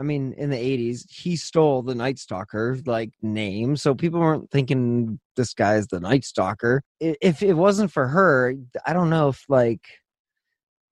I 0.00 0.04
mean, 0.04 0.32
in 0.34 0.50
the 0.50 0.56
80s, 0.56 1.10
he 1.10 1.34
stole 1.34 1.82
the 1.82 1.94
Night 1.94 2.20
Stalker 2.20 2.78
like 2.86 3.10
name. 3.20 3.76
So 3.76 3.96
people 3.96 4.20
weren't 4.20 4.48
thinking 4.48 5.18
this 5.34 5.54
guy's 5.54 5.88
the 5.88 5.98
Night 5.98 6.24
Stalker. 6.24 6.82
If 7.00 7.42
it 7.42 7.54
wasn't 7.54 7.90
for 7.90 8.06
her, 8.06 8.54
I 8.86 8.92
don't 8.92 9.10
know 9.10 9.30
if 9.30 9.44
like 9.48 9.82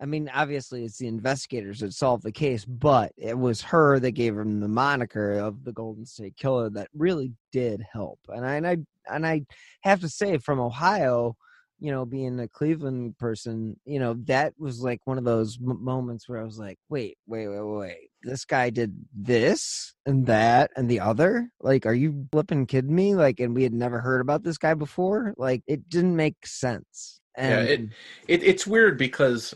I 0.00 0.04
mean, 0.04 0.30
obviously 0.32 0.84
it's 0.84 0.98
the 0.98 1.06
investigators 1.06 1.80
that 1.80 1.92
solved 1.94 2.22
the 2.22 2.32
case, 2.32 2.64
but 2.64 3.12
it 3.16 3.38
was 3.38 3.62
her 3.62 3.98
that 4.00 4.10
gave 4.10 4.36
him 4.36 4.60
the 4.60 4.68
moniker 4.68 5.38
of 5.38 5.64
the 5.64 5.72
Golden 5.72 6.04
State 6.04 6.36
Killer 6.36 6.68
that 6.70 6.88
really 6.94 7.32
did 7.50 7.82
help. 7.92 8.18
And 8.28 8.44
I 8.44 8.56
and 8.56 8.66
I 8.66 8.76
and 9.10 9.26
I 9.26 9.42
have 9.80 10.00
to 10.00 10.08
say 10.08 10.36
from 10.36 10.60
Ohio, 10.60 11.36
you 11.78 11.90
know, 11.90 12.04
being 12.04 12.38
a 12.40 12.48
Cleveland 12.48 13.16
person, 13.18 13.78
you 13.86 13.98
know, 13.98 14.14
that 14.24 14.52
was 14.58 14.80
like 14.80 15.00
one 15.04 15.16
of 15.16 15.24
those 15.24 15.58
m- 15.58 15.82
moments 15.82 16.28
where 16.28 16.40
I 16.40 16.44
was 16.44 16.58
like, 16.58 16.78
wait, 16.90 17.16
wait, 17.26 17.48
wait, 17.48 17.62
wait. 17.62 18.10
This 18.22 18.44
guy 18.44 18.70
did 18.70 18.94
this 19.14 19.94
and 20.04 20.26
that 20.26 20.70
and 20.76 20.90
the 20.90 21.00
other? 21.00 21.50
Like, 21.60 21.86
are 21.86 21.94
you 21.94 22.26
flipping 22.32 22.66
kidding 22.66 22.94
me? 22.94 23.14
Like, 23.14 23.40
and 23.40 23.54
we 23.54 23.62
had 23.62 23.74
never 23.74 24.00
heard 24.00 24.20
about 24.20 24.42
this 24.42 24.58
guy 24.58 24.74
before? 24.74 25.32
Like, 25.38 25.62
it 25.66 25.88
didn't 25.88 26.16
make 26.16 26.46
sense. 26.46 27.20
And 27.34 27.68
yeah 27.68 27.74
it, 27.74 27.80
it 28.28 28.42
it's 28.42 28.66
weird 28.66 28.96
because 28.96 29.54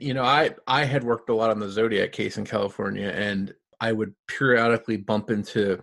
you 0.00 0.14
know 0.14 0.22
i 0.22 0.50
i 0.66 0.84
had 0.84 1.04
worked 1.04 1.30
a 1.30 1.34
lot 1.34 1.50
on 1.50 1.58
the 1.58 1.70
zodiac 1.70 2.12
case 2.12 2.36
in 2.36 2.44
california 2.44 3.08
and 3.08 3.54
i 3.80 3.92
would 3.92 4.14
periodically 4.28 4.96
bump 4.96 5.30
into 5.30 5.82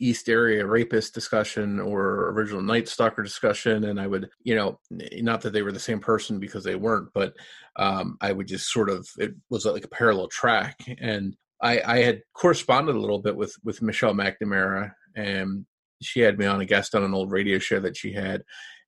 east 0.00 0.28
area 0.28 0.64
rapist 0.64 1.12
discussion 1.14 1.80
or 1.80 2.30
original 2.30 2.62
night 2.62 2.86
stalker 2.86 3.22
discussion 3.22 3.84
and 3.84 4.00
i 4.00 4.06
would 4.06 4.28
you 4.44 4.54
know 4.54 4.78
not 5.20 5.40
that 5.40 5.52
they 5.52 5.62
were 5.62 5.72
the 5.72 5.80
same 5.80 5.98
person 5.98 6.38
because 6.38 6.62
they 6.62 6.76
weren't 6.76 7.08
but 7.12 7.34
um 7.76 8.16
i 8.20 8.30
would 8.30 8.46
just 8.46 8.70
sort 8.72 8.88
of 8.88 9.08
it 9.18 9.34
was 9.50 9.64
like 9.64 9.84
a 9.84 9.88
parallel 9.88 10.28
track 10.28 10.76
and 11.00 11.36
i 11.60 11.80
i 11.84 11.98
had 11.98 12.22
corresponded 12.34 12.94
a 12.94 13.00
little 13.00 13.18
bit 13.18 13.34
with 13.34 13.54
with 13.64 13.82
michelle 13.82 14.14
mcnamara 14.14 14.92
and 15.16 15.66
she 16.00 16.20
had 16.20 16.38
me 16.38 16.46
on 16.46 16.60
a 16.60 16.64
guest 16.64 16.94
on 16.94 17.02
an 17.02 17.14
old 17.14 17.32
radio 17.32 17.58
show 17.58 17.80
that 17.80 17.96
she 17.96 18.12
had 18.12 18.44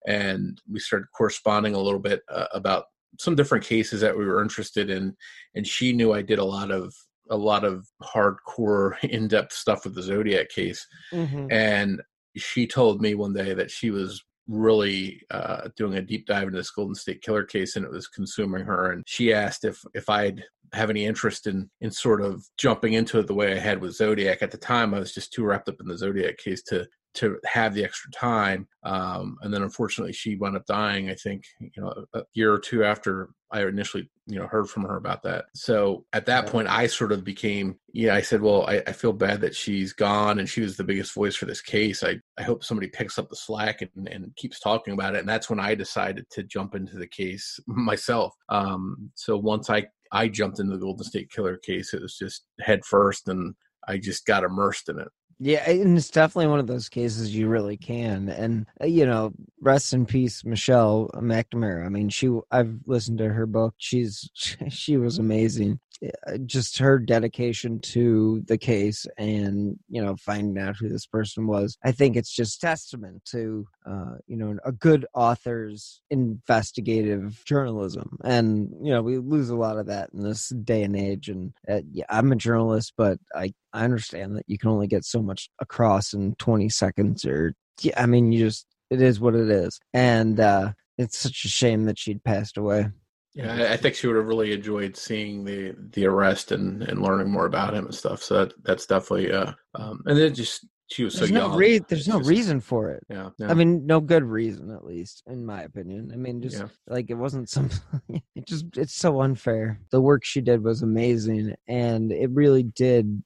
and 0.06 0.60
we 0.70 0.78
started 0.78 1.06
corresponding 1.16 1.74
a 1.74 1.80
little 1.80 1.98
bit 1.98 2.22
uh, 2.32 2.46
about 2.54 2.84
some 3.18 3.34
different 3.34 3.64
cases 3.64 4.00
that 4.00 4.16
we 4.16 4.24
were 4.24 4.42
interested 4.42 4.88
in 4.90 5.14
and 5.54 5.66
she 5.66 5.92
knew 5.92 6.12
i 6.12 6.22
did 6.22 6.38
a 6.38 6.44
lot 6.44 6.70
of 6.70 6.94
a 7.30 7.36
lot 7.36 7.64
of 7.64 7.86
hardcore 8.02 8.92
in-depth 9.04 9.52
stuff 9.52 9.84
with 9.84 9.94
the 9.94 10.02
zodiac 10.02 10.48
case 10.48 10.86
Mhm. 11.12 11.48
and 11.50 12.02
she 12.36 12.66
told 12.66 13.00
me 13.02 13.14
one 13.14 13.32
day 13.32 13.54
that 13.54 13.70
she 13.70 13.90
was 13.90 14.22
really 14.48 15.20
uh, 15.30 15.68
doing 15.76 15.94
a 15.94 16.02
deep 16.02 16.26
dive 16.26 16.44
into 16.48 16.56
this 16.58 16.70
golden 16.70 16.94
state 16.94 17.22
killer 17.22 17.44
case 17.44 17.76
and 17.76 17.84
it 17.84 17.90
was 17.90 18.08
consuming 18.08 18.64
her 18.64 18.92
and 18.92 19.04
she 19.06 19.32
asked 19.32 19.64
if 19.64 19.80
if 19.94 20.08
i'd 20.08 20.42
have 20.72 20.90
any 20.90 21.04
interest 21.04 21.46
in 21.46 21.68
in 21.80 21.90
sort 21.90 22.20
of 22.20 22.44
jumping 22.56 22.92
into 22.94 23.18
it 23.18 23.26
the 23.26 23.34
way 23.34 23.52
i 23.52 23.58
had 23.58 23.80
with 23.80 23.94
zodiac 23.94 24.42
at 24.42 24.50
the 24.50 24.56
time 24.58 24.92
i 24.94 24.98
was 24.98 25.12
just 25.14 25.32
too 25.32 25.44
wrapped 25.44 25.68
up 25.68 25.80
in 25.80 25.86
the 25.88 25.96
zodiac 25.98 26.36
case 26.38 26.62
to 26.62 26.86
to 27.14 27.38
have 27.44 27.74
the 27.74 27.84
extra 27.84 28.10
time. 28.12 28.68
Um, 28.84 29.36
and 29.42 29.52
then 29.52 29.62
unfortunately, 29.62 30.12
she 30.12 30.36
wound 30.36 30.56
up 30.56 30.66
dying. 30.66 31.10
I 31.10 31.14
think 31.14 31.44
you 31.60 31.82
know 31.82 32.04
a 32.14 32.22
year 32.34 32.52
or 32.52 32.58
two 32.58 32.84
after 32.84 33.30
I 33.52 33.64
initially 33.64 34.08
you 34.26 34.38
know 34.38 34.46
heard 34.46 34.68
from 34.68 34.84
her 34.84 34.96
about 34.96 35.22
that. 35.24 35.46
So 35.54 36.06
at 36.12 36.26
that 36.26 36.46
point, 36.46 36.68
I 36.68 36.86
sort 36.86 37.12
of 37.12 37.24
became 37.24 37.78
yeah. 37.92 38.14
I 38.14 38.20
said, 38.20 38.40
well, 38.40 38.64
I, 38.66 38.82
I 38.86 38.92
feel 38.92 39.12
bad 39.12 39.40
that 39.40 39.54
she's 39.54 39.92
gone, 39.92 40.38
and 40.38 40.48
she 40.48 40.60
was 40.60 40.76
the 40.76 40.84
biggest 40.84 41.14
voice 41.14 41.36
for 41.36 41.46
this 41.46 41.60
case. 41.60 42.02
I 42.04 42.20
I 42.38 42.42
hope 42.42 42.64
somebody 42.64 42.88
picks 42.88 43.18
up 43.18 43.28
the 43.28 43.36
slack 43.36 43.82
and, 43.82 44.08
and 44.08 44.34
keeps 44.36 44.60
talking 44.60 44.94
about 44.94 45.14
it. 45.14 45.20
And 45.20 45.28
that's 45.28 45.50
when 45.50 45.60
I 45.60 45.74
decided 45.74 46.26
to 46.30 46.42
jump 46.44 46.74
into 46.74 46.96
the 46.96 47.08
case 47.08 47.58
myself. 47.66 48.34
Um, 48.48 49.10
so 49.14 49.36
once 49.36 49.68
I 49.68 49.86
I 50.12 50.28
jumped 50.28 50.60
into 50.60 50.72
the 50.76 50.80
Golden 50.80 51.04
State 51.04 51.30
Killer 51.30 51.56
case, 51.56 51.92
it 51.92 52.02
was 52.02 52.16
just 52.16 52.44
head 52.60 52.84
first, 52.84 53.28
and 53.28 53.54
I 53.88 53.98
just 53.98 54.26
got 54.26 54.44
immersed 54.44 54.88
in 54.88 54.98
it. 55.00 55.08
Yeah, 55.42 55.68
and 55.70 55.96
it's 55.96 56.10
definitely 56.10 56.48
one 56.48 56.60
of 56.60 56.66
those 56.66 56.90
cases 56.90 57.34
you 57.34 57.48
really 57.48 57.78
can. 57.78 58.28
And 58.28 58.66
uh, 58.78 58.84
you 58.84 59.06
know, 59.06 59.32
rest 59.62 59.94
in 59.94 60.04
peace, 60.04 60.44
Michelle 60.44 61.10
McNamara. 61.14 61.86
I 61.86 61.88
mean, 61.88 62.10
she 62.10 62.30
I've 62.50 62.74
listened 62.86 63.18
to 63.18 63.30
her 63.30 63.46
book. 63.46 63.74
She's 63.78 64.28
she 64.68 64.98
was 64.98 65.18
amazing. 65.18 65.80
Uh, 66.26 66.38
just 66.46 66.78
her 66.78 66.98
dedication 66.98 67.78
to 67.78 68.42
the 68.46 68.56
case 68.56 69.06
and 69.18 69.78
you 69.90 70.02
know 70.02 70.16
finding 70.16 70.62
out 70.62 70.76
who 70.76 70.88
this 70.90 71.06
person 71.06 71.46
was. 71.46 71.76
I 71.84 71.92
think 71.92 72.16
it's 72.16 72.34
just 72.34 72.60
testament 72.60 73.24
to 73.32 73.66
uh, 73.86 74.16
you 74.26 74.36
know 74.36 74.58
a 74.64 74.72
good 74.72 75.06
author's 75.14 76.02
investigative 76.10 77.42
journalism. 77.46 78.18
And 78.24 78.70
you 78.82 78.92
know, 78.92 79.00
we 79.00 79.16
lose 79.16 79.48
a 79.48 79.56
lot 79.56 79.78
of 79.78 79.86
that 79.86 80.10
in 80.12 80.22
this 80.22 80.50
day 80.50 80.82
and 80.82 80.96
age. 80.96 81.30
And 81.30 81.54
uh, 81.66 81.80
yeah, 81.90 82.04
I'm 82.10 82.30
a 82.30 82.36
journalist, 82.36 82.92
but 82.96 83.18
I 83.34 83.54
I 83.72 83.84
understand 83.84 84.36
that 84.36 84.44
you 84.46 84.58
can 84.58 84.70
only 84.70 84.86
get 84.86 85.04
so 85.04 85.22
much 85.22 85.48
across 85.60 86.12
in 86.12 86.34
20 86.36 86.68
seconds 86.68 87.24
or 87.24 87.54
yeah, 87.80 88.00
I 88.02 88.06
mean 88.06 88.32
you 88.32 88.44
just 88.46 88.66
it 88.90 89.00
is 89.00 89.20
what 89.20 89.34
it 89.34 89.48
is. 89.50 89.78
And 89.94 90.38
uh 90.40 90.72
it's 90.98 91.18
such 91.18 91.44
a 91.44 91.48
shame 91.48 91.84
that 91.84 91.98
she'd 91.98 92.22
passed 92.24 92.56
away. 92.58 92.88
Yeah, 93.32 93.68
I, 93.72 93.76
think 93.76 93.94
she 93.94 94.06
would 94.08 94.16
have 94.16 94.26
really 94.26 94.52
enjoyed 94.52 94.96
seeing 94.96 95.44
the 95.44 95.74
the 95.92 96.04
arrest 96.06 96.50
and 96.52 96.82
and 96.82 97.00
learning 97.00 97.30
more 97.30 97.46
about 97.46 97.74
him 97.74 97.86
and 97.86 97.94
stuff. 97.94 98.22
So 98.22 98.34
that 98.44 98.54
that's 98.64 98.86
definitely 98.86 99.32
uh 99.32 99.52
um 99.76 100.02
and 100.06 100.18
then 100.18 100.34
just 100.34 100.66
she 100.90 101.04
was 101.04 101.14
there's 101.14 101.28
so 101.30 101.34
no 101.34 101.46
young. 101.46 101.56
re- 101.56 101.78
there's 101.88 102.08
no 102.08 102.18
Just- 102.18 102.28
reason 102.28 102.58
for 102.60 102.90
it. 102.90 103.04
Yeah, 103.08 103.30
I 103.40 103.54
mean, 103.54 103.86
no 103.86 104.00
good 104.00 104.24
reason, 104.24 104.72
at 104.72 104.84
least 104.84 105.22
in 105.28 105.46
my 105.46 105.62
opinion. 105.62 106.10
I 106.12 106.16
mean, 106.16 106.42
just 106.42 106.58
Yeah. 106.58 106.66
like 106.88 107.10
it 107.10 107.14
wasn't 107.14 107.48
some. 107.48 107.70
it 108.08 108.44
just 108.48 108.66
it's 108.76 108.94
so 108.96 109.20
unfair. 109.20 109.78
The 109.92 110.00
work 110.00 110.24
she 110.24 110.40
did 110.40 110.64
was 110.64 110.82
amazing, 110.82 111.54
and 111.68 112.10
it 112.10 112.30
really 112.32 112.64
did 112.64 113.22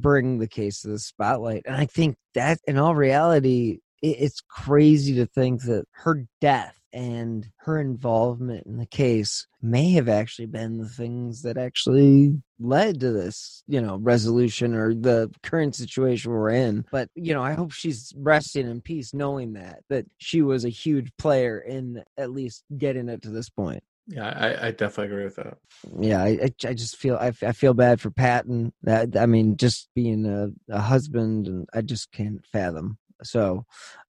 bring 0.00 0.38
the 0.38 0.48
case 0.48 0.82
to 0.82 0.88
the 0.88 0.98
spotlight. 0.98 1.62
And 1.66 1.76
I 1.76 1.86
think 1.86 2.16
that, 2.34 2.58
in 2.66 2.78
all 2.78 2.94
reality, 2.94 3.78
it, 4.02 4.16
it's 4.20 4.40
crazy 4.40 5.14
to 5.16 5.26
think 5.26 5.62
that 5.62 5.86
her 5.92 6.26
death 6.40 6.78
and 6.92 7.48
her 7.56 7.80
involvement 7.80 8.64
in 8.66 8.76
the 8.76 8.86
case 8.86 9.48
may 9.60 9.90
have 9.92 10.08
actually 10.08 10.46
been 10.46 10.78
the 10.78 10.88
things 10.88 11.42
that 11.42 11.58
actually 11.58 12.40
led 12.60 13.00
to 13.00 13.10
this, 13.10 13.64
you 13.66 13.80
know, 13.80 13.96
resolution 13.96 14.74
or 14.74 14.94
the 14.94 15.28
current 15.42 15.74
situation 15.74 16.30
we're 16.30 16.50
in. 16.50 16.84
But, 16.92 17.08
you 17.16 17.34
know, 17.34 17.42
I 17.42 17.54
hope 17.54 17.72
she's 17.72 18.12
resting 18.16 18.70
in 18.70 18.80
peace 18.80 19.12
knowing 19.12 19.54
that, 19.54 19.80
that 19.88 20.06
she 20.18 20.40
was 20.42 20.64
a 20.64 20.68
huge 20.68 21.10
player 21.18 21.58
in 21.58 22.04
at 22.16 22.30
least 22.30 22.62
getting 22.78 23.08
it 23.08 23.22
to 23.22 23.30
this 23.30 23.50
point. 23.50 23.82
Yeah, 24.06 24.28
I, 24.28 24.68
I 24.68 24.70
definitely 24.70 25.12
agree 25.12 25.24
with 25.24 25.36
that. 25.36 25.56
Yeah, 25.98 26.22
I, 26.22 26.50
I, 26.66 26.74
just 26.74 26.96
feel 26.96 27.16
I, 27.16 27.32
I 27.42 27.52
feel 27.52 27.72
bad 27.72 28.00
for 28.00 28.10
Patton. 28.10 28.72
That 28.82 29.16
I 29.16 29.26
mean, 29.26 29.56
just 29.56 29.88
being 29.94 30.26
a, 30.26 30.48
a 30.70 30.80
husband, 30.80 31.46
and 31.46 31.68
I 31.72 31.80
just 31.80 32.12
can't 32.12 32.44
fathom. 32.52 32.98
So, 33.22 33.64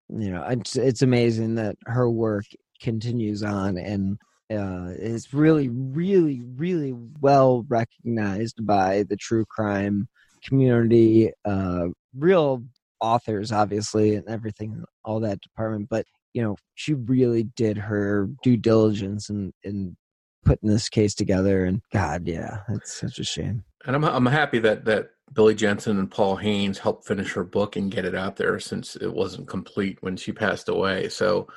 you 0.10 0.32
know, 0.32 0.43
it's 0.50 0.76
it's 0.76 1.02
amazing 1.02 1.56
that 1.56 1.78
her 1.86 2.10
work 2.10 2.46
continues 2.82 3.41
on 3.41 3.78
and 3.78 4.18
uh, 4.52 4.91
is 4.98 5.34
really, 5.34 5.70
really, 5.70 6.41
really 6.41 6.93
well 7.22 7.66
recognized 7.68 8.66
by 8.66 9.04
the 9.04 9.16
true 9.16 9.46
crime 9.46 10.08
community. 10.43 11.32
Uh, 11.46 11.88
real 12.14 12.64
authors, 13.00 13.52
obviously, 13.52 14.16
and 14.16 14.28
everything, 14.28 14.84
all 15.04 15.20
that 15.22 15.41
department. 15.41 15.88
But 15.89 16.06
you 16.36 16.44
know, 16.44 16.58
she 16.76 16.94
really 16.94 17.44
did 17.44 17.78
her 17.78 18.30
due 18.44 18.58
diligence 18.58 19.30
in 19.30 19.54
in 19.64 19.96
putting 20.44 20.70
this 20.70 20.90
case 20.90 21.16
together. 21.16 21.64
And 21.64 21.82
God, 21.94 22.28
yeah, 22.28 22.60
it's 22.70 22.94
such 22.94 23.18
a 23.20 23.24
shame. 23.24 23.64
And 23.86 23.96
I'm 23.96 24.04
I'm 24.04 24.26
happy 24.26 24.60
that 24.60 24.84
that 24.84 25.12
Billy 25.32 25.56
Jensen 25.56 25.98
and 25.98 26.12
Paul 26.12 26.36
Haynes 26.36 26.78
helped 26.78 27.08
finish 27.08 27.32
her 27.34 27.46
book 27.46 27.78
and 27.78 27.90
get 27.90 28.04
it 28.04 28.16
out 28.16 28.36
there 28.36 28.60
since 28.60 28.98
it 28.98 29.12
wasn't 29.12 29.48
complete 29.48 29.98
when 30.02 30.18
she 30.18 30.34
passed 30.34 30.68
away. 30.68 31.08
So 31.08 31.48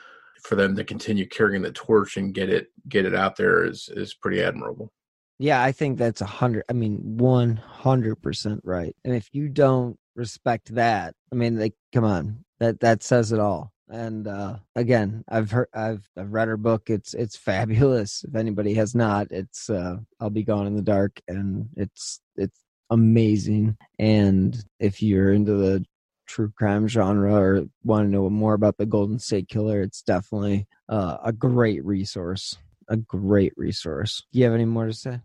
for 0.45 0.55
them 0.55 0.77
to 0.77 0.85
continue 0.85 1.27
carrying 1.27 1.63
the 1.63 1.73
torch 1.73 2.17
and 2.17 2.33
get 2.33 2.49
it 2.49 2.69
get 2.89 3.05
it 3.05 3.17
out 3.17 3.35
there 3.35 3.65
is 3.65 3.91
is 3.93 4.15
pretty 4.15 4.41
admirable. 4.41 4.93
Yeah, 5.41 5.61
I 5.61 5.73
think 5.73 5.99
that's 5.99 6.21
a 6.21 6.27
hundred. 6.27 6.65
I 6.69 6.73
mean, 6.73 7.01
one 7.19 7.57
hundred 7.57 8.23
percent 8.23 8.61
right. 8.63 8.95
And 9.05 9.13
if 9.13 9.29
you 9.33 9.49
don't 9.49 9.97
respect 10.15 10.73
that, 10.77 11.15
I 11.33 11.35
mean, 11.35 11.59
like, 11.59 11.75
come 11.93 12.05
on, 12.05 12.45
that 12.61 12.79
that 12.79 13.03
says 13.03 13.33
it 13.33 13.41
all. 13.41 13.73
And 13.91 14.27
uh 14.27 14.57
again, 14.77 15.25
I've 15.29 15.51
heard, 15.51 15.69
I've 15.75 16.09
I've 16.17 16.33
read 16.33 16.49
her 16.49 16.57
book. 16.57 16.91
It's 16.91 17.15
it's 17.15 17.37
fabulous. 17.37 18.25
If 18.25 18.35
anybody 18.35 18.75
has 18.75 18.95
not, 18.95 19.29
it's 19.31 19.71
uh 19.71 19.97
I'll 20.21 20.31
be 20.31 20.45
gone 20.45 20.67
in 20.67 20.77
the 20.77 20.83
dark, 20.83 21.21
and 21.27 21.69
it's 21.77 22.21
it's 22.37 22.61
amazing. 22.91 23.77
And 23.99 24.57
if 24.79 25.03
you're 25.03 25.33
into 25.33 25.55
the 25.55 25.85
true 26.27 26.53
crime 26.57 26.87
genre 26.89 27.35
or 27.35 27.65
want 27.85 28.07
to 28.07 28.11
know 28.11 28.29
more 28.29 28.55
about 28.55 28.77
the 28.77 28.87
Golden 28.87 29.19
State 29.19 29.49
Killer, 29.49 29.81
it's 29.81 30.03
definitely 30.03 30.67
uh, 30.89 31.17
a 31.25 31.33
great 31.33 31.85
resource. 31.85 32.57
A 32.91 32.97
great 32.97 33.53
resource. 33.57 34.25
Do 34.33 34.39
you 34.39 34.45
have 34.47 34.55
any 34.55 34.65
more 34.65 34.87
to 34.87 34.93
say? 34.95 35.21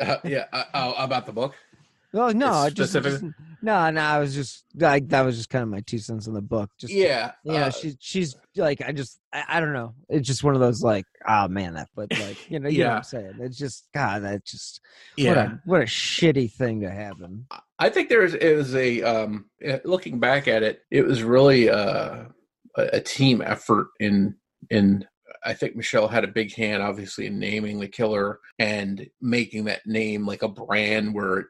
Uh, 0.00 0.16
yeah, 0.24 0.46
uh, 0.52 0.64
oh, 0.74 0.94
about 0.94 1.26
the 1.26 1.32
book. 1.32 1.54
Oh 2.14 2.28
no, 2.30 2.52
I 2.52 2.70
just, 2.70 2.92
just 2.92 3.22
no, 3.62 3.90
no. 3.90 4.00
I 4.00 4.18
was 4.18 4.34
just 4.34 4.64
like 4.74 5.08
that 5.08 5.22
was 5.22 5.36
just 5.36 5.48
kind 5.48 5.62
of 5.62 5.68
my 5.70 5.80
two 5.80 5.98
cents 5.98 6.28
on 6.28 6.34
the 6.34 6.42
book. 6.42 6.70
Just 6.78 6.92
Yeah, 6.92 7.32
yeah. 7.44 7.66
uh, 7.66 7.70
she's 7.70 7.96
she's 8.00 8.36
like 8.56 8.82
I 8.82 8.92
just 8.92 9.18
I, 9.32 9.44
I 9.48 9.60
don't 9.60 9.72
know. 9.72 9.94
It's 10.10 10.26
just 10.26 10.44
one 10.44 10.54
of 10.54 10.60
those 10.60 10.82
like 10.82 11.06
oh 11.26 11.48
man 11.48 11.74
that 11.74 11.88
but 11.96 12.10
like 12.18 12.50
you 12.50 12.60
know 12.60 12.68
you 12.68 12.80
know 12.84 12.88
what 12.88 12.92
Yeah. 12.92 12.96
I'm 12.98 13.02
saying. 13.04 13.32
It's 13.40 13.56
just 13.56 13.88
God 13.94 14.24
that 14.24 14.44
just 14.44 14.80
what 15.16 15.24
Yeah. 15.24 15.52
a 15.52 15.58
what 15.64 15.80
a 15.80 15.84
shitty 15.84 16.52
thing 16.52 16.82
to 16.82 16.90
happen. 16.90 17.46
I 17.78 17.88
think 17.88 18.08
there's 18.10 18.34
it 18.34 18.56
was 18.56 18.74
a 18.74 19.02
um 19.02 19.46
eh, 19.62 19.78
looking 19.84 20.20
back 20.20 20.48
at 20.48 20.62
it, 20.62 20.80
it 20.90 21.06
was 21.06 21.22
really 21.22 21.70
uh, 21.70 22.24
a, 22.76 22.82
a 22.94 23.00
team 23.00 23.40
effort 23.40 23.88
in 24.00 24.34
in 24.68 25.06
I 25.44 25.54
think 25.54 25.74
Michelle 25.76 26.08
had 26.08 26.24
a 26.24 26.28
big 26.28 26.54
hand 26.54 26.82
obviously 26.82 27.26
in 27.26 27.38
naming 27.38 27.80
the 27.80 27.88
killer 27.88 28.38
and 28.58 29.06
making 29.20 29.64
that 29.64 29.86
name 29.86 30.26
like 30.26 30.42
a 30.42 30.48
brand 30.48 31.14
where 31.14 31.48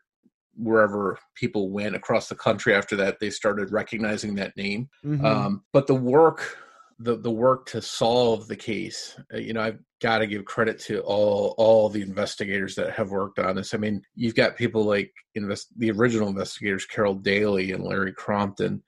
wherever 0.56 1.18
people 1.34 1.70
went 1.70 1.94
across 1.94 2.28
the 2.28 2.34
country 2.34 2.74
after 2.74 2.96
that 2.96 3.18
they 3.20 3.30
started 3.30 3.72
recognizing 3.72 4.34
that 4.34 4.56
name. 4.56 4.88
Mhm. 5.04 5.24
Um 5.24 5.64
but 5.72 5.86
the 5.86 5.94
work 5.94 6.58
the 7.02 7.16
the 7.16 7.30
work 7.30 7.66
to 7.66 7.82
solve 7.82 8.46
the 8.48 8.56
case 8.56 9.16
uh, 9.34 9.38
you 9.38 9.52
know 9.52 9.60
i've 9.60 9.78
got 10.00 10.18
to 10.18 10.26
give 10.26 10.44
credit 10.44 10.78
to 10.78 11.00
all 11.00 11.54
all 11.58 11.88
the 11.88 12.02
investigators 12.02 12.74
that 12.74 12.92
have 12.92 13.10
worked 13.10 13.38
on 13.38 13.56
this 13.56 13.74
i 13.74 13.76
mean 13.76 14.02
you've 14.14 14.34
got 14.34 14.56
people 14.56 14.84
like 14.84 15.12
invest 15.34 15.68
the 15.78 15.90
original 15.90 16.28
investigators 16.28 16.86
carol 16.86 17.14
daly 17.14 17.72
and 17.72 17.82
larry 17.82 18.12
crompton 18.12 18.82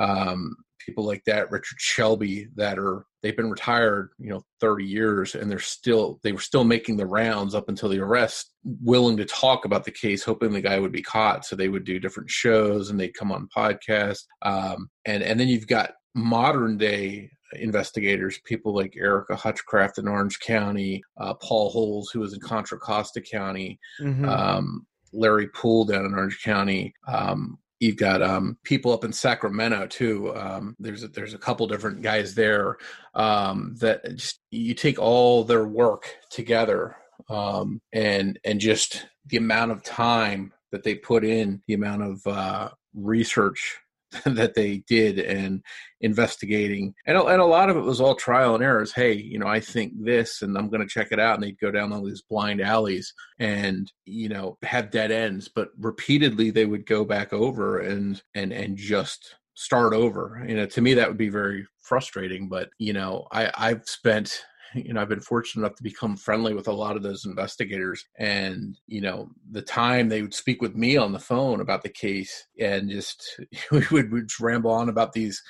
um 0.00 0.54
people 0.84 1.04
like 1.04 1.22
that 1.24 1.50
richard 1.50 1.78
shelby 1.78 2.46
that 2.56 2.78
are 2.78 3.04
they've 3.22 3.36
been 3.36 3.50
retired 3.50 4.10
you 4.18 4.30
know 4.30 4.42
30 4.60 4.84
years 4.84 5.34
and 5.34 5.50
they're 5.50 5.58
still 5.58 6.20
they 6.22 6.32
were 6.32 6.40
still 6.40 6.64
making 6.64 6.96
the 6.96 7.06
rounds 7.06 7.54
up 7.54 7.68
until 7.68 7.88
the 7.88 7.98
arrest 8.00 8.52
willing 8.82 9.16
to 9.16 9.24
talk 9.24 9.64
about 9.64 9.84
the 9.84 9.90
case 9.90 10.22
hoping 10.22 10.52
the 10.52 10.60
guy 10.60 10.78
would 10.78 10.92
be 10.92 11.02
caught 11.02 11.44
so 11.44 11.54
they 11.56 11.68
would 11.68 11.84
do 11.84 11.98
different 11.98 12.30
shows 12.30 12.90
and 12.90 12.98
they'd 13.00 13.14
come 13.14 13.32
on 13.32 13.48
podcasts 13.56 14.24
um 14.42 14.88
and 15.06 15.22
and 15.22 15.38
then 15.40 15.48
you've 15.48 15.66
got 15.66 15.92
modern 16.14 16.76
day 16.78 17.30
investigators, 17.56 18.40
people 18.44 18.74
like 18.74 18.94
Erika 18.96 19.36
Hutchcraft 19.36 19.98
in 19.98 20.08
Orange 20.08 20.40
County, 20.40 21.02
uh, 21.18 21.34
Paul 21.34 21.70
Holes, 21.70 22.10
who 22.10 22.20
was 22.20 22.32
in 22.34 22.40
Contra 22.40 22.78
Costa 22.78 23.20
County, 23.20 23.78
Mhm. 24.00 24.26
um, 24.28 24.86
Larry 25.12 25.48
Poole 25.48 25.84
down 25.84 26.04
in 26.04 26.14
Orange 26.14 26.40
County. 26.42 26.92
Um, 27.06 27.58
you've 27.80 27.96
got 27.96 28.22
um, 28.22 28.58
people 28.64 28.92
up 28.92 29.04
in 29.04 29.12
Sacramento 29.12 29.86
too. 29.86 30.34
Um, 30.34 30.76
there's 30.78 31.02
a, 31.02 31.08
there's 31.08 31.34
a 31.34 31.38
couple 31.38 31.66
different 31.66 32.02
guys 32.02 32.34
there 32.34 32.78
um, 33.14 33.74
that 33.80 34.16
just 34.16 34.40
you 34.50 34.74
take 34.74 34.98
all 34.98 35.44
their 35.44 35.66
work 35.66 36.16
together 36.30 36.96
um, 37.28 37.80
and 37.92 38.38
and 38.44 38.60
just 38.60 39.06
the 39.26 39.36
amount 39.36 39.72
of 39.72 39.82
time 39.82 40.52
that 40.72 40.82
they 40.82 40.94
put 40.94 41.24
in, 41.24 41.62
the 41.66 41.74
amount 41.74 42.02
of 42.02 42.26
uh, 42.26 42.68
research 42.94 43.78
that 44.24 44.54
they 44.54 44.78
did 44.86 45.18
and 45.18 45.62
investigating 46.00 46.94
and, 47.06 47.16
a- 47.16 47.24
and 47.26 47.40
a 47.40 47.44
lot 47.46 47.70
of 47.70 47.76
it 47.76 47.80
was 47.80 48.00
all 48.00 48.14
trial 48.14 48.54
and 48.54 48.62
errors 48.62 48.92
hey 48.92 49.12
you 49.12 49.38
know 49.38 49.46
i 49.46 49.58
think 49.58 49.92
this 49.98 50.42
and 50.42 50.56
i'm 50.58 50.68
going 50.68 50.80
to 50.82 50.86
check 50.86 51.08
it 51.10 51.20
out 51.20 51.34
and 51.34 51.42
they'd 51.42 51.58
go 51.60 51.70
down 51.70 51.92
all 51.92 52.04
these 52.04 52.22
blind 52.22 52.60
alleys 52.60 53.12
and 53.38 53.90
you 54.04 54.28
know 54.28 54.58
have 54.62 54.90
dead 54.90 55.10
ends 55.10 55.48
but 55.48 55.68
repeatedly 55.78 56.50
they 56.50 56.66
would 56.66 56.86
go 56.86 57.04
back 57.04 57.32
over 57.32 57.80
and 57.80 58.22
and 58.34 58.52
and 58.52 58.76
just 58.76 59.34
start 59.54 59.92
over. 59.94 60.44
You 60.46 60.56
know, 60.56 60.66
to 60.66 60.80
me 60.80 60.94
that 60.94 61.08
would 61.08 61.16
be 61.18 61.28
very 61.28 61.66
frustrating. 61.80 62.48
But 62.48 62.70
you 62.78 62.92
know, 62.92 63.26
I 63.32 63.50
I've 63.56 63.88
spent 63.88 64.44
you 64.74 64.92
know 64.92 65.00
i've 65.00 65.08
been 65.08 65.20
fortunate 65.20 65.64
enough 65.64 65.76
to 65.76 65.82
become 65.82 66.16
friendly 66.16 66.54
with 66.54 66.68
a 66.68 66.72
lot 66.72 66.96
of 66.96 67.02
those 67.02 67.24
investigators 67.24 68.04
and 68.18 68.78
you 68.86 69.00
know 69.00 69.28
the 69.50 69.62
time 69.62 70.08
they 70.08 70.22
would 70.22 70.34
speak 70.34 70.60
with 70.60 70.74
me 70.74 70.96
on 70.96 71.12
the 71.12 71.18
phone 71.18 71.60
about 71.60 71.82
the 71.82 71.88
case 71.88 72.46
and 72.60 72.90
just 72.90 73.40
we 73.70 73.84
would, 73.90 74.12
would 74.12 74.30
ramble 74.40 74.70
on 74.70 74.88
about 74.88 75.12
these 75.12 75.42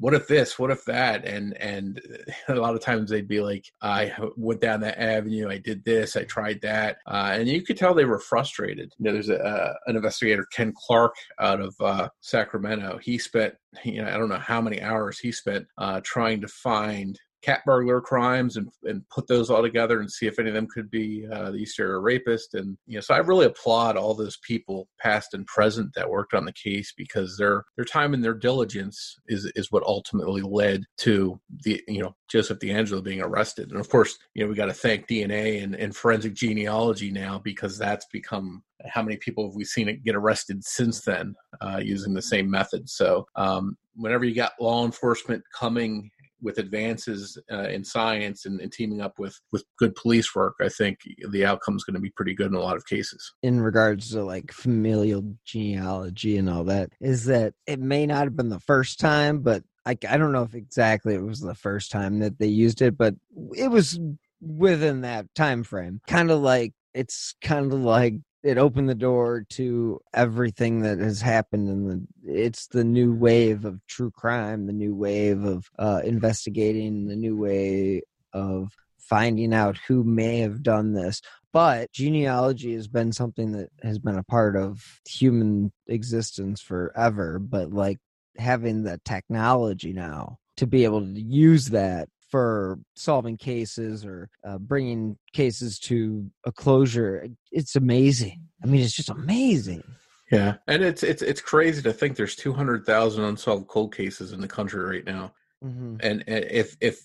what 0.00 0.14
if 0.14 0.26
this? 0.26 0.58
What 0.58 0.70
if 0.70 0.82
that? 0.86 1.26
And 1.26 1.54
and 1.58 2.00
a 2.48 2.54
lot 2.54 2.74
of 2.74 2.80
times 2.80 3.10
they'd 3.10 3.28
be 3.28 3.40
like 3.40 3.66
i 3.82 4.12
went 4.34 4.62
down 4.62 4.80
that 4.80 4.98
avenue. 4.98 5.48
I 5.50 5.58
did 5.58 5.84
this. 5.84 6.16
I 6.16 6.24
tried 6.24 6.60
that. 6.62 6.96
Uh, 7.06 7.32
and 7.34 7.46
you 7.46 7.62
could 7.62 7.76
tell 7.76 7.92
they 7.92 8.06
were 8.06 8.18
frustrated. 8.18 8.92
You 8.98 9.04
know 9.04 9.12
there's 9.12 9.28
a, 9.28 9.38
uh, 9.38 9.74
an 9.86 9.96
investigator 9.96 10.46
ken 10.52 10.72
clark 10.74 11.14
out 11.38 11.60
of 11.60 11.74
uh, 11.80 12.08
sacramento. 12.22 12.98
He 13.02 13.18
spent 13.18 13.54
you 13.84 14.02
know 14.02 14.08
i 14.08 14.16
don't 14.16 14.28
know 14.28 14.38
how 14.38 14.60
many 14.60 14.82
hours 14.82 15.18
he 15.18 15.30
spent 15.30 15.64
uh, 15.78 16.00
trying 16.02 16.40
to 16.40 16.48
find 16.48 17.18
cat 17.42 17.60
burglar 17.64 18.00
crimes 18.00 18.56
and, 18.56 18.68
and 18.84 19.08
put 19.08 19.26
those 19.26 19.50
all 19.50 19.62
together 19.62 20.00
and 20.00 20.10
see 20.10 20.26
if 20.26 20.38
any 20.38 20.48
of 20.48 20.54
them 20.54 20.66
could 20.66 20.90
be 20.90 21.26
uh, 21.32 21.50
the 21.50 21.58
East 21.58 21.78
Area 21.78 21.98
rapist. 21.98 22.54
And 22.54 22.76
you 22.86 22.96
know, 22.96 23.00
so 23.00 23.14
I 23.14 23.18
really 23.18 23.46
applaud 23.46 23.96
all 23.96 24.14
those 24.14 24.38
people, 24.38 24.88
past 25.00 25.34
and 25.34 25.46
present, 25.46 25.94
that 25.94 26.10
worked 26.10 26.34
on 26.34 26.44
the 26.44 26.52
case 26.52 26.92
because 26.96 27.36
their 27.36 27.64
their 27.76 27.84
time 27.84 28.14
and 28.14 28.22
their 28.22 28.34
diligence 28.34 29.16
is 29.26 29.50
is 29.54 29.72
what 29.72 29.82
ultimately 29.84 30.42
led 30.42 30.84
to 30.98 31.40
the 31.64 31.82
you 31.88 32.02
know 32.02 32.14
Joseph 32.28 32.58
DeAngelo 32.58 33.02
being 33.02 33.22
arrested. 33.22 33.70
And 33.70 33.80
of 33.80 33.88
course, 33.88 34.18
you 34.34 34.42
know, 34.42 34.50
we 34.50 34.56
got 34.56 34.66
to 34.66 34.74
thank 34.74 35.08
DNA 35.08 35.62
and, 35.62 35.74
and 35.74 35.94
forensic 35.94 36.34
genealogy 36.34 37.10
now 37.10 37.40
because 37.42 37.76
that's 37.76 38.06
become 38.12 38.62
how 38.88 39.02
many 39.02 39.16
people 39.16 39.46
have 39.46 39.54
we 39.54 39.64
seen 39.64 39.88
it 39.88 40.04
get 40.04 40.16
arrested 40.16 40.64
since 40.64 41.02
then 41.02 41.34
uh, 41.60 41.80
using 41.82 42.14
the 42.14 42.22
same 42.22 42.50
method? 42.50 42.88
So, 42.88 43.26
um, 43.36 43.76
whenever 43.94 44.24
you 44.24 44.34
got 44.34 44.52
law 44.60 44.84
enforcement 44.84 45.42
coming 45.52 46.10
with 46.42 46.58
advances 46.58 47.38
uh, 47.52 47.68
in 47.68 47.84
science 47.84 48.46
and, 48.46 48.60
and, 48.60 48.72
teaming 48.72 49.00
up 49.00 49.18
with 49.18 49.38
with 49.52 49.64
good 49.78 49.94
police 49.94 50.34
work, 50.34 50.54
I 50.60 50.68
think 50.68 51.00
the 51.30 51.44
outcome 51.44 51.76
is 51.76 51.84
going 51.84 51.94
to 51.94 52.00
be 52.00 52.10
pretty 52.10 52.34
good 52.34 52.48
in 52.48 52.54
a 52.54 52.60
lot 52.60 52.76
of 52.76 52.86
cases. 52.86 53.32
In 53.42 53.60
regards 53.60 54.10
to 54.10 54.24
like 54.24 54.52
familial 54.52 55.36
genealogy 55.44 56.36
and 56.36 56.48
all 56.48 56.64
that, 56.64 56.90
is 57.00 57.26
that 57.26 57.54
it 57.66 57.80
may 57.80 58.06
not 58.06 58.24
have 58.24 58.36
been 58.36 58.48
the 58.48 58.60
first 58.60 59.00
time, 59.00 59.40
but 59.40 59.62
I, 59.86 59.96
I 60.08 60.16
don't 60.16 60.32
know 60.32 60.42
if 60.42 60.54
exactly 60.54 61.14
it 61.14 61.22
was 61.22 61.40
the 61.40 61.54
first 61.54 61.90
time 61.90 62.18
that 62.20 62.38
they 62.38 62.46
used 62.46 62.82
it, 62.82 62.96
but 62.96 63.14
it 63.56 63.68
was 63.68 63.98
within 64.40 65.02
that 65.02 65.26
time 65.34 65.62
frame. 65.62 66.00
Kind 66.06 66.30
of 66.30 66.40
like 66.40 66.74
it's 66.94 67.34
kind 67.42 67.72
of 67.72 67.80
like 67.80 68.14
it 68.42 68.58
opened 68.58 68.88
the 68.88 68.94
door 68.94 69.44
to 69.50 70.00
everything 70.14 70.80
that 70.80 70.98
has 70.98 71.20
happened 71.20 71.68
and 71.68 72.08
it's 72.24 72.66
the 72.68 72.84
new 72.84 73.14
wave 73.14 73.64
of 73.64 73.84
true 73.86 74.10
crime 74.10 74.66
the 74.66 74.72
new 74.72 74.94
wave 74.94 75.44
of 75.44 75.70
uh, 75.78 76.00
investigating 76.04 77.06
the 77.06 77.16
new 77.16 77.36
way 77.36 78.00
of 78.32 78.70
finding 79.10 79.52
out 79.52 79.76
who 79.88 80.04
may 80.04 80.38
have 80.38 80.62
done 80.62 80.92
this. 80.92 81.20
But 81.52 81.90
genealogy 81.90 82.74
has 82.74 82.86
been 82.86 83.12
something 83.12 83.50
that 83.52 83.70
has 83.82 83.98
been 83.98 84.16
a 84.16 84.22
part 84.22 84.56
of 84.56 85.00
human 85.04 85.72
existence 85.88 86.60
forever 86.60 87.40
but 87.40 87.72
like 87.72 87.98
having 88.38 88.84
the 88.84 89.00
technology 89.04 89.92
now 89.92 90.38
to 90.56 90.66
be 90.66 90.84
able 90.84 91.00
to 91.00 91.20
use 91.20 91.66
that 91.66 92.08
for 92.30 92.78
solving 92.94 93.36
cases 93.36 94.04
or 94.04 94.28
uh, 94.46 94.58
bringing 94.58 95.16
cases 95.32 95.78
to 95.80 96.30
a 96.44 96.52
closure. 96.52 97.26
It's 97.50 97.76
amazing. 97.76 98.42
I 98.62 98.66
mean, 98.66 98.82
it's 98.82 98.94
just 98.94 99.10
amazing. 99.10 99.82
Yeah, 100.30 100.56
and 100.68 100.82
it's 100.84 101.02
it's 101.02 101.22
it's 101.22 101.40
crazy 101.40 101.82
to 101.82 101.92
think 101.92 102.16
there's 102.16 102.36
200,000 102.36 103.24
unsolved 103.24 103.66
cold 103.66 103.94
cases 103.94 104.32
in 104.32 104.40
the 104.40 104.48
country 104.48 104.84
right 104.84 105.04
now. 105.04 105.32
Mm-hmm. 105.64 105.96
And, 106.00 106.24
and 106.28 106.44
if 106.44 106.76
if 106.80 107.00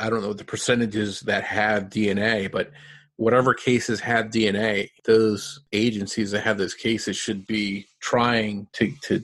I 0.00 0.08
don't 0.08 0.22
know 0.22 0.32
the 0.32 0.44
percentages 0.44 1.20
that 1.20 1.44
have 1.44 1.90
DNA, 1.90 2.50
but 2.50 2.70
whatever 3.16 3.52
cases 3.52 4.00
have 4.00 4.26
DNA, 4.26 4.90
those 5.04 5.60
agencies 5.72 6.30
that 6.30 6.44
have 6.44 6.56
those 6.56 6.74
cases 6.74 7.16
should 7.16 7.46
be 7.46 7.86
trying 8.00 8.68
to 8.72 8.92
to 9.02 9.22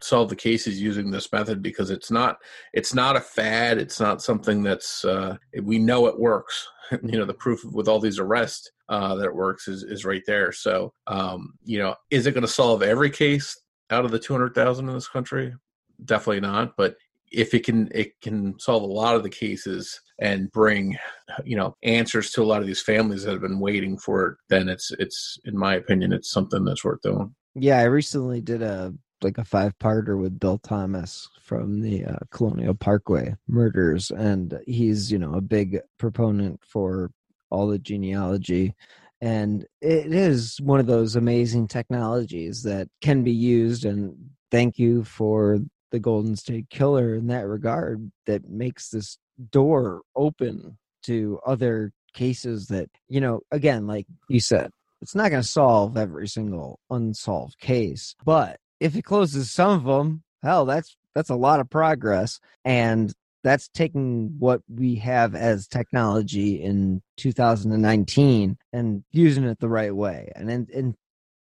solve 0.00 0.28
the 0.28 0.36
cases 0.36 0.80
using 0.80 1.10
this 1.10 1.32
method 1.32 1.62
because 1.62 1.90
it's 1.90 2.10
not 2.10 2.38
it's 2.72 2.94
not 2.94 3.16
a 3.16 3.20
fad. 3.20 3.78
It's 3.78 4.00
not 4.00 4.22
something 4.22 4.62
that's 4.62 5.04
uh, 5.04 5.36
we 5.62 5.78
know 5.78 6.06
it 6.06 6.18
works. 6.18 6.68
You 7.02 7.18
know 7.18 7.26
the 7.26 7.34
proof 7.34 7.62
with 7.66 7.86
all 7.86 8.00
these 8.00 8.18
arrests 8.18 8.70
uh, 8.88 9.14
that 9.16 9.26
it 9.26 9.34
works 9.34 9.68
is, 9.68 9.82
is 9.82 10.06
right 10.06 10.22
there. 10.26 10.52
So 10.52 10.94
um, 11.06 11.52
you 11.62 11.78
know 11.78 11.94
is 12.10 12.26
it 12.26 12.32
going 12.32 12.46
to 12.46 12.48
solve 12.48 12.82
every 12.82 13.10
case 13.10 13.54
out 13.90 14.06
of 14.06 14.10
the 14.10 14.18
200000 14.18 14.88
in 14.88 14.94
this 14.94 15.06
country? 15.06 15.54
Definitely 16.02 16.40
not. 16.40 16.78
But 16.78 16.96
if 17.32 17.54
it 17.54 17.64
can 17.64 17.88
it 17.94 18.20
can 18.20 18.58
solve 18.58 18.82
a 18.82 18.86
lot 18.86 19.14
of 19.14 19.22
the 19.22 19.28
cases 19.28 20.00
and 20.18 20.50
bring 20.50 20.96
you 21.44 21.56
know 21.56 21.76
answers 21.82 22.30
to 22.30 22.42
a 22.42 22.46
lot 22.46 22.60
of 22.60 22.66
these 22.66 22.82
families 22.82 23.22
that 23.22 23.32
have 23.32 23.40
been 23.40 23.60
waiting 23.60 23.98
for 23.98 24.26
it 24.26 24.36
then 24.48 24.68
it's 24.68 24.90
it's 24.98 25.38
in 25.44 25.56
my 25.56 25.74
opinion 25.74 26.12
it's 26.12 26.30
something 26.30 26.64
that's 26.64 26.84
worth 26.84 27.02
doing. 27.02 27.34
Yeah 27.54 27.78
i 27.78 27.84
recently 27.84 28.40
did 28.40 28.62
a 28.62 28.94
like 29.22 29.38
a 29.38 29.44
five 29.44 29.78
parter 29.78 30.20
with 30.20 30.38
Bill 30.38 30.58
Thomas 30.58 31.28
from 31.42 31.80
the 31.80 32.04
uh, 32.04 32.16
Colonial 32.30 32.74
Parkway 32.74 33.34
murders, 33.46 34.10
and 34.10 34.60
he's 34.66 35.10
you 35.12 35.18
know 35.18 35.34
a 35.34 35.40
big 35.40 35.80
proponent 35.98 36.60
for 36.64 37.10
all 37.50 37.68
the 37.68 37.78
genealogy. 37.78 38.74
And 39.20 39.66
it 39.80 40.12
is 40.12 40.60
one 40.60 40.78
of 40.78 40.86
those 40.86 41.16
amazing 41.16 41.66
technologies 41.66 42.62
that 42.62 42.88
can 43.00 43.24
be 43.24 43.32
used. 43.32 43.84
And 43.84 44.30
thank 44.50 44.78
you 44.78 45.02
for 45.02 45.58
the 45.90 45.98
Golden 45.98 46.36
State 46.36 46.70
Killer 46.70 47.14
in 47.14 47.26
that 47.28 47.46
regard, 47.46 48.10
that 48.26 48.48
makes 48.48 48.90
this 48.90 49.18
door 49.50 50.02
open 50.14 50.78
to 51.04 51.40
other 51.46 51.92
cases 52.14 52.66
that, 52.66 52.88
you 53.08 53.20
know, 53.20 53.40
again, 53.50 53.86
like 53.86 54.06
you 54.28 54.40
said, 54.40 54.70
it's 55.00 55.14
not 55.14 55.30
going 55.30 55.42
to 55.42 55.48
solve 55.48 55.96
every 55.96 56.28
single 56.28 56.80
unsolved 56.90 57.58
case, 57.58 58.14
but 58.24 58.58
if 58.80 58.96
it 58.96 59.02
closes 59.02 59.50
some 59.50 59.70
of 59.70 59.84
them, 59.84 60.22
hell, 60.42 60.64
that's 60.64 60.96
that's 61.14 61.30
a 61.30 61.36
lot 61.36 61.60
of 61.60 61.70
progress, 61.70 62.40
and 62.64 63.12
that's 63.42 63.68
taking 63.68 64.34
what 64.38 64.62
we 64.68 64.96
have 64.96 65.34
as 65.34 65.68
technology 65.68 66.62
in 66.62 67.02
2019 67.16 68.56
and 68.72 69.04
using 69.12 69.44
it 69.44 69.58
the 69.60 69.68
right 69.68 69.94
way. 69.94 70.30
And 70.34 70.50
and, 70.50 70.68
and 70.70 70.94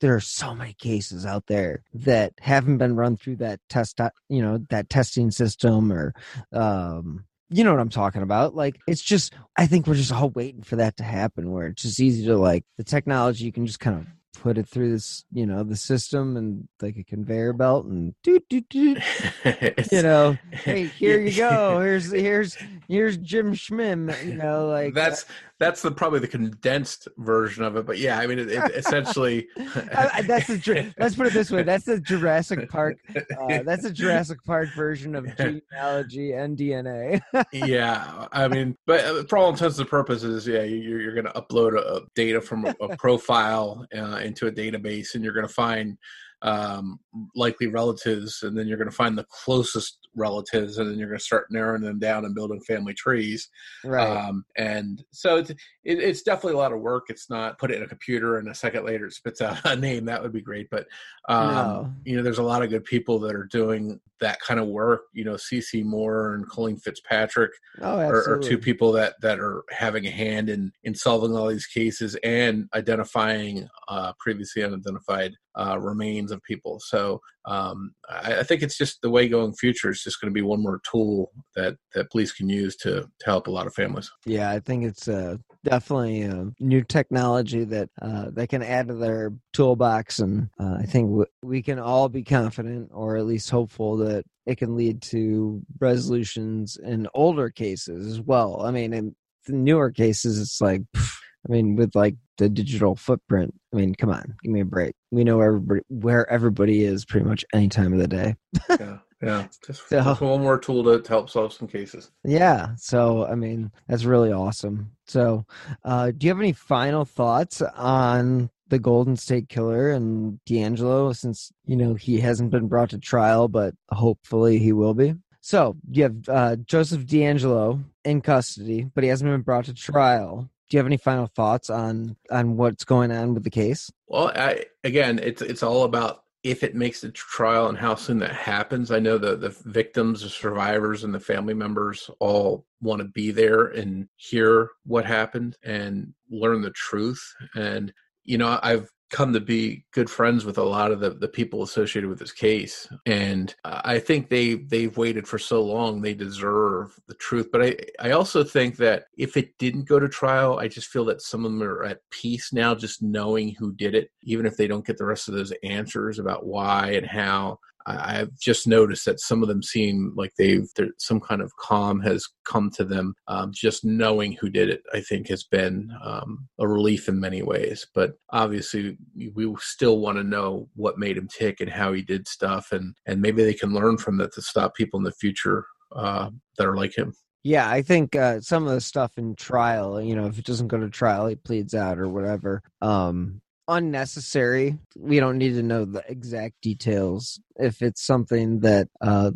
there 0.01 0.15
are 0.15 0.21
so 0.21 0.55
many 0.55 0.75
cases 0.75 1.25
out 1.25 1.47
there 1.47 1.83
that 1.95 2.33
haven't 2.41 2.79
been 2.79 2.97
run 2.97 3.17
through 3.17 3.37
that 3.37 3.61
test, 3.69 4.01
you 4.29 4.43
know, 4.43 4.59
that 4.69 4.91
testing 4.91 5.31
system 5.31 5.93
or 5.93 6.13
um, 6.53 7.25
you 7.49 7.63
know 7.65 7.71
what 7.71 7.81
I'm 7.81 7.89
talking 7.89 8.23
about. 8.23 8.55
Like 8.55 8.81
it's 8.87 9.03
just 9.03 9.33
I 9.57 9.67
think 9.67 9.87
we're 9.87 9.95
just 9.95 10.13
all 10.13 10.31
waiting 10.31 10.63
for 10.63 10.77
that 10.77 10.97
to 10.97 11.05
happen 11.05 11.53
where 11.53 11.69
it's 11.69 11.83
just 11.83 12.01
easy 12.01 12.27
to 12.27 12.37
like 12.37 12.65
the 12.79 12.85
technology 12.85 13.45
you 13.45 13.53
can 13.53 13.67
just 13.67 13.81
kind 13.81 13.99
of 13.99 14.07
put 14.33 14.59
it 14.59 14.69
through 14.69 14.91
this, 14.91 15.25
you 15.33 15.47
know, 15.47 15.63
the 15.63 15.77
system 15.77 16.37
and 16.37 16.69
like 16.81 16.97
a 16.97 17.05
conveyor 17.05 17.53
belt 17.53 17.87
and 17.87 18.15
doot, 18.23 18.49
doot, 18.49 18.69
doot. 18.69 18.99
you 19.93 20.03
know, 20.03 20.37
hey, 20.51 20.85
here 20.85 21.21
you 21.21 21.37
go. 21.37 21.81
Here's 21.81 22.11
here's 22.13 22.57
here's 22.89 23.17
Jim 23.19 23.55
Schmim. 23.55 24.15
You 24.25 24.35
know, 24.35 24.67
like 24.67 24.95
that's 24.95 25.25
that's 25.63 25.81
the 25.81 25.91
probably 25.93 26.19
the 26.19 26.29
condensed 26.29 27.07
version 27.19 27.63
of 27.63 27.77
it. 27.77 27.87
But 27.87 27.99
yeah, 27.99 28.19
I 28.19 28.27
mean, 28.27 28.39
it, 28.39 28.51
it 28.51 28.73
essentially 28.75 29.47
I, 29.57 30.23
that's 30.27 30.49
the 30.49 30.93
let's 30.99 31.15
put 31.15 31.29
it 31.29 31.33
this 31.33 31.51
way. 31.51 31.63
That's 31.63 31.85
the 31.85 32.01
Jurassic 32.01 32.69
Park. 32.69 32.99
Uh, 33.17 33.63
that's 33.63 33.85
a 33.85 33.93
Jurassic 33.93 34.43
Park 34.45 34.71
version 34.75 35.15
of 35.15 35.25
genealogy 35.37 36.33
and 36.33 36.59
DNA. 36.59 37.21
yeah, 37.53 38.27
I 38.33 38.49
mean, 38.49 38.77
but 38.87 39.05
uh, 39.05 39.25
for 39.25 39.39
all 39.39 39.51
intents 39.51 39.79
and 39.79 39.89
purposes, 39.89 40.47
yeah, 40.47 40.63
you're, 40.63 41.01
you're 41.01 41.15
going 41.15 41.27
to 41.27 41.41
upload 41.41 41.79
a, 41.79 41.97
a, 41.97 42.01
data 42.15 42.41
from 42.41 42.67
a, 42.67 42.75
a 42.81 42.97
profile 42.97 43.87
uh, 43.97 44.21
into 44.23 44.49
a 44.49 44.53
database, 44.53 45.15
and 45.15 45.23
you're 45.23 45.33
going 45.33 45.47
to 45.47 45.53
find 45.53 45.97
um, 46.43 46.99
likely 47.35 47.69
relatives, 47.69 48.43
and 48.43 48.57
then 48.57 48.67
you're 48.67 48.79
going 48.79 48.91
to 48.91 48.95
find 48.95 49.17
the 49.17 49.27
closest 49.31 50.09
relatives, 50.15 50.79
and 50.79 50.91
then 50.91 50.99
you're 50.99 51.09
going 51.09 51.19
to 51.19 51.25
start 51.25 51.47
narrowing 51.51 51.83
them 51.83 51.99
down 51.99 52.25
and 52.25 52.35
building 52.35 52.61
family 52.61 52.95
trees. 52.95 53.49
Right. 53.85 54.09
Um, 54.09 54.45
and 54.57 55.05
so 55.13 55.37
it's 55.37 55.53
it, 55.85 55.99
it's 55.99 56.23
definitely 56.23 56.55
a 56.55 56.59
lot 56.59 56.73
of 56.73 56.81
work. 56.81 57.07
It's 57.09 57.29
not 57.29 57.59
put 57.59 57.71
it 57.71 57.77
in 57.79 57.83
a 57.83 57.89
computer 57.89 58.39
and 58.39 58.49
a 58.49 58.55
second 58.55 58.85
later 58.85 59.07
it 59.07 59.13
spits 59.13 59.41
out 59.41 59.59
a 59.65 59.77
name. 59.77 60.05
That 60.05 60.23
would 60.23 60.33
be 60.33 60.41
great, 60.41 60.69
but 60.71 60.87
um, 61.29 61.55
no. 61.55 61.93
you 62.05 62.17
know, 62.17 62.23
there's 62.23 62.39
a 62.39 62.43
lot 62.43 62.63
of 62.63 62.71
good 62.71 62.85
people 62.85 63.19
that 63.21 63.35
are 63.35 63.45
doing 63.45 64.01
that 64.21 64.41
kind 64.41 64.61
of 64.61 64.69
work. 64.69 65.03
You 65.13 65.25
know, 65.25 65.35
CeCe 65.35 65.85
Moore 65.85 66.35
and 66.35 66.49
Colleen 66.49 66.77
Fitzpatrick 66.77 67.53
oh, 67.81 67.99
are, 67.99 68.35
are, 68.35 68.39
two 68.39 68.59
people 68.59 68.93
that 68.93 69.15
that 69.23 69.41
are 69.41 69.65
having 69.71 70.07
a 70.07 70.11
hand 70.11 70.49
in 70.49 70.73
in 70.85 70.95
solving 70.95 71.37
all 71.37 71.49
these 71.49 71.67
cases 71.67 72.17
and 72.23 72.69
identifying 72.75 73.69
uh, 73.89 74.13
previously 74.19 74.63
unidentified 74.63 75.33
uh, 75.59 75.79
remains 75.79 76.31
of 76.31 76.43
people. 76.43 76.81
So 76.81 77.21
um, 77.45 77.93
I, 78.09 78.39
I, 78.39 78.43
think 78.43 78.63
it's 78.63 78.79
just 78.79 79.03
the 79.03 79.11
way 79.11 79.29
going 79.29 79.53
future 79.53 79.91
is 79.91 80.03
just 80.03 80.21
going 80.21 80.33
to 80.33 80.35
be 80.35 80.43
one 80.43 80.63
more 80.63 80.81
tool 80.91 81.33
that 81.57 81.77
that 81.95 82.11
police 82.11 82.33
can 82.33 82.49
use 82.49 82.77
to 82.77 83.03
to 83.03 83.27
help 83.27 83.49
a 83.49 83.51
lot 83.51 83.67
of 83.67 83.75
families. 83.75 84.11
Yeah, 84.25 84.51
I 84.51 84.61
think 84.61 84.85
it's 84.85 85.09
uh, 85.09 85.37
definitely 85.65 86.25
uh, 86.25 86.47
new 86.61 86.83
technology 86.83 87.65
that 87.65 87.91
uh, 88.01 88.31
they 88.31 88.47
can 88.47 88.63
add 88.63 88.89
to 88.89 88.95
their 88.95 89.33
toolbox, 89.53 90.19
and 90.19 90.49
uh, 90.59 90.77
I 90.79 90.85
think 90.85 91.09
w- 91.09 91.27
we 91.43 91.63
can 91.63 91.79
all 91.79 92.09
be 92.09 92.23
confident, 92.23 92.91
or 92.93 93.17
at 93.17 93.27
least 93.27 93.51
hopeful, 93.51 93.97
that 93.99 94.25
it 94.47 94.59
can 94.59 94.77
lead 94.77 95.03
to 95.03 95.63
resolutions 95.79 96.77
in 96.83 97.09
older 97.15 97.51
cases 97.51 98.07
as 98.07 98.21
well. 98.21 98.63
I 98.63 98.71
mean, 98.71 98.93
in 98.93 99.15
newer 99.49 99.91
cases, 99.91 100.39
it's 100.39 100.61
like. 100.61 100.83
Pff, 100.97 101.19
I 101.49 101.53
mean, 101.53 101.75
with 101.75 101.95
like 101.95 102.15
the 102.39 102.49
digital 102.49 102.95
footprint, 102.95 103.55
I 103.73 103.77
mean, 103.77 103.95
come 103.95 104.11
on, 104.11 104.37
give 104.43 104.53
me 104.53 104.61
a 104.61 104.65
break. 104.65 104.95
We 105.11 105.25
know 105.25 105.41
everybody 105.41 105.81
where 105.89 106.29
everybody 106.31 106.85
is 106.85 107.05
pretty 107.05 107.27
much 107.27 107.45
any 107.53 107.69
time 107.69 107.93
of 107.93 107.99
the 107.99 108.09
day. 108.09 108.37
yeah, 108.71 108.99
yeah. 109.23 109.47
Just, 109.65 109.89
so, 109.89 110.03
one 110.15 110.43
more 110.43 110.59
tool 110.59 110.83
to, 110.85 111.01
to, 111.01 111.09
help 111.09 111.31
solve 111.31 111.53
some 111.53 111.69
cases. 111.69 112.11
Yeah. 112.25 112.75
So, 112.77 113.27
I 113.27 113.35
mean, 113.35 113.71
that's 113.89 114.05
really 114.05 114.33
awesome. 114.33 114.93
So, 115.07 115.47
uh, 115.85 116.11
do 116.11 116.27
you 116.27 116.31
have 116.31 116.41
any 116.41 116.53
final 116.53 117.05
thoughts 117.05 117.63
on 117.63 118.51
the 118.69 118.79
Golden 118.79 119.17
State 119.17 119.49
Killer 119.49 119.91
and 119.91 120.41
DeAngelo? 120.49 121.15
Since 121.15 121.53
you 121.67 121.77
know 121.77 121.95
he 121.95 122.21
hasn't 122.21 122.51
been 122.51 122.69
brought 122.69 122.91
to 122.91 122.99
trial, 122.99 123.49
but 123.49 123.75
hopefully 123.91 124.59
he 124.59 124.73
will 124.73 124.95
be. 124.95 125.15
So 125.41 125.77
you 125.91 126.05
have 126.05 126.29
uh, 126.29 126.57
Joseph 126.57 127.05
DeAngelo 127.05 127.83
in 128.05 128.21
custody, 128.21 128.89
but 128.95 129.05
he 129.05 129.11
hasn't 129.11 129.31
been 129.31 129.43
brought 129.43 129.65
to 129.67 129.75
trial 129.75 130.51
do 130.73 130.77
you 130.77 130.79
have 130.79 130.87
any 130.87 130.97
final 130.97 131.27
thoughts 131.27 131.69
on 131.69 132.17
on 132.31 132.57
what's 132.57 132.85
going 132.85 133.13
on 133.13 133.35
with 133.35 133.45
the 133.45 133.51
case? 133.51 133.93
Well, 134.07 134.33
I, 134.35 134.65
again, 134.83 135.19
it's 135.19 135.43
it's 135.43 135.63
all 135.63 135.83
about 135.83 136.22
if 136.43 136.63
it 136.63 136.75
makes 136.75 137.01
the 137.01 137.11
trial 137.11 137.69
and 137.69 137.79
how 137.79 137.95
soon 137.95 138.19
that 138.19 138.35
happens. 138.35 138.91
I 138.91 138.99
know 138.99 139.19
the 139.19 139.37
the 139.37 139.51
victims, 139.65 140.23
the 140.23 140.29
survivors, 140.29 141.05
and 141.05 141.15
the 141.15 141.21
family 141.21 141.55
members 141.55 142.11
all 142.19 142.67
want 142.81 143.01
to 143.01 143.09
be 143.09 143.31
there 143.31 143.67
and 143.67 144.09
hear 144.17 144.71
what 144.85 145.05
happened 145.05 145.57
and 145.63 146.13
learn 146.31 146.63
the 146.63 146.71
truth. 146.71 147.23
And 147.55 147.93
you 148.25 148.39
know, 148.39 148.59
I've 148.63 148.91
come 149.13 149.33
to 149.35 149.41
be 149.41 149.85
good 149.93 150.09
friends 150.11 150.45
with 150.45 150.57
a 150.57 150.63
lot 150.63 150.91
of 150.91 150.99
the, 150.99 151.11
the 151.11 151.29
people 151.29 151.63
associated 151.63 152.09
with 152.09 152.19
this 152.19 152.33
case. 152.33 152.89
And 153.07 153.55
i 153.65 153.99
think 153.99 154.29
they 154.29 154.55
they've 154.55 154.97
waited 154.97 155.29
for 155.29 155.39
so 155.39 155.63
long 155.63 156.01
they 156.01 156.15
deserve 156.15 156.99
the 157.07 157.15
truth. 157.15 157.49
But 157.53 157.63
i 157.63 157.77
i 158.01 158.11
also 158.13 158.43
think 158.43 158.77
that 158.79 159.05
if 159.17 159.37
it 159.37 159.57
didn't 159.59 159.89
go 159.89 160.01
to 160.01 160.09
trial 160.09 160.59
i 160.59 160.67
just 160.67 160.89
feel 160.89 161.05
that 161.05 161.23
some 161.23 161.45
of 161.45 161.53
them 161.53 161.63
are 161.63 161.85
at 161.85 162.01
peace 162.11 162.53
now 162.53 162.75
just 162.75 163.03
knowing 163.03 163.55
who 163.59 163.73
did 163.75 163.95
it 163.95 164.11
even 164.23 164.47
if 164.47 164.57
they 164.57 164.67
don't 164.67 164.87
get 164.87 164.97
the 164.97 165.05
rest 165.05 165.29
of 165.29 165.35
those 165.35 165.53
answers 165.63 166.19
about 166.19 166.47
why 166.47 166.91
and 166.93 167.07
how 167.07 167.59
I've 167.87 168.39
just 168.39 168.67
noticed 168.67 169.05
that 169.07 169.21
some 169.21 169.43
of 169.43 169.49
them 169.49 169.63
seem 169.63 170.13
like 170.17 170.33
they've 170.37 170.69
some 170.99 171.21
kind 171.21 171.41
of 171.41 171.55
calm 171.57 172.01
has 172.01 172.27
come 172.45 172.71
to 172.73 172.85
them. 172.85 173.15
Um, 173.29 173.53
just 173.55 173.85
knowing 173.85 174.33
who 174.33 174.51
did 174.51 174.71
it, 174.71 174.83
I 174.93 175.01
think, 175.01 175.29
has 175.29 175.45
been 175.45 175.93
um, 176.05 176.49
a 176.59 176.69
relief 176.69 177.09
in 177.09 177.21
many 177.21 177.43
ways. 177.43 177.87
But 177.95 178.13
obviously, 178.31 178.97
we 179.35 179.53
still 179.61 179.99
want 179.99 180.19
to 180.19 180.25
know 180.25 180.69
what 180.75 180.99
made 180.99 181.17
him 181.17 181.29
tick 181.29 181.61
and 181.61 181.71
how 181.71 181.93
he 181.93 182.03
did 182.03 182.29
stuff, 182.29 182.73
and 182.73 182.95
and 183.07 183.21
maybe 183.21 183.43
they 183.45 183.55
can 183.55 183.73
learn 183.73 183.99
from 183.99 184.19
that 184.19 184.33
to 184.35 184.43
stop 184.43 184.75
people 184.75 184.99
in 184.99 185.05
the 185.05 185.13
future 185.13 185.67
uh, 185.95 186.31
that 186.59 186.67
are 186.67 186.77
like 186.77 186.97
him. 186.97 187.15
Yeah, 187.45 187.69
I 187.69 187.83
think 187.83 188.15
uh, 188.15 188.41
some 188.41 188.69
of 188.69 188.73
the 188.73 188.81
stuff 188.81 189.19
in 189.19 189.35
trial, 189.35 190.01
you 190.01 190.15
know, 190.15 190.27
if 190.27 190.39
it 190.39 190.45
doesn't 190.45 190.69
go 190.69 190.79
to 190.79 190.89
trial, 190.89 191.27
he 191.27 191.35
pleads 191.35 191.75
out 191.75 191.99
or 191.99 192.09
whatever. 192.09 192.63
Um, 192.81 193.41
unnecessary. 193.73 194.79
We 194.97 195.21
don't 195.21 195.39
need 195.39 195.55
to 195.55 195.63
know 195.63 195.85
the 195.85 196.05
exact 196.09 196.61
details. 196.63 197.41
If 197.57 197.83
it's 197.83 198.05
something 198.05 198.61
that 198.61 198.89
uh, 199.01 199.33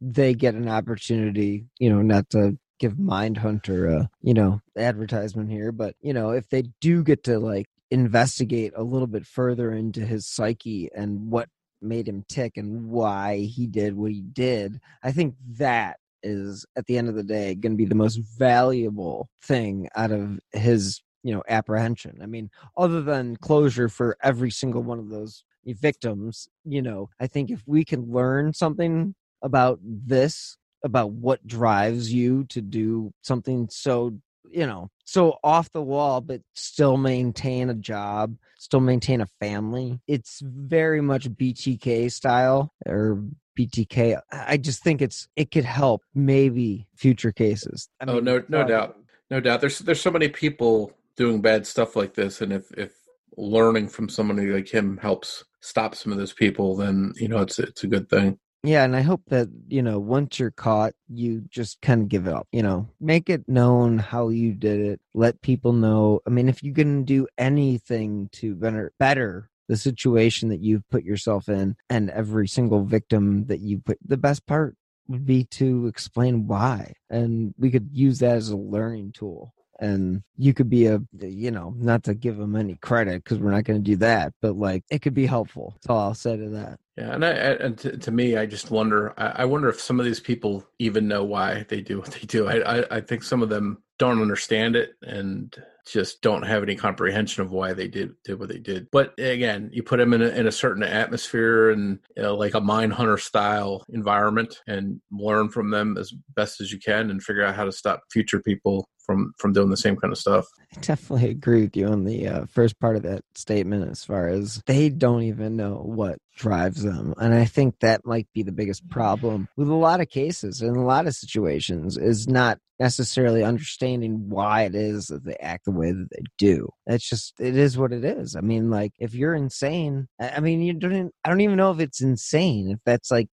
they 0.00 0.34
get 0.34 0.54
an 0.54 0.68
opportunity, 0.68 1.66
you 1.78 1.90
know, 1.90 2.02
not 2.02 2.30
to 2.30 2.58
give 2.78 2.94
Mindhunter 2.94 4.02
a, 4.02 4.10
you 4.22 4.34
know, 4.34 4.60
advertisement 4.76 5.50
here, 5.50 5.72
but, 5.72 5.94
you 6.00 6.12
know, 6.12 6.30
if 6.30 6.48
they 6.48 6.64
do 6.80 7.02
get 7.02 7.24
to 7.24 7.38
like 7.38 7.66
investigate 7.90 8.72
a 8.76 8.82
little 8.82 9.06
bit 9.06 9.26
further 9.26 9.72
into 9.72 10.04
his 10.04 10.26
psyche 10.26 10.88
and 10.94 11.30
what 11.30 11.48
made 11.80 12.08
him 12.08 12.24
tick 12.28 12.56
and 12.56 12.88
why 12.88 13.38
he 13.38 13.66
did 13.66 13.96
what 13.96 14.12
he 14.12 14.20
did, 14.20 14.78
I 15.02 15.12
think 15.12 15.34
that 15.58 15.98
is 16.22 16.66
at 16.76 16.86
the 16.86 16.98
end 16.98 17.08
of 17.08 17.14
the 17.14 17.22
day 17.22 17.54
going 17.54 17.72
to 17.72 17.76
be 17.76 17.84
the 17.84 17.94
most 17.94 18.20
valuable 18.38 19.28
thing 19.42 19.88
out 19.94 20.10
of 20.10 20.38
his 20.52 21.00
you 21.22 21.34
know 21.34 21.42
apprehension. 21.48 22.18
I 22.22 22.26
mean 22.26 22.50
other 22.76 23.02
than 23.02 23.36
closure 23.36 23.88
for 23.88 24.16
every 24.22 24.50
single 24.50 24.82
one 24.82 24.98
of 24.98 25.08
those 25.08 25.44
victims 25.74 26.48
you 26.64 26.82
know 26.82 27.08
i 27.20 27.26
think 27.26 27.50
if 27.50 27.62
we 27.66 27.84
can 27.84 28.10
learn 28.10 28.52
something 28.52 29.14
about 29.42 29.78
this 29.82 30.56
about 30.84 31.10
what 31.10 31.46
drives 31.46 32.12
you 32.12 32.44
to 32.44 32.60
do 32.60 33.12
something 33.22 33.68
so 33.70 34.16
you 34.50 34.66
know 34.66 34.88
so 35.04 35.36
off 35.44 35.70
the 35.72 35.82
wall 35.82 36.20
but 36.20 36.40
still 36.54 36.96
maintain 36.96 37.68
a 37.68 37.74
job 37.74 38.34
still 38.58 38.80
maintain 38.80 39.20
a 39.20 39.26
family 39.40 40.00
it's 40.06 40.40
very 40.42 41.00
much 41.00 41.28
btk 41.30 42.10
style 42.10 42.72
or 42.86 43.22
btk 43.58 44.18
i 44.32 44.56
just 44.56 44.82
think 44.82 45.02
it's 45.02 45.28
it 45.36 45.50
could 45.50 45.64
help 45.64 46.02
maybe 46.14 46.86
future 46.94 47.32
cases. 47.32 47.88
I 48.00 48.04
oh, 48.04 48.14
mean, 48.14 48.28
oh 48.28 48.38
no 48.38 48.44
no 48.48 48.60
uh, 48.60 48.66
doubt. 48.66 48.96
No 49.30 49.40
doubt. 49.40 49.60
There's 49.60 49.78
there's 49.80 50.00
so 50.00 50.10
many 50.10 50.28
people 50.28 50.92
doing 51.18 51.42
bad 51.42 51.66
stuff 51.66 51.96
like 51.96 52.14
this 52.14 52.40
and 52.40 52.52
if 52.52 52.70
if 52.78 52.92
learning 53.36 53.88
from 53.88 54.08
somebody 54.08 54.46
like 54.46 54.68
him 54.68 54.96
helps 54.96 55.44
stop 55.60 55.94
some 55.94 56.12
of 56.12 56.18
those 56.18 56.32
people 56.32 56.76
then 56.76 57.12
you 57.16 57.28
know 57.28 57.38
it's 57.38 57.58
it's 57.58 57.84
a 57.84 57.88
good 57.88 58.08
thing. 58.08 58.38
Yeah 58.64 58.84
and 58.84 58.96
i 58.96 59.02
hope 59.02 59.22
that 59.28 59.48
you 59.68 59.82
know 59.82 59.98
once 59.98 60.38
you're 60.38 60.50
caught 60.50 60.92
you 61.08 61.42
just 61.48 61.80
kind 61.80 62.02
of 62.02 62.08
give 62.08 62.26
it 62.26 62.32
up 62.32 62.48
you 62.52 62.62
know? 62.62 62.88
Make 63.00 63.28
it 63.28 63.48
known 63.48 63.98
how 63.98 64.30
you 64.30 64.52
did 64.54 64.80
it. 64.80 65.00
Let 65.14 65.42
people 65.42 65.72
know. 65.72 66.20
I 66.26 66.30
mean 66.30 66.48
if 66.48 66.62
you 66.62 66.72
can 66.72 67.04
do 67.04 67.26
anything 67.36 68.28
to 68.32 68.54
better 68.54 68.92
better 68.98 69.50
the 69.68 69.76
situation 69.76 70.48
that 70.48 70.60
you've 70.60 70.88
put 70.90 71.04
yourself 71.04 71.48
in 71.48 71.76
and 71.90 72.10
every 72.10 72.48
single 72.48 72.84
victim 72.84 73.46
that 73.46 73.60
you 73.60 73.78
put 73.78 73.98
the 74.04 74.16
best 74.16 74.46
part 74.46 74.76
would 75.08 75.26
be 75.26 75.44
to 75.44 75.86
explain 75.86 76.46
why 76.46 76.94
and 77.10 77.54
we 77.58 77.70
could 77.70 77.90
use 77.92 78.18
that 78.18 78.36
as 78.36 78.50
a 78.50 78.56
learning 78.56 79.12
tool 79.12 79.54
and 79.80 80.22
you 80.36 80.52
could 80.54 80.68
be 80.68 80.86
a 80.86 81.00
you 81.20 81.50
know 81.50 81.74
not 81.76 82.04
to 82.04 82.14
give 82.14 82.36
them 82.36 82.56
any 82.56 82.76
credit 82.76 83.22
because 83.22 83.38
we're 83.38 83.50
not 83.50 83.64
going 83.64 83.78
to 83.82 83.90
do 83.90 83.96
that 83.96 84.32
but 84.40 84.56
like 84.56 84.84
it 84.90 85.00
could 85.00 85.14
be 85.14 85.26
helpful. 85.26 85.72
That's 85.74 85.90
all 85.90 86.00
i'll 86.00 86.14
say 86.14 86.36
to 86.36 86.48
that. 86.50 86.78
Yeah 86.96 87.14
and 87.14 87.24
i 87.24 87.30
and 87.30 87.78
to, 87.78 87.96
to 87.96 88.10
me 88.10 88.36
i 88.36 88.46
just 88.46 88.70
wonder 88.70 89.14
I, 89.16 89.42
I, 89.42 89.44
wonder 89.44 89.68
if 89.68 89.80
some 89.80 90.00
of 90.00 90.06
these 90.06 90.20
people 90.20 90.64
even 90.78 91.08
know 91.08 91.24
why 91.24 91.64
they 91.68 91.80
do 91.80 91.98
what 91.98 92.10
they 92.12 92.26
do. 92.26 92.48
I, 92.48 92.78
I 92.78 92.84
i 92.96 93.00
think 93.00 93.22
some 93.22 93.42
of 93.42 93.48
them 93.48 93.82
don't 93.98 94.22
understand 94.22 94.76
it 94.76 94.92
and 95.02 95.54
just 95.84 96.20
don't 96.20 96.42
have 96.42 96.62
any 96.62 96.76
comprehension 96.76 97.42
of 97.42 97.50
why 97.50 97.72
they 97.72 97.88
did 97.88 98.12
did 98.24 98.38
what 98.38 98.48
they 98.48 98.58
did. 98.58 98.88
But 98.92 99.14
again, 99.18 99.70
you 99.72 99.82
put 99.82 99.96
them 99.98 100.12
in 100.12 100.22
a, 100.22 100.28
in 100.28 100.46
a 100.46 100.52
certain 100.52 100.82
atmosphere 100.82 101.70
and 101.70 101.98
you 102.16 102.22
know, 102.22 102.36
like 102.36 102.54
a 102.54 102.60
Mindhunter 102.60 103.18
style 103.18 103.84
environment, 103.88 104.60
and 104.66 105.00
learn 105.10 105.48
from 105.48 105.70
them 105.70 105.96
as 105.98 106.12
best 106.36 106.60
as 106.60 106.70
you 106.70 106.78
can, 106.78 107.10
and 107.10 107.22
figure 107.22 107.44
out 107.44 107.56
how 107.56 107.64
to 107.64 107.72
stop 107.72 108.02
future 108.12 108.40
people 108.40 108.88
from 109.08 109.32
from 109.38 109.54
doing 109.54 109.70
the 109.70 109.76
same 109.76 109.96
kind 109.96 110.12
of 110.12 110.18
stuff. 110.18 110.46
I 110.76 110.80
definitely 110.80 111.30
agree 111.30 111.62
with 111.62 111.76
you 111.76 111.88
on 111.88 112.04
the 112.04 112.28
uh, 112.28 112.46
first 112.46 112.78
part 112.78 112.94
of 112.94 113.02
that 113.02 113.24
statement, 113.34 113.90
as 113.90 114.04
far 114.04 114.28
as 114.28 114.62
they 114.66 114.90
don't 114.90 115.22
even 115.22 115.56
know 115.56 115.82
what 115.82 116.18
drives 116.38 116.82
them, 116.82 117.14
and 117.18 117.34
I 117.34 117.44
think 117.44 117.80
that 117.80 118.06
might 118.06 118.28
be 118.32 118.42
the 118.42 118.52
biggest 118.52 118.88
problem 118.88 119.48
with 119.56 119.68
a 119.68 119.74
lot 119.74 120.00
of 120.00 120.08
cases 120.08 120.62
and 120.62 120.76
a 120.76 120.80
lot 120.80 121.06
of 121.06 121.14
situations 121.14 121.98
is 121.98 122.26
not 122.28 122.58
necessarily 122.78 123.42
understanding 123.42 124.28
why 124.28 124.62
it 124.62 124.74
is 124.74 125.06
that 125.06 125.24
they 125.24 125.34
act 125.36 125.64
the 125.64 125.72
way 125.72 125.90
that 125.90 126.08
they 126.10 126.22
do. 126.38 126.68
It's 126.86 127.08
just 127.08 127.34
it 127.40 127.56
is 127.56 127.76
what 127.76 127.92
it 127.92 128.04
is. 128.04 128.36
I 128.36 128.40
mean, 128.40 128.70
like 128.70 128.92
if 128.98 129.14
you're 129.14 129.34
insane, 129.34 130.06
I 130.20 130.40
mean, 130.40 130.62
you 130.62 130.74
don't. 130.74 131.12
I 131.24 131.28
don't 131.28 131.40
even 131.40 131.56
know 131.56 131.72
if 131.72 131.80
it's 131.80 132.00
insane. 132.00 132.70
If 132.70 132.78
that's 132.86 133.10
like 133.10 133.28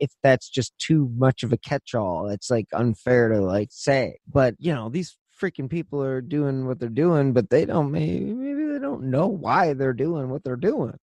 if 0.00 0.10
that's 0.22 0.48
just 0.48 0.76
too 0.78 1.10
much 1.16 1.42
of 1.42 1.52
a 1.52 1.58
catch-all, 1.58 2.28
it's 2.28 2.50
like 2.50 2.66
unfair 2.72 3.28
to 3.28 3.40
like 3.40 3.68
say. 3.70 4.18
But 4.26 4.54
you 4.58 4.74
know, 4.74 4.88
these 4.88 5.16
freaking 5.40 5.68
people 5.68 6.02
are 6.02 6.20
doing 6.22 6.66
what 6.66 6.80
they're 6.80 6.88
doing, 6.88 7.32
but 7.32 7.50
they 7.50 7.66
don't 7.66 7.92
maybe 7.92 8.32
maybe 8.32 8.64
they 8.72 8.78
don't 8.78 9.10
know 9.10 9.26
why 9.26 9.74
they're 9.74 9.92
doing 9.92 10.30
what 10.30 10.42
they're 10.44 10.56
doing. 10.56 10.96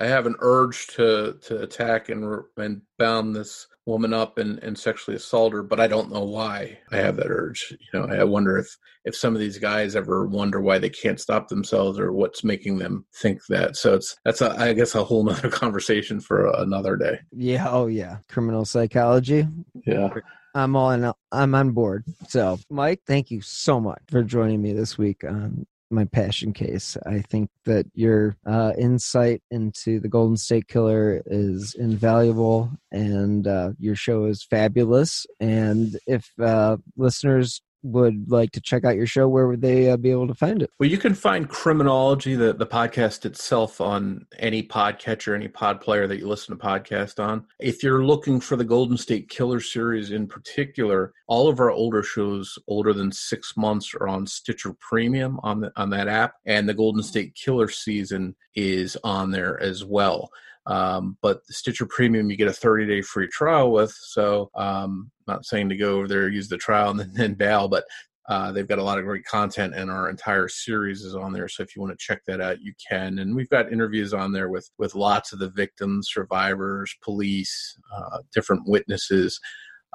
I 0.00 0.06
have 0.06 0.26
an 0.26 0.36
urge 0.40 0.86
to 0.88 1.38
to 1.42 1.62
attack 1.62 2.08
and 2.08 2.42
and 2.56 2.82
bound 2.98 3.34
this 3.34 3.66
woman 3.86 4.12
up 4.12 4.36
and, 4.38 4.58
and 4.64 4.76
sexually 4.76 5.16
assault 5.16 5.52
her, 5.52 5.62
but 5.62 5.78
I 5.78 5.86
don't 5.86 6.12
know 6.12 6.24
why 6.24 6.78
I 6.90 6.96
have 6.96 7.16
that 7.16 7.30
urge. 7.30 7.72
You 7.92 8.00
know, 8.00 8.06
I 8.06 8.24
wonder 8.24 8.58
if 8.58 8.76
if 9.04 9.16
some 9.16 9.34
of 9.34 9.40
these 9.40 9.58
guys 9.58 9.94
ever 9.94 10.26
wonder 10.26 10.60
why 10.60 10.78
they 10.78 10.90
can't 10.90 11.20
stop 11.20 11.48
themselves 11.48 11.98
or 11.98 12.12
what's 12.12 12.42
making 12.42 12.78
them 12.78 13.06
think 13.14 13.40
that. 13.48 13.76
So 13.76 13.94
it's 13.94 14.16
that's 14.24 14.40
a, 14.40 14.50
I 14.58 14.72
guess 14.72 14.94
a 14.94 15.04
whole 15.04 15.24
nother 15.24 15.50
conversation 15.50 16.20
for 16.20 16.48
another 16.58 16.96
day. 16.96 17.20
Yeah. 17.32 17.68
Oh 17.68 17.86
yeah. 17.86 18.18
Criminal 18.28 18.64
psychology. 18.64 19.46
Yeah. 19.86 20.08
I'm 20.54 20.74
on. 20.74 21.12
I'm 21.32 21.54
on 21.54 21.72
board. 21.72 22.04
So, 22.28 22.58
Mike, 22.70 23.02
thank 23.06 23.30
you 23.30 23.42
so 23.42 23.78
much 23.78 24.00
for 24.10 24.22
joining 24.22 24.62
me 24.62 24.72
this 24.72 24.96
week 24.96 25.22
on 25.22 25.66
my 25.90 26.04
passion 26.04 26.52
case. 26.52 26.96
I 27.06 27.20
think 27.20 27.50
that 27.64 27.86
your 27.94 28.36
uh, 28.46 28.72
insight 28.78 29.42
into 29.50 30.00
the 30.00 30.08
Golden 30.08 30.36
State 30.36 30.68
Killer 30.68 31.22
is 31.26 31.74
invaluable, 31.78 32.70
and 32.90 33.46
uh, 33.46 33.70
your 33.78 33.94
show 33.94 34.24
is 34.24 34.42
fabulous. 34.42 35.26
And 35.40 35.96
if 36.06 36.30
uh, 36.40 36.78
listeners 36.96 37.62
would 37.86 38.30
like 38.30 38.52
to 38.52 38.60
check 38.60 38.84
out 38.84 38.96
your 38.96 39.06
show, 39.06 39.28
where 39.28 39.46
would 39.46 39.60
they 39.60 39.90
uh, 39.90 39.96
be 39.96 40.10
able 40.10 40.28
to 40.28 40.34
find 40.34 40.62
it? 40.62 40.70
Well, 40.78 40.88
you 40.88 40.98
can 40.98 41.14
find 41.14 41.48
Criminology, 41.48 42.34
the, 42.34 42.52
the 42.52 42.66
podcast 42.66 43.24
itself, 43.24 43.80
on 43.80 44.26
any 44.38 44.62
podcatcher, 44.62 45.34
any 45.34 45.48
pod 45.48 45.80
player 45.80 46.06
that 46.06 46.18
you 46.18 46.26
listen 46.26 46.56
to 46.56 46.64
podcast 46.64 47.22
on. 47.22 47.46
If 47.60 47.82
you're 47.82 48.04
looking 48.04 48.40
for 48.40 48.56
the 48.56 48.64
Golden 48.64 48.96
State 48.96 49.28
Killer 49.28 49.60
series 49.60 50.10
in 50.10 50.26
particular, 50.26 51.12
all 51.28 51.48
of 51.48 51.60
our 51.60 51.70
older 51.70 52.02
shows, 52.02 52.58
older 52.68 52.92
than 52.92 53.12
six 53.12 53.56
months, 53.56 53.94
are 53.94 54.08
on 54.08 54.26
Stitcher 54.26 54.74
Premium 54.74 55.38
on 55.42 55.60
the, 55.60 55.72
on 55.76 55.90
that 55.90 56.08
app, 56.08 56.34
and 56.44 56.68
the 56.68 56.74
Golden 56.74 57.02
State 57.02 57.34
Killer 57.34 57.68
season 57.68 58.34
is 58.54 58.96
on 59.04 59.30
there 59.30 59.60
as 59.60 59.84
well. 59.84 60.30
Um, 60.66 61.16
but 61.22 61.46
Stitcher 61.46 61.86
Premium, 61.86 62.30
you 62.30 62.36
get 62.36 62.48
a 62.48 62.52
30 62.52 62.86
day 62.86 63.02
free 63.02 63.28
trial 63.28 63.70
with. 63.70 63.92
So, 63.92 64.50
um, 64.54 65.10
not 65.26 65.44
saying 65.44 65.68
to 65.68 65.76
go 65.76 65.96
over 65.96 66.08
there, 66.08 66.28
use 66.28 66.48
the 66.48 66.56
trial 66.56 66.90
and 66.90 67.00
then, 67.00 67.12
then 67.14 67.34
bail, 67.34 67.68
but 67.68 67.84
uh, 68.28 68.50
they've 68.50 68.66
got 68.66 68.80
a 68.80 68.82
lot 68.82 68.98
of 68.98 69.04
great 69.04 69.24
content, 69.24 69.72
and 69.72 69.88
our 69.88 70.10
entire 70.10 70.48
series 70.48 71.02
is 71.02 71.14
on 71.14 71.32
there. 71.32 71.46
So 71.46 71.62
if 71.62 71.76
you 71.76 71.82
want 71.82 71.96
to 71.96 72.04
check 72.04 72.22
that 72.26 72.40
out, 72.40 72.60
you 72.60 72.72
can. 72.90 73.20
And 73.20 73.36
we've 73.36 73.48
got 73.48 73.72
interviews 73.72 74.12
on 74.12 74.32
there 74.32 74.48
with 74.48 74.68
with 74.78 74.96
lots 74.96 75.32
of 75.32 75.38
the 75.38 75.50
victims, 75.50 76.08
survivors, 76.12 76.92
police, 77.04 77.78
uh, 77.96 78.18
different 78.34 78.62
witnesses 78.66 79.38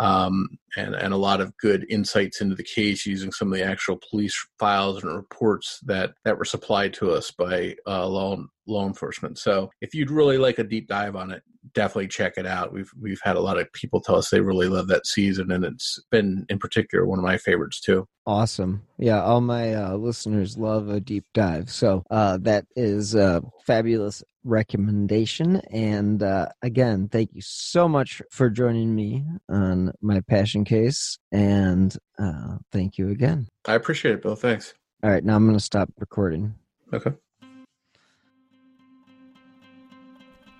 um, 0.01 0.47
and, 0.77 0.95
and 0.95 1.13
a 1.13 1.17
lot 1.17 1.41
of 1.41 1.55
good 1.57 1.85
insights 1.89 2.41
into 2.41 2.55
the 2.55 2.63
case 2.63 3.05
using 3.05 3.31
some 3.31 3.51
of 3.51 3.57
the 3.57 3.63
actual 3.63 3.99
police 4.09 4.35
files 4.57 5.03
and 5.03 5.15
reports 5.15 5.79
that, 5.85 6.13
that 6.25 6.37
were 6.37 6.45
supplied 6.45 6.93
to 6.95 7.11
us 7.11 7.29
by 7.29 7.75
uh, 7.85 8.07
law, 8.07 8.35
law 8.67 8.87
enforcement. 8.87 9.37
So 9.37 9.69
if 9.81 9.93
you'd 9.93 10.11
really 10.11 10.37
like 10.37 10.59
a 10.59 10.63
deep 10.63 10.87
dive 10.87 11.15
on 11.15 11.31
it, 11.31 11.43
definitely 11.73 12.07
check 12.07 12.33
it 12.37 12.45
out. 12.45 12.73
We've 12.73 12.91
we've 12.99 13.21
had 13.23 13.35
a 13.35 13.41
lot 13.41 13.59
of 13.59 13.71
people 13.73 14.01
tell 14.01 14.15
us 14.15 14.29
they 14.29 14.41
really 14.41 14.67
love 14.67 14.87
that 14.87 15.05
season, 15.05 15.51
and 15.51 15.63
it's 15.63 15.99
been 16.11 16.45
in 16.49 16.59
particular 16.59 17.05
one 17.05 17.19
of 17.19 17.25
my 17.25 17.37
favorites 17.37 17.79
too. 17.79 18.07
Awesome. 18.25 18.83
Yeah, 18.97 19.21
all 19.21 19.41
my 19.41 19.73
uh, 19.73 19.95
listeners 19.95 20.57
love 20.57 20.89
a 20.89 20.99
deep 20.99 21.25
dive. 21.33 21.69
So 21.69 22.03
uh, 22.11 22.37
that 22.41 22.65
is 22.75 23.15
a 23.15 23.41
fabulous 23.65 24.23
recommendation. 24.43 25.57
And 25.71 26.21
uh, 26.21 26.49
again, 26.61 27.09
thank 27.09 27.33
you 27.33 27.41
so 27.41 27.87
much 27.87 28.21
for 28.31 28.49
joining 28.49 28.95
me 28.95 29.25
on 29.49 29.91
my 30.01 30.21
passion 30.21 30.65
case. 30.65 31.17
And 31.31 31.95
uh, 32.19 32.57
thank 32.71 32.97
you 32.97 33.09
again. 33.09 33.47
I 33.67 33.73
appreciate 33.73 34.15
it, 34.15 34.23
Bill. 34.23 34.35
Thanks. 34.35 34.73
All 35.03 35.09
right, 35.09 35.23
now 35.23 35.35
I'm 35.35 35.45
going 35.45 35.57
to 35.57 35.63
stop 35.63 35.89
recording. 35.97 36.53
Okay. 36.93 37.11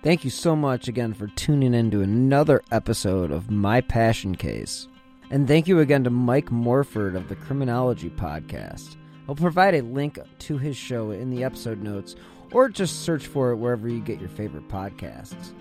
Thank 0.02 0.24
you 0.24 0.30
so 0.30 0.56
much 0.56 0.88
again 0.88 1.14
for 1.14 1.28
tuning 1.28 1.74
in 1.74 1.92
to 1.92 2.00
another 2.00 2.64
episode 2.72 3.30
of 3.30 3.52
My 3.52 3.80
Passion 3.80 4.34
Case. 4.34 4.88
And 5.30 5.46
thank 5.46 5.68
you 5.68 5.78
again 5.78 6.02
to 6.02 6.10
Mike 6.10 6.50
Morford 6.50 7.14
of 7.14 7.28
the 7.28 7.36
Criminology 7.36 8.10
Podcast. 8.10 8.96
I'll 9.28 9.36
provide 9.36 9.76
a 9.76 9.82
link 9.82 10.18
to 10.40 10.58
his 10.58 10.76
show 10.76 11.12
in 11.12 11.30
the 11.30 11.44
episode 11.44 11.84
notes, 11.84 12.16
or 12.50 12.68
just 12.68 13.02
search 13.02 13.28
for 13.28 13.52
it 13.52 13.58
wherever 13.58 13.88
you 13.88 14.00
get 14.00 14.18
your 14.18 14.28
favorite 14.28 14.66
podcasts. 14.66 15.52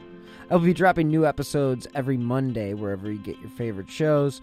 I'll 0.49 0.57
be 0.57 0.73
dropping 0.73 1.09
new 1.09 1.27
episodes 1.27 1.85
every 1.93 2.17
Monday 2.17 2.73
wherever 2.73 3.11
you 3.11 3.19
get 3.19 3.39
your 3.41 3.51
favorite 3.51 3.91
shows. 3.91 4.41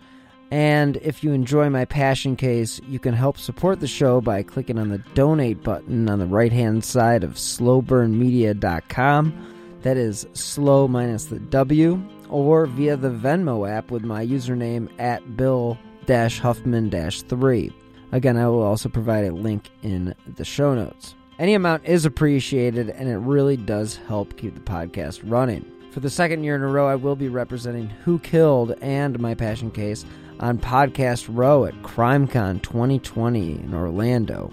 And 0.53 0.97
if 0.99 1.25
you 1.25 1.33
enjoy 1.33 1.71
my 1.71 1.87
passion 1.87 2.37
case, 2.37 2.81
you 2.87 3.01
can 3.01 3.15
help 3.15 3.37
support 3.37 3.81
the 3.81 3.89
show 3.89 4.21
by 4.21 4.45
clicking 4.45 4.79
on 4.79 4.91
the 4.91 5.03
donate 5.15 5.65
button 5.65 6.09
on 6.09 6.21
the 6.21 6.27
right 6.27 6.53
hand 6.53 6.85
side 6.85 7.25
of 7.25 7.33
sloburnmedia.com 7.33 9.57
that 9.83 9.97
is 9.97 10.27
slow 10.33 10.89
minus 10.89 11.27
the 11.27 11.39
W, 11.39 12.03
or 12.29 12.67
via 12.67 12.97
the 12.97 13.11
Venmo 13.11 13.69
app 13.69 13.91
with 13.91 14.05
my 14.05 14.25
username 14.27 14.89
at 14.99 15.37
Bill 15.37 15.79
Huffman 16.09 16.91
3. 16.91 17.73
Again, 18.13 18.37
I 18.37 18.49
will 18.49 18.63
also 18.63 18.89
provide 18.89 19.25
a 19.27 19.33
link 19.33 19.71
in 19.83 20.15
the 20.37 20.45
show 20.45 20.75
notes. 20.75 21.15
Any 21.39 21.55
amount 21.55 21.85
is 21.85 22.05
appreciated, 22.05 22.91
and 22.91 23.09
it 23.09 23.19
really 23.19 23.57
does 23.57 23.97
help 24.09 24.37
keep 24.37 24.55
the 24.55 24.61
podcast 24.61 25.21
running. 25.25 25.65
For 25.93 26.01
the 26.01 26.11
second 26.11 26.45
year 26.45 26.57
in 26.57 26.63
a 26.63 26.67
row, 26.67 26.89
I 26.89 26.95
will 26.97 27.17
be 27.17 27.29
representing 27.29 27.89
Who 28.05 28.19
Killed 28.19 28.73
and 28.81 29.19
My 29.21 29.35
Passion 29.35 29.71
Case 29.71 30.05
on 30.41 30.59
Podcast 30.59 31.29
Row 31.31 31.65
at 31.65 31.75
CrimeCon 31.83 32.63
2020 32.63 33.53
in 33.53 33.75
Orlando. 33.75 34.51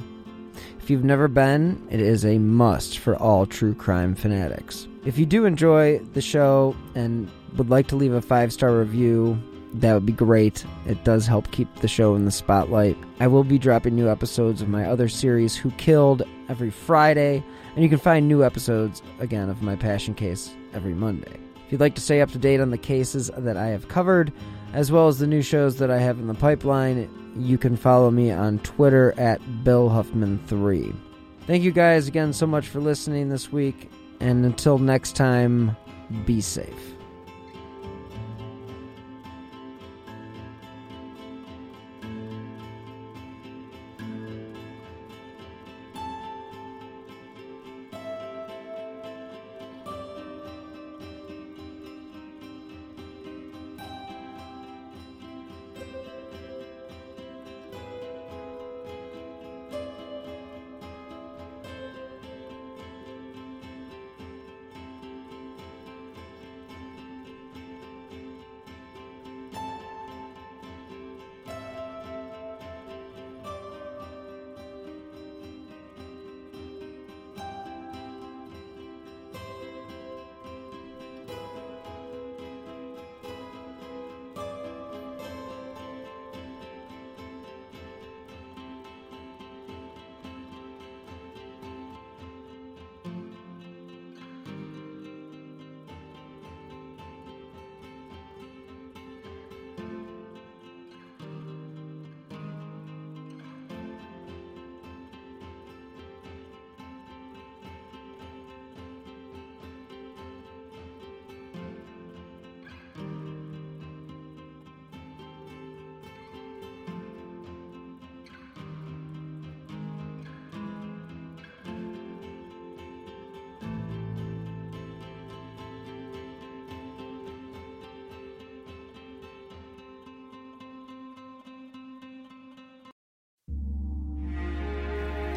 If 0.85 0.91
you've 0.91 1.03
never 1.03 1.27
been, 1.27 1.81
it 1.89 1.99
is 1.99 2.23
a 2.23 2.37
must 2.37 2.99
for 2.99 3.15
all 3.15 3.47
true 3.47 3.73
crime 3.73 4.13
fanatics. 4.13 4.87
If 5.03 5.17
you 5.17 5.25
do 5.25 5.45
enjoy 5.45 5.97
the 6.13 6.21
show 6.21 6.75
and 6.93 7.27
would 7.55 7.71
like 7.71 7.87
to 7.87 7.95
leave 7.95 8.13
a 8.13 8.21
five 8.21 8.53
star 8.53 8.71
review, 8.77 9.35
that 9.73 9.95
would 9.95 10.05
be 10.05 10.13
great. 10.13 10.63
It 10.85 11.03
does 11.03 11.25
help 11.25 11.49
keep 11.49 11.73
the 11.77 11.87
show 11.87 12.13
in 12.13 12.25
the 12.25 12.31
spotlight. 12.31 12.95
I 13.19 13.25
will 13.25 13.43
be 13.43 13.57
dropping 13.57 13.95
new 13.95 14.11
episodes 14.11 14.61
of 14.61 14.69
my 14.69 14.85
other 14.85 15.09
series, 15.09 15.55
Who 15.55 15.71
Killed, 15.71 16.21
every 16.49 16.69
Friday, 16.69 17.43
and 17.73 17.83
you 17.83 17.89
can 17.89 17.97
find 17.97 18.27
new 18.27 18.43
episodes, 18.43 19.01
again, 19.19 19.49
of 19.49 19.63
my 19.63 19.75
Passion 19.75 20.13
Case 20.13 20.53
every 20.75 20.93
Monday. 20.93 21.39
If 21.65 21.71
you'd 21.71 21.81
like 21.81 21.95
to 21.95 22.01
stay 22.01 22.21
up 22.21 22.29
to 22.33 22.37
date 22.37 22.61
on 22.61 22.69
the 22.69 22.77
cases 22.77 23.31
that 23.35 23.57
I 23.57 23.69
have 23.69 23.87
covered, 23.87 24.31
as 24.75 24.91
well 24.91 25.07
as 25.07 25.19
the 25.19 25.25
new 25.25 25.41
shows 25.41 25.77
that 25.77 25.89
I 25.89 25.99
have 25.99 26.19
in 26.19 26.27
the 26.27 26.33
pipeline, 26.33 27.09
you 27.37 27.57
can 27.57 27.77
follow 27.77 28.11
me 28.11 28.29
on 28.29 28.59
Twitter 28.59 29.13
at 29.17 29.39
Bill 29.63 29.89
Huffman3. 29.89 30.93
Thank 31.47 31.63
you 31.63 31.71
guys 31.71 32.09
again 32.09 32.33
so 32.33 32.45
much 32.45 32.67
for 32.67 32.81
listening 32.81 33.29
this 33.29 33.53
week, 33.53 33.89
and 34.19 34.45
until 34.45 34.77
next 34.77 35.15
time, 35.15 35.77
be 36.25 36.41
safe. 36.41 36.94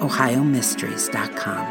OhioMysteries.com. 0.00 1.66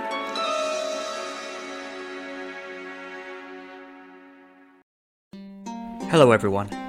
Hello, 6.10 6.32
everyone. 6.32 6.89